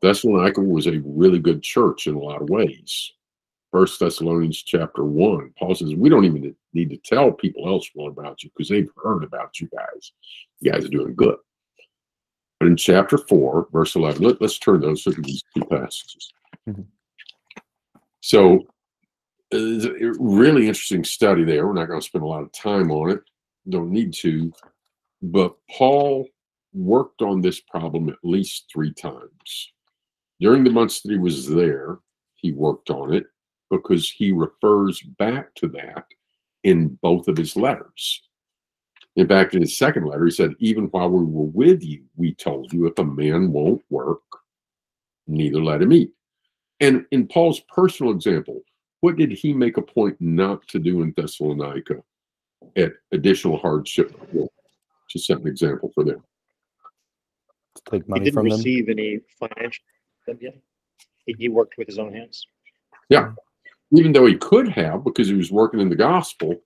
Thessalonica 0.00 0.60
was 0.60 0.86
a 0.86 1.00
really 1.04 1.38
good 1.38 1.62
church 1.62 2.06
in 2.06 2.14
a 2.14 2.18
lot 2.18 2.42
of 2.42 2.50
ways. 2.50 3.12
First 3.70 4.00
Thessalonians 4.00 4.62
chapter 4.62 5.04
one, 5.04 5.52
Paul 5.58 5.74
says, 5.74 5.94
We 5.94 6.10
don't 6.10 6.24
even 6.24 6.54
need 6.74 6.90
to 6.90 6.98
tell 6.98 7.32
people 7.32 7.66
else 7.68 7.88
more 7.96 8.10
about 8.10 8.42
you 8.42 8.50
because 8.50 8.68
they've 8.68 8.90
heard 9.02 9.24
about 9.24 9.60
you 9.60 9.68
guys. 9.74 10.12
You 10.60 10.72
guys 10.72 10.84
are 10.84 10.88
doing 10.88 11.14
good. 11.14 11.36
But 12.60 12.68
in 12.68 12.76
chapter 12.76 13.16
four, 13.16 13.68
verse 13.72 13.96
11, 13.96 14.22
let, 14.22 14.42
us 14.42 14.58
turn 14.58 14.80
those 14.80 15.02
to 15.04 15.10
these 15.12 15.42
two 15.56 15.64
passages. 15.64 16.32
Mm-hmm. 16.68 16.82
So 18.32 18.60
uh, 19.52 19.58
it's 19.58 19.84
a 19.84 20.18
really 20.18 20.66
interesting 20.66 21.04
study 21.04 21.44
there. 21.44 21.66
We're 21.66 21.74
not 21.74 21.88
going 21.88 22.00
to 22.00 22.06
spend 22.06 22.24
a 22.24 22.26
lot 22.26 22.42
of 22.42 22.50
time 22.52 22.90
on 22.90 23.10
it. 23.10 23.20
Don't 23.68 23.90
need 23.90 24.14
to. 24.14 24.50
But 25.20 25.54
Paul 25.70 26.26
worked 26.72 27.20
on 27.20 27.42
this 27.42 27.60
problem 27.60 28.08
at 28.08 28.16
least 28.22 28.70
three 28.72 28.94
times. 28.94 29.72
During 30.40 30.64
the 30.64 30.70
months 30.70 31.02
that 31.02 31.12
he 31.12 31.18
was 31.18 31.46
there, 31.46 31.98
he 32.36 32.52
worked 32.52 32.88
on 32.88 33.12
it 33.12 33.26
because 33.70 34.10
he 34.10 34.32
refers 34.32 35.02
back 35.02 35.54
to 35.56 35.68
that 35.68 36.06
in 36.64 36.98
both 37.02 37.28
of 37.28 37.36
his 37.36 37.54
letters. 37.54 38.22
In 39.16 39.28
fact, 39.28 39.54
in 39.54 39.60
his 39.60 39.76
second 39.76 40.06
letter, 40.06 40.24
he 40.24 40.30
said, 40.30 40.54
Even 40.58 40.84
while 40.84 41.10
we 41.10 41.22
were 41.22 41.50
with 41.52 41.84
you, 41.84 42.04
we 42.16 42.32
told 42.32 42.72
you 42.72 42.86
if 42.86 42.98
a 42.98 43.04
man 43.04 43.52
won't 43.52 43.82
work, 43.90 44.22
neither 45.26 45.62
let 45.62 45.82
him 45.82 45.92
eat. 45.92 46.14
And 46.82 47.06
in 47.12 47.28
Paul's 47.28 47.60
personal 47.74 48.12
example, 48.12 48.60
what 49.00 49.16
did 49.16 49.30
he 49.30 49.52
make 49.52 49.76
a 49.76 49.82
point 49.82 50.16
not 50.20 50.66
to 50.68 50.80
do 50.80 51.02
in 51.02 51.14
Thessalonica 51.16 52.02
at 52.76 52.92
additional 53.12 53.56
hardship? 53.56 54.14
To 54.32 55.18
set 55.18 55.38
an 55.38 55.46
example 55.46 55.92
for 55.94 56.04
them. 56.04 56.22
To 57.76 57.82
take 57.90 58.08
money 58.08 58.20
he 58.20 58.24
didn't 58.24 58.34
from 58.34 58.44
receive 58.46 58.86
them. 58.86 58.98
any 58.98 59.20
financial 59.38 59.84
yet. 60.40 60.56
He, 61.26 61.34
he 61.38 61.48
worked 61.48 61.78
with 61.78 61.86
his 61.86 61.98
own 61.98 62.12
hands. 62.12 62.44
Yeah, 63.08 63.32
even 63.92 64.12
though 64.12 64.26
he 64.26 64.36
could 64.36 64.68
have 64.68 65.04
because 65.04 65.28
he 65.28 65.34
was 65.34 65.52
working 65.52 65.80
in 65.80 65.88
the 65.88 65.96
gospel, 65.96 66.56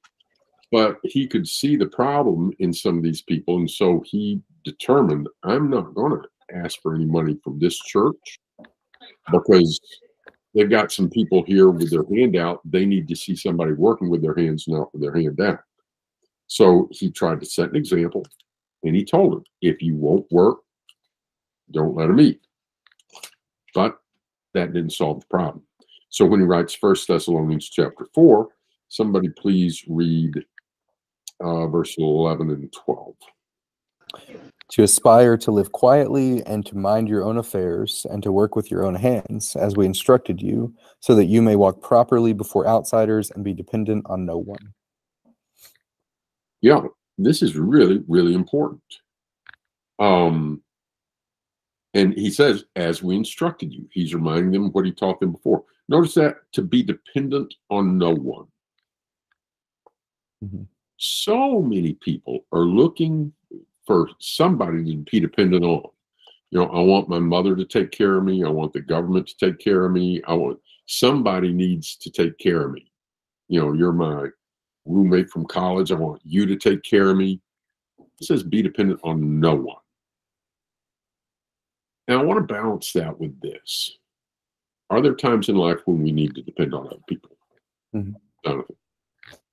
but 0.72 0.98
he 1.02 1.26
could 1.26 1.46
see 1.46 1.76
the 1.76 1.86
problem 1.86 2.52
in 2.58 2.72
some 2.72 2.96
of 2.96 3.02
these 3.02 3.22
people, 3.22 3.56
and 3.56 3.70
so 3.70 4.02
he 4.06 4.40
determined, 4.64 5.28
I'm 5.42 5.68
not 5.68 5.94
going 5.94 6.22
to 6.22 6.56
ask 6.56 6.80
for 6.80 6.94
any 6.94 7.04
money 7.04 7.38
from 7.42 7.58
this 7.58 7.78
church 7.78 8.38
because 9.30 9.80
they've 10.56 10.70
got 10.70 10.90
some 10.90 11.10
people 11.10 11.44
here 11.44 11.68
with 11.68 11.90
their 11.90 12.04
hand 12.04 12.34
out. 12.34 12.60
They 12.64 12.86
need 12.86 13.06
to 13.08 13.14
see 13.14 13.36
somebody 13.36 13.72
working 13.72 14.08
with 14.08 14.22
their 14.22 14.34
hands, 14.34 14.66
not 14.66 14.92
with 14.92 15.02
their 15.02 15.14
hand 15.14 15.36
down. 15.36 15.58
So 16.46 16.88
he 16.90 17.10
tried 17.10 17.40
to 17.40 17.46
set 17.46 17.70
an 17.70 17.76
example 17.76 18.24
and 18.82 18.96
he 18.96 19.04
told 19.04 19.32
them, 19.32 19.44
if 19.60 19.82
you 19.82 19.96
won't 19.96 20.26
work, 20.32 20.58
don't 21.70 21.94
let 21.94 22.06
them 22.06 22.20
eat. 22.20 22.40
But 23.74 23.98
that 24.54 24.72
didn't 24.72 24.92
solve 24.92 25.20
the 25.20 25.26
problem. 25.26 25.64
So 26.08 26.24
when 26.24 26.40
he 26.40 26.46
writes 26.46 26.74
First 26.74 27.08
Thessalonians 27.08 27.68
chapter 27.68 28.06
4, 28.14 28.48
somebody 28.88 29.28
please 29.28 29.84
read 29.86 30.42
uh, 31.40 31.66
verse 31.66 31.96
11 31.98 32.48
and 32.50 32.72
12 32.72 33.14
to 34.68 34.82
aspire 34.82 35.36
to 35.36 35.50
live 35.50 35.72
quietly 35.72 36.42
and 36.44 36.66
to 36.66 36.76
mind 36.76 37.08
your 37.08 37.22
own 37.22 37.38
affairs 37.38 38.04
and 38.10 38.22
to 38.22 38.32
work 38.32 38.56
with 38.56 38.70
your 38.70 38.84
own 38.84 38.94
hands, 38.94 39.54
as 39.54 39.76
we 39.76 39.86
instructed 39.86 40.42
you, 40.42 40.74
so 41.00 41.14
that 41.14 41.26
you 41.26 41.40
may 41.40 41.54
walk 41.54 41.80
properly 41.80 42.32
before 42.32 42.66
outsiders 42.66 43.30
and 43.30 43.44
be 43.44 43.52
dependent 43.52 44.04
on 44.06 44.26
no 44.26 44.38
one. 44.38 44.74
Yeah. 46.60 46.82
This 47.18 47.42
is 47.42 47.56
really, 47.56 48.02
really 48.08 48.34
important. 48.34 48.82
Um, 49.98 50.62
and 51.94 52.12
he 52.12 52.30
says, 52.30 52.64
as 52.74 53.02
we 53.02 53.16
instructed 53.16 53.72
you, 53.72 53.88
he's 53.90 54.14
reminding 54.14 54.50
them 54.50 54.70
what 54.72 54.84
he 54.84 54.92
taught 54.92 55.20
them 55.20 55.32
before. 55.32 55.64
Notice 55.88 56.14
that 56.14 56.36
to 56.52 56.62
be 56.62 56.82
dependent 56.82 57.54
on 57.70 57.96
no 57.96 58.10
one. 58.10 58.46
Mhm. 60.44 60.66
So 60.98 61.62
many 61.62 61.94
people 61.94 62.44
are 62.52 62.64
looking 62.64 63.32
for 63.86 64.08
somebody 64.18 64.84
to 64.84 65.10
be 65.10 65.20
dependent 65.20 65.64
on. 65.64 65.88
You 66.50 66.60
know, 66.60 66.66
I 66.66 66.80
want 66.80 67.08
my 67.08 67.18
mother 67.18 67.56
to 67.56 67.64
take 67.64 67.90
care 67.90 68.16
of 68.16 68.24
me. 68.24 68.44
I 68.44 68.48
want 68.48 68.72
the 68.72 68.80
government 68.80 69.28
to 69.28 69.36
take 69.36 69.58
care 69.58 69.84
of 69.84 69.92
me. 69.92 70.22
I 70.26 70.34
want 70.34 70.58
somebody 70.86 71.52
needs 71.52 71.96
to 71.96 72.10
take 72.10 72.38
care 72.38 72.66
of 72.66 72.72
me. 72.72 72.90
You 73.48 73.60
know, 73.60 73.72
you're 73.72 73.92
my 73.92 74.28
roommate 74.84 75.30
from 75.30 75.46
college. 75.46 75.90
I 75.90 75.96
want 75.96 76.20
you 76.24 76.46
to 76.46 76.56
take 76.56 76.82
care 76.82 77.10
of 77.10 77.16
me. 77.16 77.40
It 77.98 78.24
says 78.24 78.42
be 78.42 78.62
dependent 78.62 79.00
on 79.02 79.40
no 79.40 79.54
one. 79.54 79.76
Now, 82.08 82.20
I 82.20 82.22
want 82.22 82.38
to 82.38 82.54
balance 82.54 82.92
that 82.92 83.18
with 83.18 83.40
this. 83.40 83.98
Are 84.90 85.00
there 85.00 85.14
times 85.14 85.48
in 85.48 85.56
life 85.56 85.80
when 85.84 86.00
we 86.00 86.12
need 86.12 86.36
to 86.36 86.42
depend 86.42 86.72
on 86.72 86.86
other 86.86 87.02
people? 87.08 87.36
Mhm. 87.94 88.14
Jonathan. 88.44 88.76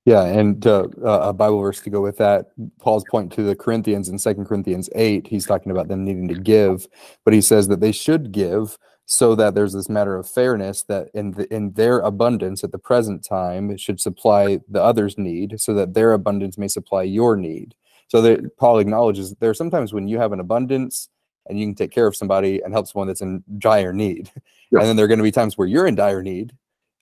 Yeah, 0.06 0.26
and 0.26 0.68
uh, 0.68 0.88
uh, 1.02 1.30
a 1.30 1.34
Bible 1.34 1.62
verse 1.62 1.80
to 1.82 1.90
go 1.90 2.02
with 2.02 2.18
that. 2.18 2.48
Paul's 2.80 3.06
point 3.10 3.32
to 3.34 3.44
the 3.44 3.56
Corinthians 3.56 4.10
in 4.10 4.20
Second 4.20 4.46
Corinthians 4.46 4.90
eight. 4.96 5.28
He's 5.28 5.46
talking 5.46 5.72
about 5.72 5.88
them 5.88 6.04
needing 6.04 6.28
to 6.28 6.36
give, 6.36 6.88
but 7.24 7.34
he 7.34 7.40
says 7.40 7.70
that 7.70 7.80
they 7.80 7.94
should 7.94 8.34
give 8.34 8.78
so 9.06 9.34
that 9.36 9.56
there's 9.56 9.74
this 9.74 9.90
matter 9.90 10.18
of 10.18 10.30
fairness 10.30 10.84
that 10.84 11.10
in 11.14 11.32
the, 11.32 11.54
in 11.54 11.72
their 11.74 12.00
abundance 12.00 12.64
at 12.64 12.72
the 12.72 12.78
present 12.78 13.24
time 13.24 13.70
it 13.70 13.80
should 13.80 14.00
supply 14.00 14.60
the 14.70 14.84
other's 14.84 15.18
need, 15.18 15.60
so 15.60 15.74
that 15.74 15.94
their 15.94 16.12
abundance 16.12 16.58
may 16.58 16.68
supply 16.68 17.04
your 17.04 17.38
need. 17.38 17.74
So 18.10 18.22
that 18.24 18.58
Paul 18.58 18.80
acknowledges 18.80 19.34
there 19.40 19.50
are 19.52 19.54
sometimes 19.54 19.94
when 19.94 20.10
you 20.10 20.20
have 20.20 20.34
an 20.34 20.40
abundance 20.42 21.08
and 21.48 21.58
you 21.60 21.66
can 21.66 21.76
take 21.76 21.92
care 21.92 22.08
of 22.08 22.16
somebody 22.16 22.62
and 22.62 22.74
help 22.74 22.88
someone 22.88 23.08
that's 23.08 23.22
in 23.22 23.42
dire 23.58 23.94
need, 23.94 24.30
and 24.72 24.82
then 24.82 24.98
there 24.98 25.06
are 25.06 25.10
going 25.10 25.20
to 25.20 25.24
be 25.24 25.32
times 25.32 25.58
where 25.58 25.68
you're 25.68 25.88
in 25.88 25.96
dire 25.96 26.22
need 26.22 26.52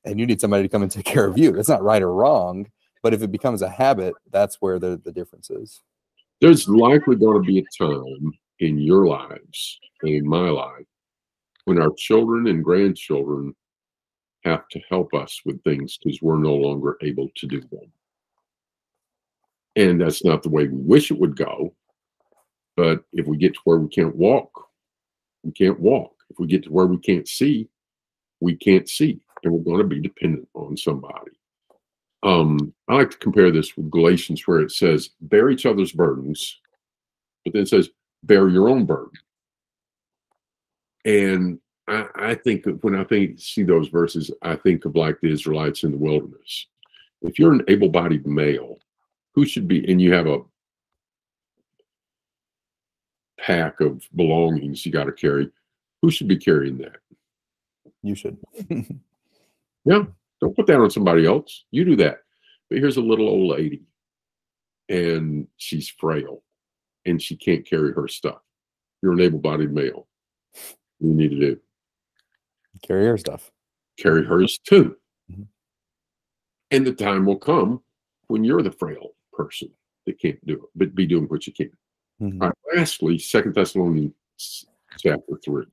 and 0.06 0.20
you 0.20 0.28
need 0.28 0.40
somebody 0.40 0.62
to 0.62 0.70
come 0.70 0.84
and 0.84 0.92
take 0.92 1.06
care 1.06 1.26
of 1.26 1.38
you. 1.38 1.56
It's 1.56 1.70
not 1.70 1.82
right 1.82 2.02
or 2.04 2.14
wrong 2.14 2.68
but 3.04 3.14
if 3.14 3.22
it 3.22 3.32
becomes 3.32 3.62
a 3.62 3.70
habit, 3.70 4.14
that's 4.32 4.58
where 4.60 4.80
the, 4.80 5.00
the 5.04 5.12
difference 5.12 5.50
is. 5.50 5.82
There's 6.40 6.68
likely 6.68 7.16
going 7.16 7.42
to 7.42 7.48
be 7.48 7.60
a 7.60 7.84
time 7.84 8.32
in 8.60 8.80
your 8.80 9.08
lives 9.08 9.80
and 10.02 10.12
in 10.12 10.28
my 10.28 10.50
life 10.50 10.86
when 11.66 11.80
our 11.80 11.92
children 11.98 12.48
and 12.48 12.64
grandchildren 12.64 13.56
have 14.44 14.68
to 14.70 14.80
help 14.90 15.14
us 15.14 15.40
with 15.46 15.64
things 15.64 15.98
because 16.02 16.22
we're 16.22 16.38
no 16.38 16.56
longer 16.56 16.98
able 17.02 17.30
to 17.36 17.48
do 17.48 17.62
them. 17.62 17.92
And 19.76 20.02
that's 20.02 20.26
not 20.26 20.44
the 20.44 20.50
way 20.50 20.68
we 20.68 20.82
wish 20.82 21.12
it 21.12 21.20
would 21.20 21.38
go. 21.38 21.74
But 22.76 23.04
if 23.14 23.28
we 23.28 23.38
get 23.38 23.54
to 23.54 23.60
where 23.64 23.78
we 23.78 23.90
can't 23.90 24.16
walk, 24.16 24.50
we 25.44 25.52
can't 25.52 25.80
walk. 25.80 26.14
If 26.30 26.40
we 26.40 26.48
get 26.48 26.64
to 26.64 26.72
where 26.72 26.88
we 26.88 26.98
can't 26.98 27.28
see, 27.28 27.70
we 28.40 28.56
can't 28.56 28.90
see. 28.90 29.22
And 29.44 29.54
we're 29.54 29.64
going 29.64 29.78
to 29.78 29.96
be 29.96 30.02
dependent 30.02 30.48
on 30.54 30.78
somebody. 30.78 31.32
Um, 32.24 32.74
I 32.88 32.96
like 32.96 33.12
to 33.12 33.18
compare 33.18 33.52
this 33.52 33.76
with 33.76 33.90
Galatians, 33.90 34.46
where 34.46 34.60
it 34.60 34.72
says, 34.72 35.10
bear 35.22 35.50
each 35.50 35.66
other's 35.66 35.92
burdens, 35.92 36.60
but 37.44 37.54
then 37.54 37.64
it 37.64 37.70
says, 37.70 37.90
bear 38.24 38.48
your 38.48 38.70
own 38.70 38.86
burden. 38.86 39.12
And 41.04 41.60
I, 41.88 42.06
I 42.16 42.36
think 42.36 42.66
when 42.82 42.96
I 42.96 43.04
think 43.04 43.40
see 43.40 43.64
those 43.64 43.88
verses, 43.88 44.30
I 44.44 44.56
think 44.56 44.86
of 44.86 44.96
like 44.96 45.20
the 45.20 45.32
Israelites 45.32 45.84
in 45.84 45.92
the 45.92 45.98
wilderness. 45.98 46.68
If 47.24 47.40
you're 47.40 47.54
an 47.54 47.64
able-bodied 47.68 48.28
male, 48.28 48.78
who 49.34 49.46
should 49.46 49.68
be, 49.68 49.90
and 49.90 50.02
you 50.02 50.14
have 50.14 50.28
a 50.28 50.42
pack 53.40 53.80
of 53.80 54.08
belongings 54.16 54.86
you 54.86 54.92
got 54.92 55.06
to 55.06 55.12
carry, 55.12 55.50
who 56.02 56.12
should 56.12 56.28
be 56.28 56.38
carrying 56.38 56.78
that? 56.80 56.98
You 58.04 58.16
should. 58.16 58.38
Don't 60.42 60.56
put 60.56 60.66
that 60.68 60.80
on 60.80 60.90
somebody 60.90 61.26
else. 61.26 61.66
You 61.72 61.86
do 61.86 61.96
that. 61.98 62.20
But 62.70 62.80
here's 62.80 62.98
a 62.98 63.02
little 63.02 63.30
old 63.30 63.58
lady, 63.58 63.84
and 64.90 65.48
she's 65.58 65.90
frail, 65.90 66.44
and 67.06 67.22
she 67.22 67.36
can't 67.36 67.66
carry 67.66 67.94
her 67.94 68.08
stuff. 68.08 68.42
You're 69.02 69.14
an 69.14 69.22
able-bodied 69.22 69.72
male. 69.72 70.08
What 70.54 70.76
do 71.02 71.08
you 71.08 71.14
need 71.14 71.30
to 71.30 71.40
do? 71.40 71.60
Carry 72.82 73.06
her 73.06 73.18
stuff. 73.18 73.52
Carry 73.98 74.26
hers 74.26 74.58
too. 74.58 74.98
Mhm. 75.32 75.48
And 76.72 76.88
the 76.88 76.94
time 76.94 77.26
will 77.26 77.38
come 77.38 77.84
when 78.28 78.44
you're 78.44 78.64
the 78.64 78.72
frail 78.72 79.16
person 79.34 79.70
that 80.06 80.20
can't 80.20 80.44
do 80.46 80.54
it, 80.54 80.70
but 80.74 80.96
be 80.96 81.06
doing 81.06 81.26
what 81.26 81.46
you 81.46 81.54
can. 81.54 81.78
Mhm. 82.20 82.42
All 82.42 82.48
right. 82.48 82.58
Lastly, 82.76 83.20
Second 83.20 83.54
Thessalonians 83.54 84.66
chapter 84.98 85.38
three. 85.44 85.66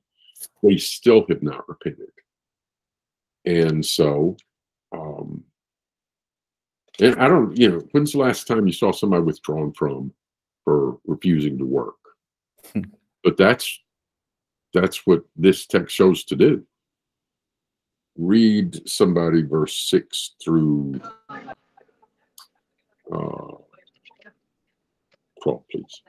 They 0.61 0.77
still 0.77 1.25
have 1.27 1.41
not 1.41 1.67
repented. 1.67 2.11
And 3.45 3.85
so 3.85 4.37
um 4.91 5.43
and 7.01 7.15
I 7.15 7.27
don't, 7.27 7.55
you 7.57 7.69
know, 7.69 7.79
when's 7.91 8.11
the 8.11 8.17
last 8.17 8.45
time 8.45 8.67
you 8.67 8.73
saw 8.73 8.91
somebody 8.91 9.23
withdrawn 9.23 9.71
from 9.71 10.13
for 10.65 10.97
refusing 11.05 11.57
to 11.57 11.65
work? 11.65 11.95
Hmm. 12.73 12.81
but 13.23 13.37
that's 13.37 13.79
that's 14.73 15.07
what 15.07 15.23
this 15.35 15.65
text 15.65 15.95
shows 15.95 16.23
to 16.25 16.35
do. 16.35 16.63
Read 18.17 18.87
somebody 18.87 19.43
verse 19.43 19.89
six 19.89 20.35
through 20.43 20.99
uh, 23.11 23.55
12, 25.41 25.63
please. 25.71 26.01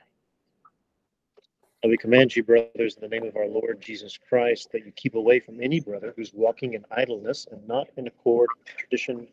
We 1.82 1.96
command 1.96 2.36
you, 2.36 2.42
brothers, 2.42 2.96
in 2.96 3.00
the 3.00 3.08
name 3.08 3.26
of 3.26 3.36
our 3.36 3.46
Lord 3.46 3.80
Jesus 3.80 4.18
Christ, 4.28 4.70
that 4.72 4.84
you 4.84 4.92
keep 4.92 5.14
away 5.14 5.40
from 5.40 5.62
any 5.62 5.80
brother 5.80 6.12
who's 6.14 6.32
walking 6.34 6.74
in 6.74 6.84
idleness 6.90 7.46
and 7.50 7.66
not 7.66 7.88
in 7.96 8.06
accord 8.06 8.48
with 8.58 8.66
the 8.66 8.72
tradition 8.78 9.26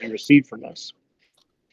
you 0.00 0.10
received 0.10 0.48
from 0.48 0.64
us. 0.64 0.94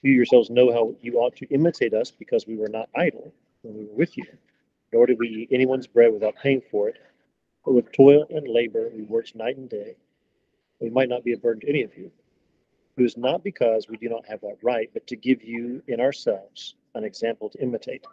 You 0.02 0.12
yourselves 0.12 0.50
know 0.50 0.72
how 0.74 0.96
you 1.02 1.20
ought 1.20 1.36
to 1.38 1.48
imitate 1.48 1.94
us 1.94 2.12
because 2.12 2.46
we 2.46 2.58
were 2.58 2.68
not 2.68 2.90
idle 2.94 3.34
when 3.62 3.78
we 3.78 3.86
were 3.86 3.96
with 3.96 4.18
you, 4.18 4.26
nor 4.92 5.06
did 5.06 5.18
we 5.18 5.30
eat 5.30 5.50
anyone's 5.52 5.88
bread 5.88 6.12
without 6.12 6.36
paying 6.36 6.62
for 6.70 6.90
it. 6.90 6.98
But 7.64 7.74
with 7.74 7.92
toil 7.94 8.26
and 8.30 8.48
labor 8.48 8.92
we 8.94 9.04
worked 9.04 9.36
night 9.36 9.58
and 9.58 9.70
day. 9.70 9.96
We 10.82 10.90
might 10.90 11.10
not 11.10 11.24
be 11.24 11.34
a 11.34 11.38
burden 11.38 11.62
to 11.62 11.70
any 11.70 11.84
of 11.84 11.96
you. 11.98 12.12
It 12.98 13.02
was 13.02 13.16
not 13.16 13.44
because 13.44 13.88
we 13.88 13.98
do 13.98 14.10
not 14.10 14.26
have 14.28 14.42
that 14.42 14.58
right, 14.62 14.90
but 14.94 15.08
to 15.08 15.16
give 15.16 15.42
you 15.42 15.82
in 15.88 16.02
ourselves 16.02 16.76
an 16.96 17.06
example 17.06 17.50
to 17.50 17.62
imitate. 17.62 18.06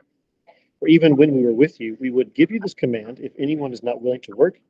For 0.80 0.88
even 0.88 1.16
when 1.16 1.34
we 1.34 1.44
were 1.44 1.52
with 1.52 1.80
you, 1.80 1.96
we 2.00 2.10
would 2.10 2.34
give 2.34 2.50
you 2.50 2.60
this 2.60 2.74
command 2.74 3.18
if 3.20 3.32
anyone 3.38 3.72
is 3.72 3.82
not 3.82 4.00
willing 4.00 4.20
to 4.22 4.36
work, 4.36 4.60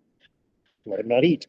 let 0.87 1.01
him 1.01 1.09
not 1.09 1.25
eat. 1.25 1.47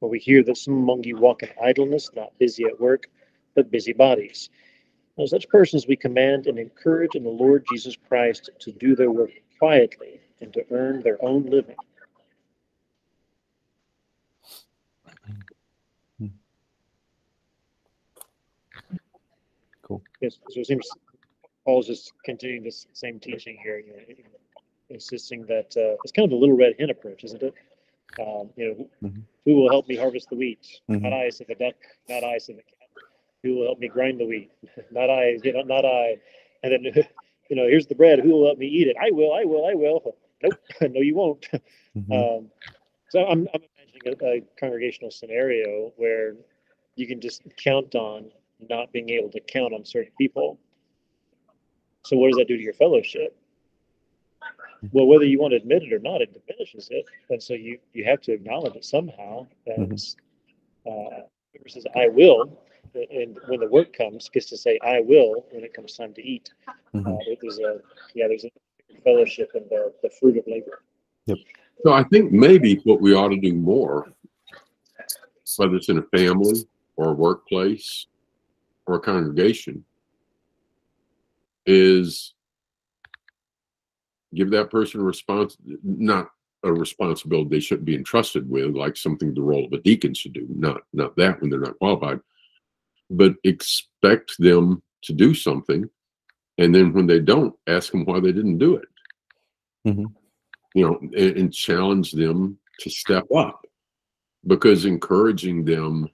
For 0.00 0.08
we 0.08 0.18
hear 0.18 0.42
that 0.44 0.56
some 0.56 0.74
among 0.74 1.04
you 1.04 1.16
walk 1.16 1.42
in 1.42 1.50
idleness, 1.62 2.10
not 2.14 2.38
busy 2.38 2.64
at 2.64 2.80
work, 2.80 3.08
but 3.54 3.70
busy 3.70 3.92
bodies. 3.92 4.50
Now, 5.16 5.26
such 5.26 5.48
persons 5.48 5.86
we 5.86 5.96
command 5.96 6.46
and 6.46 6.58
encourage 6.58 7.14
in 7.14 7.22
the 7.22 7.28
Lord 7.28 7.66
Jesus 7.66 7.96
Christ 8.08 8.50
to 8.60 8.72
do 8.72 8.96
their 8.96 9.10
work 9.10 9.30
quietly 9.58 10.20
and 10.40 10.52
to 10.54 10.64
earn 10.70 11.02
their 11.02 11.22
own 11.24 11.44
living. 11.44 11.76
Cool. 19.82 20.02
Yes, 20.20 20.38
so 20.50 20.60
it 20.60 20.66
seems 20.66 20.88
Paul's 21.64 21.86
just 21.86 22.12
continuing 22.24 22.62
this 22.62 22.86
same 22.92 23.20
teaching 23.20 23.56
here, 23.62 23.78
you 23.78 23.92
know, 23.92 24.14
insisting 24.90 25.46
that 25.46 25.74
uh, 25.76 25.96
it's 26.02 26.12
kind 26.12 26.24
of 26.24 26.30
the 26.30 26.36
little 26.36 26.56
red 26.56 26.74
hen 26.78 26.90
approach, 26.90 27.24
isn't 27.24 27.42
it? 27.42 27.54
Um, 28.20 28.50
you 28.56 28.68
know, 28.68 29.08
Mhm. 29.08 29.22
who 29.44 29.54
will 29.54 29.70
help 29.70 29.88
me 29.88 29.96
harvest 29.96 30.28
the 30.28 30.36
wheat? 30.36 30.80
Mhm. 30.88 31.02
Not 31.02 31.12
I, 31.12 31.30
said 31.30 31.46
the 31.46 31.54
duck. 31.54 31.76
Not 32.08 32.24
I, 32.24 32.38
said 32.38 32.56
the 32.56 32.62
cat. 32.62 32.88
Who 33.42 33.56
will 33.56 33.64
help 33.64 33.78
me 33.78 33.88
grind 33.88 34.20
the 34.20 34.26
wheat? 34.26 34.50
not 34.90 35.08
I, 35.08 35.38
you 35.42 35.52
know, 35.52 35.62
not 35.62 35.84
I. 35.84 36.18
And 36.62 36.72
then, 36.72 36.84
you 37.48 37.56
know, 37.56 37.66
here's 37.66 37.86
the 37.86 37.94
bread. 37.94 38.18
Who 38.20 38.30
will 38.30 38.46
help 38.46 38.58
me 38.58 38.66
eat 38.66 38.88
it? 38.88 38.96
I 39.00 39.10
will. 39.10 39.32
I 39.32 39.44
will. 39.44 39.66
I 39.66 39.74
will. 39.74 40.16
Nope. 40.42 40.60
no, 40.80 41.00
you 41.00 41.14
won't. 41.14 41.48
Mhm. 41.96 42.38
Um, 42.38 42.50
so 43.08 43.24
I'm, 43.24 43.48
I'm 43.54 43.62
imagining 43.78 44.18
a, 44.20 44.36
a 44.38 44.40
congregational 44.58 45.10
scenario 45.10 45.92
where 45.96 46.34
you 46.96 47.06
can 47.06 47.20
just 47.20 47.42
count 47.56 47.94
on 47.94 48.30
not 48.68 48.92
being 48.92 49.10
able 49.10 49.30
to 49.30 49.40
count 49.40 49.72
on 49.72 49.84
certain 49.84 50.12
people. 50.18 50.58
So 52.04 52.16
what 52.16 52.30
does 52.30 52.38
that 52.38 52.48
do 52.48 52.56
to 52.56 52.62
your 52.62 52.74
fellowship? 52.74 53.36
Well, 54.90 55.06
whether 55.06 55.24
you 55.24 55.40
want 55.40 55.52
to 55.52 55.56
admit 55.56 55.84
it 55.84 55.92
or 55.92 56.00
not, 56.00 56.20
it 56.20 56.32
diminishes 56.32 56.88
it, 56.90 57.04
and 57.30 57.40
so 57.40 57.54
you 57.54 57.78
you 57.92 58.04
have 58.04 58.20
to 58.22 58.32
acknowledge 58.32 58.74
it 58.74 58.84
somehow. 58.84 59.46
And 59.66 59.92
uh, 60.84 61.22
whoever 61.52 61.68
says 61.68 61.86
"I 61.94 62.08
will," 62.08 62.58
and 62.94 63.38
when 63.46 63.60
the 63.60 63.68
work 63.68 63.96
comes, 63.96 64.28
gets 64.28 64.46
to 64.46 64.56
say 64.56 64.80
"I 64.82 65.00
will" 65.00 65.46
when 65.52 65.62
it 65.62 65.72
comes 65.72 65.96
time 65.96 66.12
to 66.14 66.22
eat. 66.22 66.52
Mhm. 66.94 67.06
Uh, 67.06 67.36
there's 67.40 67.60
a 67.60 67.80
yeah, 68.14 68.26
there's 68.26 68.44
a 68.44 68.50
fellowship 69.04 69.52
and 69.54 69.68
the, 69.70 69.92
the 70.02 70.10
fruit 70.10 70.36
of 70.36 70.44
labor. 70.48 70.82
Yep. 71.26 71.38
So 71.84 71.92
I 71.92 72.02
think 72.04 72.32
maybe 72.32 72.80
what 72.84 73.00
we 73.00 73.14
ought 73.14 73.28
to 73.28 73.36
do 73.40 73.54
more, 73.54 74.12
whether 75.56 75.76
it's 75.76 75.88
in 75.88 75.98
a 75.98 76.02
family 76.16 76.66
or 76.96 77.10
a 77.10 77.14
workplace 77.14 78.06
or 78.86 78.96
a 78.96 79.00
congregation, 79.00 79.84
is 81.66 82.34
give 84.34 84.50
that 84.50 84.70
person 84.70 85.00
a 85.00 85.04
response, 85.04 85.56
not 85.82 86.30
a 86.64 86.72
responsibility 86.72 87.48
they 87.50 87.60
shouldn't 87.60 87.84
be 87.84 87.96
entrusted 87.96 88.48
with, 88.48 88.74
like 88.74 88.96
something 88.96 89.34
the 89.34 89.42
role 89.42 89.66
of 89.66 89.72
a 89.72 89.78
deacon 89.78 90.14
should 90.14 90.32
do. 90.32 90.46
Not 90.48 90.82
not 90.92 91.16
that 91.16 91.40
when 91.40 91.50
they're 91.50 91.60
not 91.60 91.78
qualified, 91.78 92.20
but 93.10 93.34
expect 93.44 94.34
them 94.38 94.82
to 95.02 95.12
do 95.12 95.34
something, 95.34 95.88
and 96.58 96.74
then 96.74 96.92
when 96.92 97.06
they 97.06 97.18
don't, 97.18 97.54
ask 97.66 97.90
them 97.90 98.04
why 98.04 98.20
they 98.20 98.32
didn't 98.32 98.58
do 98.58 98.76
it. 98.76 98.88
Mhm. 99.86 100.14
You 100.74 100.84
know, 100.86 100.98
and, 101.00 101.36
and 101.36 101.52
challenge 101.52 102.12
them 102.12 102.58
to 102.80 102.90
step 102.90 103.26
up, 103.34 103.66
because 104.46 104.84
encouraging 104.84 105.64
them 105.64 106.08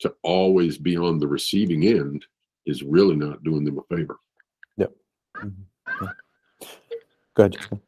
to 0.00 0.14
always 0.22 0.78
be 0.78 0.96
on 0.96 1.18
the 1.18 1.26
receiving 1.26 1.84
end 1.84 2.26
is 2.66 2.82
really 2.82 3.16
not 3.16 3.42
doing 3.42 3.64
them 3.64 3.78
a 3.78 3.96
favor. 3.96 4.18
Go 7.34 7.44
ahead. 7.44 7.52
Jessica. 7.52 7.80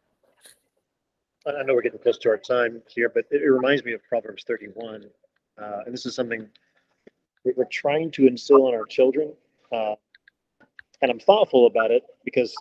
I 1.46 1.62
know 1.62 1.74
we're 1.74 1.82
getting 1.82 1.98
close 1.98 2.16
to 2.18 2.30
our 2.30 2.38
time 2.38 2.82
here, 2.88 3.10
but 3.10 3.26
it, 3.30 3.38
reminds 3.44 3.84
me 3.84 3.92
of 3.92 4.02
Proverbs 4.08 4.44
thirty-one. 4.46 5.04
Uh, 5.60 5.80
and 5.84 5.92
this 5.92 6.06
is 6.06 6.14
something 6.14 6.48
we're 7.44 7.64
trying 7.66 8.10
to 8.12 8.26
instill 8.26 8.68
in 8.68 8.74
our 8.74 8.86
children. 8.86 9.34
Uh, 9.70 9.94
and 11.02 11.10
I'm 11.10 11.20
thoughtful 11.20 11.66
about 11.66 11.90
it 11.90 12.02
because 12.24 12.54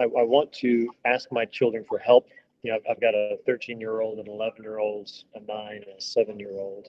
I, 0.00 0.04
I 0.04 0.22
want 0.22 0.52
to 0.54 0.88
ask 1.04 1.30
my 1.30 1.44
children 1.44 1.84
for 1.86 1.98
help. 1.98 2.28
You 2.62 2.70
know, 2.72 2.76
I've, 2.76 2.92
I've 2.96 3.00
got 3.00 3.14
a 3.14 3.36
13 3.46 3.78
year 3.78 4.00
old, 4.00 4.18
an 4.18 4.26
11 4.26 4.62
year 4.62 4.78
old, 4.78 5.10
a 5.34 5.40
nine, 5.40 5.82
and 5.86 5.98
a 5.98 6.00
seven 6.00 6.38
year 6.38 6.52
old. 6.52 6.88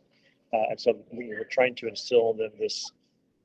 Uh, 0.53 0.63
and 0.69 0.79
so 0.79 0.97
we- 1.11 1.27
we're 1.27 1.43
trying 1.43 1.75
to 1.75 1.87
instill 1.87 2.31
in 2.31 2.37
them 2.37 2.51
this 2.59 2.91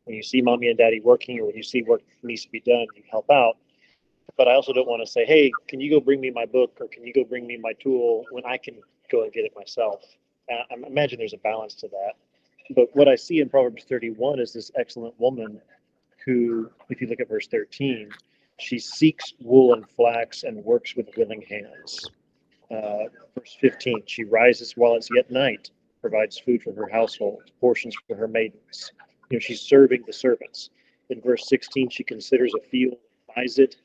when 0.05 0.14
you 0.14 0.23
see 0.23 0.41
mommy 0.41 0.69
and 0.69 0.79
daddy 0.79 1.01
working 1.01 1.41
or 1.41 1.47
when 1.47 1.57
you 1.57 1.64
see 1.64 1.83
work 1.83 2.01
needs 2.23 2.45
to 2.45 2.51
be 2.51 2.61
done, 2.61 2.87
you 2.95 3.03
help 3.11 3.29
out 3.31 3.57
but 4.37 4.49
I 4.49 4.55
also 4.55 4.72
don't 4.72 4.89
want 4.89 5.03
to 5.03 5.11
say, 5.11 5.24
"Hey, 5.24 5.53
can 5.68 5.81
you 5.81 5.91
go 5.91 6.01
bring 6.01 6.20
me 6.20 6.31
my 6.31 6.47
book 6.47 6.79
or 6.81 6.89
can 6.89 7.07
you 7.07 7.12
go 7.12 7.24
bring 7.24 7.47
me 7.47 7.57
my 7.57 7.72
tool?" 7.74 8.24
when 8.31 8.45
I 8.45 8.57
can 8.57 8.81
go 9.11 9.22
and 9.22 9.33
get 9.33 9.45
it 9.45 9.53
myself. 9.55 10.05
I 10.51 10.62
imagine 10.87 11.18
there's 11.18 11.33
a 11.33 11.39
balance 11.39 11.74
to 11.77 11.89
that. 11.89 12.12
But 12.74 12.95
what 12.95 13.09
I 13.09 13.14
see 13.14 13.41
in 13.41 13.49
Proverbs 13.49 13.85
31 13.85 14.41
is 14.41 14.53
this 14.53 14.70
excellent 14.77 15.18
woman 15.18 15.61
who, 16.24 16.70
if 16.89 17.01
you 17.01 17.07
look 17.07 17.20
at 17.20 17.29
verse 17.29 17.47
13, 17.47 18.11
she 18.59 18.79
seeks 18.79 19.35
wool 19.41 19.74
and 19.74 19.89
flax 19.89 20.43
and 20.43 20.64
works 20.64 20.97
with 20.97 21.09
willing 21.16 21.43
hands. 21.43 22.11
Uh, 22.70 23.05
verse 23.39 23.57
15, 23.61 24.03
she 24.07 24.24
rises 24.24 24.77
while 24.77 24.95
it's 24.95 25.11
yet 25.11 25.31
night, 25.31 25.70
provides 26.01 26.39
food 26.39 26.62
for 26.62 26.72
her 26.72 26.89
household, 26.89 27.51
portions 27.61 27.97
for 28.09 28.16
her 28.16 28.27
maidens. 28.27 28.93
You 29.31 29.37
know, 29.37 29.41
she's 29.41 29.61
serving 29.61 30.05
the 30.07 30.12
servants. 30.12 30.70
In 31.11 31.20
verse 31.20 31.49
16, 31.49 31.91
she 31.91 32.03
considers 32.03 32.55
a 32.55 32.61
field, 32.61 32.97
buys 33.35 33.59
it, 33.59 33.77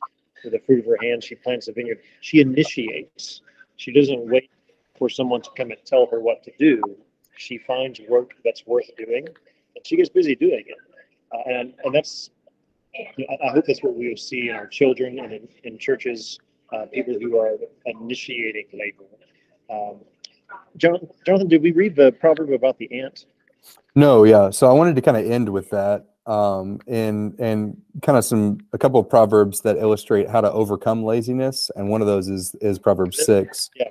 with 0.44 0.54
the 0.54 0.60
fruit 0.60 0.80
of 0.80 0.86
her 0.86 0.98
hands, 1.02 1.26
she 1.26 1.36
plants 1.36 1.68
a 1.68 1.74
vineyard. 1.74 2.00
She 2.22 2.40
initiates. 2.40 3.42
She 3.78 3.92
doesn't 3.92 4.30
wait 4.30 4.50
for 4.98 5.10
someone 5.10 5.42
to 5.42 5.50
come 5.58 5.72
and 5.72 5.80
tell 5.86 6.08
her 6.12 6.20
what 6.20 6.44
to 6.44 6.52
do. 6.60 6.82
She 7.38 7.58
finds 7.58 8.00
work 8.08 8.34
that's 8.44 8.66
worth 8.68 8.90
doing, 8.98 9.28
and 9.76 9.86
she 9.86 9.96
gets 9.98 10.10
busy 10.10 10.36
doing 10.36 10.64
it. 10.68 10.78
Uh, 11.34 11.50
and 11.50 11.74
and 11.84 11.96
that's 11.96 12.30
I, 12.96 13.50
hope 13.52 13.66
that's 13.66 13.82
what 13.84 13.96
we 13.96 14.10
will 14.10 14.18
see 14.18 14.50
in 14.50 14.56
our 14.56 14.68
children 14.68 15.20
and 15.20 15.32
in, 15.32 15.48
in 15.64 15.78
churches, 15.78 16.40
uh, 16.74 16.86
people 16.92 17.16
who 17.20 17.38
are 17.40 17.56
initiating 17.86 18.66
labor. 18.74 19.06
Um, 19.70 20.02
Jonathan, 20.78 21.48
did 21.48 21.62
we 21.62 21.72
read 21.72 21.96
the 21.96 22.12
proverb 22.12 22.52
about 22.52 22.78
the 22.78 23.02
ant? 23.02 23.26
No, 23.96 24.24
yeah. 24.24 24.50
So 24.50 24.70
I 24.70 24.74
wanted 24.74 24.96
to 24.96 25.02
kind 25.02 25.18
of 25.18 25.30
end 25.30 25.48
with 25.48 25.70
that, 25.70 26.11
um, 26.26 26.80
and 26.88 27.40
and 27.40 27.82
kind 28.02 28.18
of 28.18 28.26
some 28.26 28.60
a 28.74 28.78
couple 28.78 29.00
of 29.00 29.10
proverbs 29.10 29.62
that 29.62 29.78
illustrate 29.78 30.30
how 30.30 30.42
to 30.42 30.52
overcome 30.52 31.04
laziness, 31.04 31.72
and 31.76 31.90
one 31.90 32.02
of 32.02 32.08
those 32.08 32.28
is 32.28 32.56
is 32.62 32.80
Proverbs 32.80 33.26
six. 33.26 33.70
Yeah. 33.76 33.90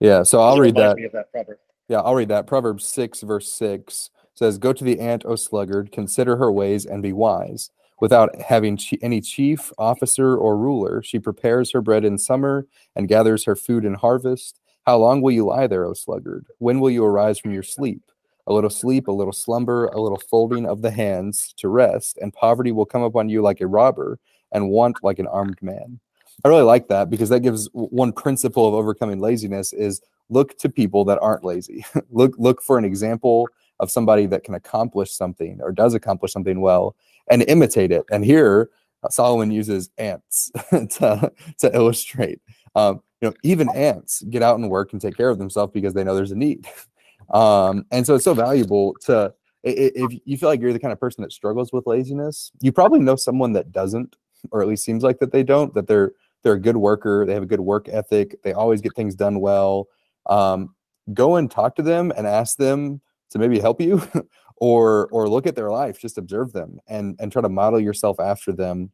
Yeah. 0.00 0.22
So 0.22 0.40
I'll 0.40 0.58
read 0.58 0.76
that. 0.76 0.96
That 1.12 1.30
proverb. 1.30 1.58
Yeah, 1.90 2.02
I'll 2.02 2.14
read 2.14 2.28
that. 2.28 2.46
Proverbs 2.46 2.86
6, 2.86 3.22
verse 3.22 3.50
6 3.52 4.10
says, 4.34 4.58
Go 4.58 4.72
to 4.72 4.84
the 4.84 5.00
ant, 5.00 5.24
O 5.26 5.34
sluggard, 5.34 5.90
consider 5.90 6.36
her 6.36 6.52
ways 6.52 6.86
and 6.86 7.02
be 7.02 7.12
wise. 7.12 7.72
Without 8.00 8.40
having 8.40 8.78
any 9.02 9.20
chief, 9.20 9.72
officer, 9.76 10.36
or 10.36 10.56
ruler, 10.56 11.02
she 11.02 11.18
prepares 11.18 11.72
her 11.72 11.82
bread 11.82 12.04
in 12.04 12.16
summer 12.16 12.68
and 12.94 13.08
gathers 13.08 13.44
her 13.44 13.56
food 13.56 13.84
in 13.84 13.94
harvest. 13.94 14.60
How 14.86 14.98
long 14.98 15.20
will 15.20 15.32
you 15.32 15.44
lie 15.46 15.66
there, 15.66 15.84
O 15.84 15.92
sluggard? 15.92 16.46
When 16.58 16.78
will 16.78 16.90
you 16.90 17.04
arise 17.04 17.40
from 17.40 17.52
your 17.52 17.64
sleep? 17.64 18.02
A 18.50 18.52
little 18.52 18.68
sleep, 18.68 19.06
a 19.08 19.12
little 19.12 19.32
slumber, 19.32 19.86
a 19.86 20.00
little 20.00 20.18
folding 20.18 20.66
of 20.66 20.82
the 20.82 20.90
hands 20.90 21.54
to 21.58 21.68
rest, 21.68 22.18
and 22.20 22.32
poverty 22.32 22.72
will 22.72 22.84
come 22.84 23.02
upon 23.02 23.28
you 23.28 23.40
like 23.42 23.60
a 23.60 23.66
robber, 23.66 24.18
and 24.52 24.70
want 24.70 25.02
like 25.02 25.18
an 25.20 25.28
armed 25.28 25.62
man. 25.62 26.00
I 26.44 26.48
really 26.48 26.62
like 26.62 26.88
that 26.88 27.10
because 27.10 27.28
that 27.28 27.40
gives 27.40 27.68
one 27.72 28.12
principle 28.12 28.66
of 28.66 28.74
overcoming 28.74 29.20
laziness 29.20 29.72
is 29.72 30.00
look 30.30 30.58
to 30.58 30.68
people 30.68 31.04
that 31.04 31.18
aren't 31.20 31.44
lazy. 31.44 31.84
look 32.10 32.34
look 32.38 32.62
for 32.62 32.78
an 32.78 32.84
example 32.84 33.48
of 33.78 33.90
somebody 33.90 34.26
that 34.26 34.44
can 34.44 34.54
accomplish 34.54 35.12
something 35.12 35.58
or 35.62 35.72
does 35.72 35.94
accomplish 35.94 36.32
something 36.32 36.60
well 36.60 36.94
and 37.30 37.42
imitate 37.42 37.92
it. 37.92 38.04
And 38.10 38.24
here 38.24 38.70
uh, 39.02 39.08
Solomon 39.08 39.50
uses 39.50 39.90
ants 39.98 40.50
to, 40.70 41.32
to 41.58 41.74
illustrate. 41.74 42.40
Um, 42.74 43.02
you 43.20 43.28
know, 43.28 43.34
even 43.42 43.68
ants 43.70 44.22
get 44.22 44.42
out 44.42 44.58
and 44.58 44.70
work 44.70 44.92
and 44.92 45.00
take 45.00 45.16
care 45.16 45.28
of 45.28 45.38
themselves 45.38 45.72
because 45.72 45.94
they 45.94 46.04
know 46.04 46.14
there's 46.14 46.32
a 46.32 46.36
need. 46.36 46.66
Um, 47.30 47.84
and 47.90 48.06
so 48.06 48.14
it's 48.14 48.24
so 48.24 48.34
valuable 48.34 48.94
to 49.02 49.32
if 49.62 50.20
you 50.24 50.38
feel 50.38 50.48
like 50.48 50.60
you're 50.60 50.72
the 50.72 50.78
kind 50.78 50.92
of 50.92 51.00
person 51.00 51.22
that 51.22 51.32
struggles 51.32 51.72
with 51.72 51.86
laziness, 51.86 52.50
you 52.60 52.72
probably 52.72 53.00
know 53.00 53.16
someone 53.16 53.52
that 53.52 53.72
doesn't, 53.72 54.16
or 54.52 54.62
at 54.62 54.68
least 54.68 54.84
seems 54.84 55.02
like 55.02 55.18
that 55.18 55.32
they 55.32 55.42
don't. 55.42 55.74
That 55.74 55.86
they're 55.86 56.12
they're 56.42 56.54
a 56.54 56.60
good 56.60 56.76
worker, 56.76 57.26
they 57.26 57.34
have 57.34 57.42
a 57.42 57.46
good 57.46 57.60
work 57.60 57.88
ethic, 57.88 58.42
they 58.42 58.52
always 58.52 58.80
get 58.80 58.94
things 58.94 59.14
done 59.14 59.40
well. 59.40 59.88
Um, 60.26 60.74
go 61.12 61.36
and 61.36 61.50
talk 61.50 61.76
to 61.76 61.82
them 61.82 62.12
and 62.16 62.26
ask 62.26 62.56
them 62.56 63.00
to 63.30 63.38
maybe 63.38 63.58
help 63.58 63.80
you, 63.80 64.02
or 64.56 65.08
or 65.08 65.28
look 65.28 65.46
at 65.46 65.56
their 65.56 65.70
life, 65.70 66.00
just 66.00 66.18
observe 66.18 66.52
them 66.52 66.80
and 66.88 67.16
and 67.20 67.30
try 67.30 67.42
to 67.42 67.48
model 67.48 67.80
yourself 67.80 68.18
after 68.18 68.52
them. 68.52 68.90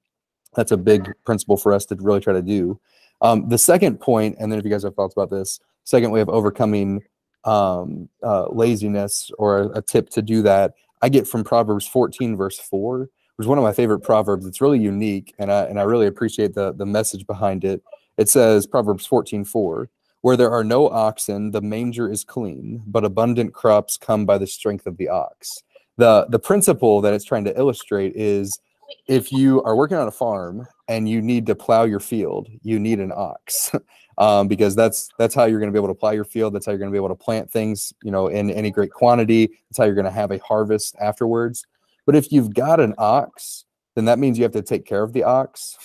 That's 0.56 0.72
a 0.72 0.76
big 0.76 1.12
principle 1.24 1.56
for 1.56 1.72
us 1.72 1.84
to 1.86 1.96
really 2.00 2.20
try 2.20 2.32
to 2.32 2.42
do. 2.42 2.80
Um, 3.20 3.48
the 3.48 3.58
second 3.58 4.00
point, 4.00 4.36
and 4.38 4.50
then 4.50 4.58
if 4.58 4.64
you 4.64 4.70
guys 4.70 4.82
have 4.82 4.94
thoughts 4.94 5.14
about 5.14 5.30
this, 5.30 5.60
second 5.84 6.10
way 6.10 6.20
of 6.20 6.28
overcoming 6.28 7.02
um, 7.46 8.08
uh, 8.22 8.48
laziness 8.50 9.30
or 9.38 9.58
a, 9.58 9.78
a 9.78 9.82
tip 9.82 10.10
to 10.10 10.22
do 10.22 10.42
that, 10.42 10.74
I 11.02 11.08
get 11.08 11.26
from 11.26 11.44
Proverbs 11.44 11.86
14, 11.86 12.36
verse 12.36 12.58
4, 12.58 12.98
which 13.00 13.44
is 13.44 13.46
one 13.46 13.58
of 13.58 13.64
my 13.64 13.72
favorite 13.72 14.00
proverbs. 14.00 14.46
It's 14.46 14.60
really 14.60 14.80
unique, 14.80 15.34
and 15.38 15.52
I, 15.52 15.64
and 15.64 15.78
I 15.78 15.82
really 15.82 16.06
appreciate 16.06 16.54
the, 16.54 16.72
the 16.72 16.86
message 16.86 17.26
behind 17.26 17.64
it. 17.64 17.82
It 18.16 18.28
says, 18.28 18.66
Proverbs 18.66 19.06
14, 19.06 19.44
4, 19.44 19.88
where 20.22 20.36
there 20.36 20.50
are 20.50 20.64
no 20.64 20.88
oxen, 20.88 21.52
the 21.52 21.60
manger 21.60 22.10
is 22.10 22.24
clean, 22.24 22.82
but 22.86 23.04
abundant 23.04 23.54
crops 23.54 23.96
come 23.96 24.26
by 24.26 24.38
the 24.38 24.46
strength 24.46 24.86
of 24.86 24.96
the 24.96 25.08
ox. 25.08 25.62
The, 25.98 26.26
the 26.28 26.38
principle 26.38 27.00
that 27.02 27.14
it's 27.14 27.24
trying 27.24 27.44
to 27.44 27.56
illustrate 27.56 28.14
is 28.16 28.58
if 29.06 29.32
you 29.32 29.62
are 29.62 29.76
working 29.76 29.96
on 29.96 30.08
a 30.08 30.12
farm 30.12 30.66
and 30.88 31.08
you 31.08 31.20
need 31.22 31.46
to 31.46 31.54
plow 31.54 31.84
your 31.84 32.00
field, 32.00 32.48
you 32.62 32.78
need 32.78 33.00
an 33.00 33.12
ox. 33.14 33.72
um, 34.18 34.48
because 34.48 34.74
that's 34.74 35.10
that's 35.18 35.34
how 35.34 35.44
you're 35.44 35.58
going 35.60 35.70
to 35.70 35.72
be 35.72 35.78
able 35.78 35.94
to 35.94 35.98
plow 35.98 36.10
your 36.10 36.24
field. 36.24 36.54
That's 36.54 36.66
how 36.66 36.72
you're 36.72 36.78
going 36.78 36.90
to 36.90 36.94
be 36.94 36.98
able 36.98 37.08
to 37.08 37.14
plant 37.14 37.50
things, 37.50 37.92
you 38.02 38.10
know, 38.10 38.28
in 38.28 38.50
any 38.50 38.70
great 38.70 38.90
quantity. 38.90 39.46
That's 39.46 39.78
how 39.78 39.84
you're 39.84 39.94
going 39.94 40.06
to 40.06 40.10
have 40.10 40.30
a 40.30 40.38
harvest 40.38 40.96
afterwards. 41.00 41.66
But 42.06 42.16
if 42.16 42.32
you've 42.32 42.54
got 42.54 42.80
an 42.80 42.94
ox, 42.98 43.64
then 43.94 44.04
that 44.06 44.18
means 44.18 44.38
you 44.38 44.44
have 44.44 44.52
to 44.52 44.62
take 44.62 44.86
care 44.86 45.02
of 45.02 45.12
the 45.12 45.24
ox, 45.24 45.76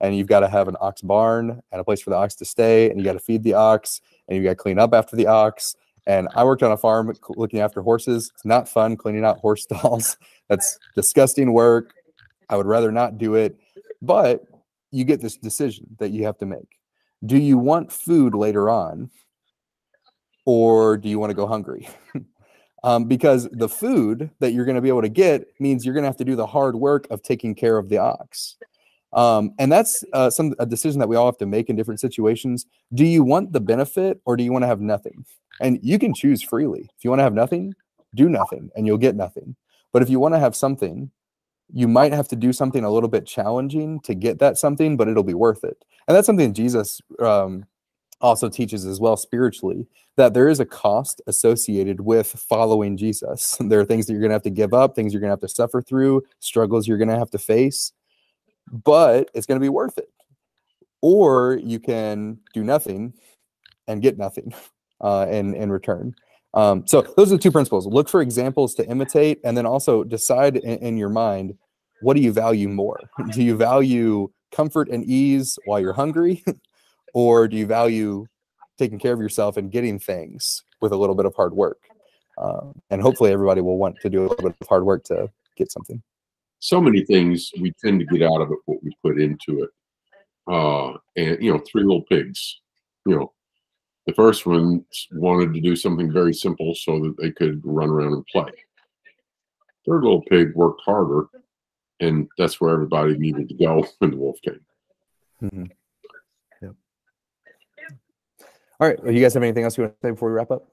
and 0.00 0.16
you've 0.16 0.28
got 0.28 0.40
to 0.40 0.48
have 0.48 0.68
an 0.68 0.76
ox 0.80 1.00
barn 1.00 1.62
and 1.72 1.80
a 1.80 1.84
place 1.84 2.00
for 2.00 2.10
the 2.10 2.16
ox 2.16 2.34
to 2.36 2.44
stay, 2.44 2.90
and 2.90 2.98
you 2.98 3.04
got 3.04 3.14
to 3.14 3.20
feed 3.20 3.42
the 3.42 3.54
ox, 3.54 4.00
and 4.28 4.36
you 4.36 4.44
got 4.44 4.50
to 4.50 4.56
clean 4.56 4.78
up 4.78 4.94
after 4.94 5.16
the 5.16 5.26
ox. 5.26 5.74
And 6.06 6.28
I 6.34 6.44
worked 6.44 6.62
on 6.62 6.72
a 6.72 6.76
farm 6.76 7.12
looking 7.30 7.60
after 7.60 7.82
horses. 7.82 8.32
It's 8.34 8.44
not 8.44 8.68
fun 8.68 8.96
cleaning 8.96 9.24
out 9.24 9.38
horse 9.38 9.62
stalls. 9.70 10.16
That's 10.48 10.78
disgusting 10.94 11.52
work. 11.52 11.94
I 12.48 12.56
would 12.56 12.66
rather 12.66 12.90
not 12.90 13.18
do 13.18 13.34
it. 13.34 13.56
But 14.02 14.44
you 14.90 15.04
get 15.04 15.20
this 15.20 15.36
decision 15.36 15.86
that 15.98 16.10
you 16.10 16.24
have 16.24 16.38
to 16.38 16.46
make 16.46 16.79
do 17.24 17.38
you 17.38 17.58
want 17.58 17.92
food 17.92 18.34
later 18.34 18.70
on 18.70 19.10
or 20.44 20.96
do 20.96 21.08
you 21.08 21.18
want 21.18 21.30
to 21.30 21.34
go 21.34 21.46
hungry? 21.46 21.88
Um, 22.82 23.04
because 23.04 23.46
the 23.52 23.68
food 23.68 24.30
that 24.38 24.54
you're 24.54 24.64
going 24.64 24.76
to 24.76 24.80
be 24.80 24.88
able 24.88 25.02
to 25.02 25.10
get 25.10 25.46
means 25.60 25.84
you're 25.84 25.92
going 25.92 26.04
to 26.04 26.08
have 26.08 26.16
to 26.16 26.24
do 26.24 26.34
the 26.34 26.46
hard 26.46 26.76
work 26.76 27.06
of 27.10 27.20
taking 27.20 27.54
care 27.54 27.76
of 27.76 27.90
the 27.90 27.98
ox. 27.98 28.56
Um, 29.12 29.52
and 29.58 29.70
that's 29.70 30.02
uh, 30.14 30.30
some 30.30 30.54
a 30.58 30.64
decision 30.64 30.98
that 31.00 31.06
we 31.06 31.14
all 31.14 31.26
have 31.26 31.36
to 31.36 31.46
make 31.46 31.68
in 31.68 31.76
different 31.76 32.00
situations. 32.00 32.64
Do 32.94 33.04
you 33.04 33.22
want 33.22 33.52
the 33.52 33.60
benefit 33.60 34.22
or 34.24 34.34
do 34.34 34.42
you 34.42 34.50
want 34.50 34.62
to 34.62 34.66
have 34.66 34.80
nothing? 34.80 35.26
And 35.60 35.78
you 35.82 35.98
can 35.98 36.14
choose 36.14 36.42
freely. 36.42 36.88
If 36.96 37.04
you 37.04 37.10
want 37.10 37.20
to 37.20 37.24
have 37.24 37.34
nothing 37.34 37.74
do 38.14 38.28
nothing 38.28 38.70
and 38.74 38.86
you'll 38.86 38.98
get 38.98 39.16
nothing. 39.16 39.56
But 39.92 40.02
if 40.02 40.10
you 40.10 40.20
want 40.20 40.34
to 40.34 40.38
have 40.38 40.56
something 40.56 41.10
you 41.72 41.88
might 41.88 42.12
have 42.12 42.28
to 42.28 42.36
do 42.36 42.52
something 42.52 42.84
a 42.84 42.90
little 42.90 43.08
bit 43.08 43.26
challenging 43.26 44.00
to 44.00 44.14
get 44.14 44.38
that 44.40 44.58
something, 44.58 44.96
but 44.96 45.08
it'll 45.08 45.22
be 45.22 45.34
worth 45.34 45.64
it. 45.64 45.84
And 46.08 46.16
that's 46.16 46.26
something 46.26 46.54
Jesus 46.54 47.00
um, 47.20 47.66
also 48.20 48.48
teaches 48.48 48.86
as 48.86 49.00
well 49.00 49.16
spiritually 49.16 49.86
that 50.16 50.34
there 50.34 50.48
is 50.48 50.60
a 50.60 50.66
cost 50.66 51.22
associated 51.26 52.00
with 52.00 52.26
following 52.28 52.96
Jesus. 52.96 53.56
There 53.60 53.80
are 53.80 53.84
things 53.84 54.06
that 54.06 54.12
you're 54.12 54.20
going 54.20 54.30
to 54.30 54.34
have 54.34 54.42
to 54.42 54.50
give 54.50 54.74
up, 54.74 54.94
things 54.94 55.12
you're 55.12 55.20
going 55.20 55.30
to 55.30 55.34
have 55.34 55.40
to 55.40 55.48
suffer 55.48 55.80
through, 55.82 56.22
struggles 56.40 56.88
you're 56.88 56.98
going 56.98 57.08
to 57.08 57.18
have 57.18 57.30
to 57.30 57.38
face. 57.38 57.92
but 58.70 59.30
it's 59.34 59.46
going 59.46 59.60
to 59.60 59.64
be 59.64 59.68
worth 59.68 59.98
it. 59.98 60.10
Or 61.02 61.58
you 61.62 61.80
can 61.80 62.38
do 62.54 62.62
nothing 62.64 63.14
and 63.88 64.02
get 64.02 64.18
nothing 64.18 64.52
uh, 65.00 65.26
in 65.30 65.54
in 65.54 65.72
return. 65.72 66.14
Um, 66.54 66.86
so 66.86 67.02
those 67.16 67.32
are 67.32 67.36
the 67.36 67.42
two 67.42 67.52
principles. 67.52 67.86
Look 67.86 68.08
for 68.08 68.20
examples 68.20 68.74
to 68.74 68.86
imitate, 68.88 69.40
and 69.44 69.56
then 69.56 69.66
also 69.66 70.04
decide 70.04 70.56
in, 70.56 70.78
in 70.78 70.96
your 70.96 71.08
mind 71.08 71.56
what 72.00 72.14
do 72.14 72.22
you 72.22 72.32
value 72.32 72.68
more. 72.68 72.98
do 73.32 73.42
you 73.42 73.56
value 73.56 74.30
comfort 74.52 74.88
and 74.88 75.04
ease 75.04 75.58
while 75.64 75.80
you're 75.80 75.92
hungry, 75.92 76.42
or 77.14 77.46
do 77.46 77.56
you 77.56 77.66
value 77.66 78.26
taking 78.78 78.98
care 78.98 79.12
of 79.12 79.20
yourself 79.20 79.56
and 79.56 79.70
getting 79.70 79.98
things 79.98 80.64
with 80.80 80.92
a 80.92 80.96
little 80.96 81.14
bit 81.14 81.26
of 81.26 81.34
hard 81.34 81.54
work? 81.54 81.78
Um, 82.38 82.80
and 82.90 83.02
hopefully, 83.02 83.32
everybody 83.32 83.60
will 83.60 83.78
want 83.78 83.96
to 84.00 84.10
do 84.10 84.20
a 84.20 84.28
little 84.28 84.48
bit 84.48 84.56
of 84.60 84.68
hard 84.68 84.84
work 84.84 85.04
to 85.04 85.30
get 85.56 85.70
something. 85.70 86.02
So 86.58 86.80
many 86.80 87.04
things 87.04 87.50
we 87.60 87.72
tend 87.82 88.00
to 88.00 88.06
get 88.06 88.22
out 88.22 88.40
of 88.40 88.50
it 88.50 88.58
what 88.66 88.82
we 88.82 88.92
put 89.02 89.20
into 89.20 89.62
it. 89.62 89.70
Uh, 90.50 90.92
and 91.16 91.42
you 91.42 91.52
know, 91.52 91.60
three 91.70 91.82
little 91.82 92.02
pigs. 92.02 92.60
You 93.06 93.16
know, 93.16 93.32
the 94.06 94.14
first 94.14 94.46
one 94.46 94.84
wanted 95.12 95.54
to 95.54 95.60
do 95.60 95.76
something 95.76 96.12
very 96.12 96.32
simple 96.32 96.74
so 96.74 96.98
that 97.00 97.14
they 97.18 97.30
could 97.30 97.60
run 97.64 97.90
around 97.90 98.14
and 98.14 98.26
play. 98.26 98.50
Third 99.86 100.02
little 100.04 100.22
pig 100.22 100.54
worked 100.54 100.82
harder, 100.84 101.26
and 102.00 102.28
that's 102.38 102.60
where 102.60 102.72
everybody 102.72 103.16
needed 103.18 103.48
to 103.48 103.54
go 103.54 103.86
when 103.98 104.10
the 104.10 104.16
wolf 104.16 104.38
came. 104.42 104.60
Mhm. 105.42 105.70
Yep. 106.62 106.74
All 108.80 108.88
right. 108.88 109.02
Well, 109.02 109.12
you 109.12 109.20
guys 109.22 109.34
have 109.34 109.42
anything 109.42 109.64
else 109.64 109.76
you 109.78 109.84
want 109.84 109.94
to 110.00 110.06
say 110.06 110.10
before 110.10 110.30
we 110.30 110.34
wrap 110.34 110.50
up? 110.50 110.66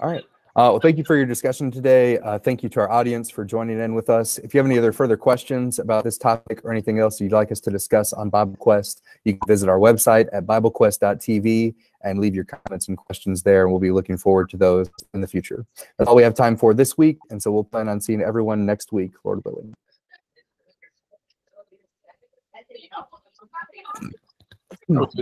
All 0.00 0.10
right. 0.10 0.24
Uh, 0.54 0.68
well, 0.68 0.80
thank 0.80 0.98
you 0.98 1.04
for 1.04 1.16
your 1.16 1.24
discussion 1.24 1.70
today. 1.70 2.18
Uh, 2.18 2.38
thank 2.38 2.62
you 2.62 2.68
to 2.68 2.78
our 2.78 2.90
audience 2.90 3.30
for 3.30 3.42
joining 3.42 3.80
in 3.80 3.94
with 3.94 4.10
us. 4.10 4.36
If 4.36 4.52
you 4.52 4.58
have 4.58 4.66
any 4.66 4.76
other 4.76 4.92
further 4.92 5.16
questions 5.16 5.78
about 5.78 6.04
this 6.04 6.18
topic 6.18 6.60
or 6.62 6.70
anything 6.70 6.98
else 6.98 7.18
you'd 7.22 7.32
like 7.32 7.50
us 7.50 7.58
to 7.60 7.70
discuss 7.70 8.12
on 8.12 8.28
Bible 8.28 8.56
Quest, 8.56 9.00
you 9.24 9.32
can 9.32 9.40
visit 9.48 9.70
our 9.70 9.78
website 9.78 10.28
at 10.30 10.44
biblequest.tv 10.44 11.74
and 12.04 12.18
leave 12.18 12.34
your 12.34 12.44
comments 12.44 12.88
and 12.88 12.98
questions 12.98 13.42
there. 13.42 13.62
And 13.62 13.70
we'll 13.70 13.80
be 13.80 13.92
looking 13.92 14.18
forward 14.18 14.50
to 14.50 14.58
those 14.58 14.90
in 15.14 15.22
the 15.22 15.26
future. 15.26 15.64
That's 15.96 16.06
all 16.06 16.16
we 16.16 16.22
have 16.22 16.34
time 16.34 16.58
for 16.58 16.74
this 16.74 16.98
week. 16.98 17.16
And 17.30 17.42
so 17.42 17.50
we'll 17.50 17.64
plan 17.64 17.88
on 17.88 18.02
seeing 18.02 18.20
everyone 18.20 18.66
next 18.66 18.92
week, 18.92 19.12
Lord 19.24 19.42
willing. 19.46 19.72
Was 24.88 25.14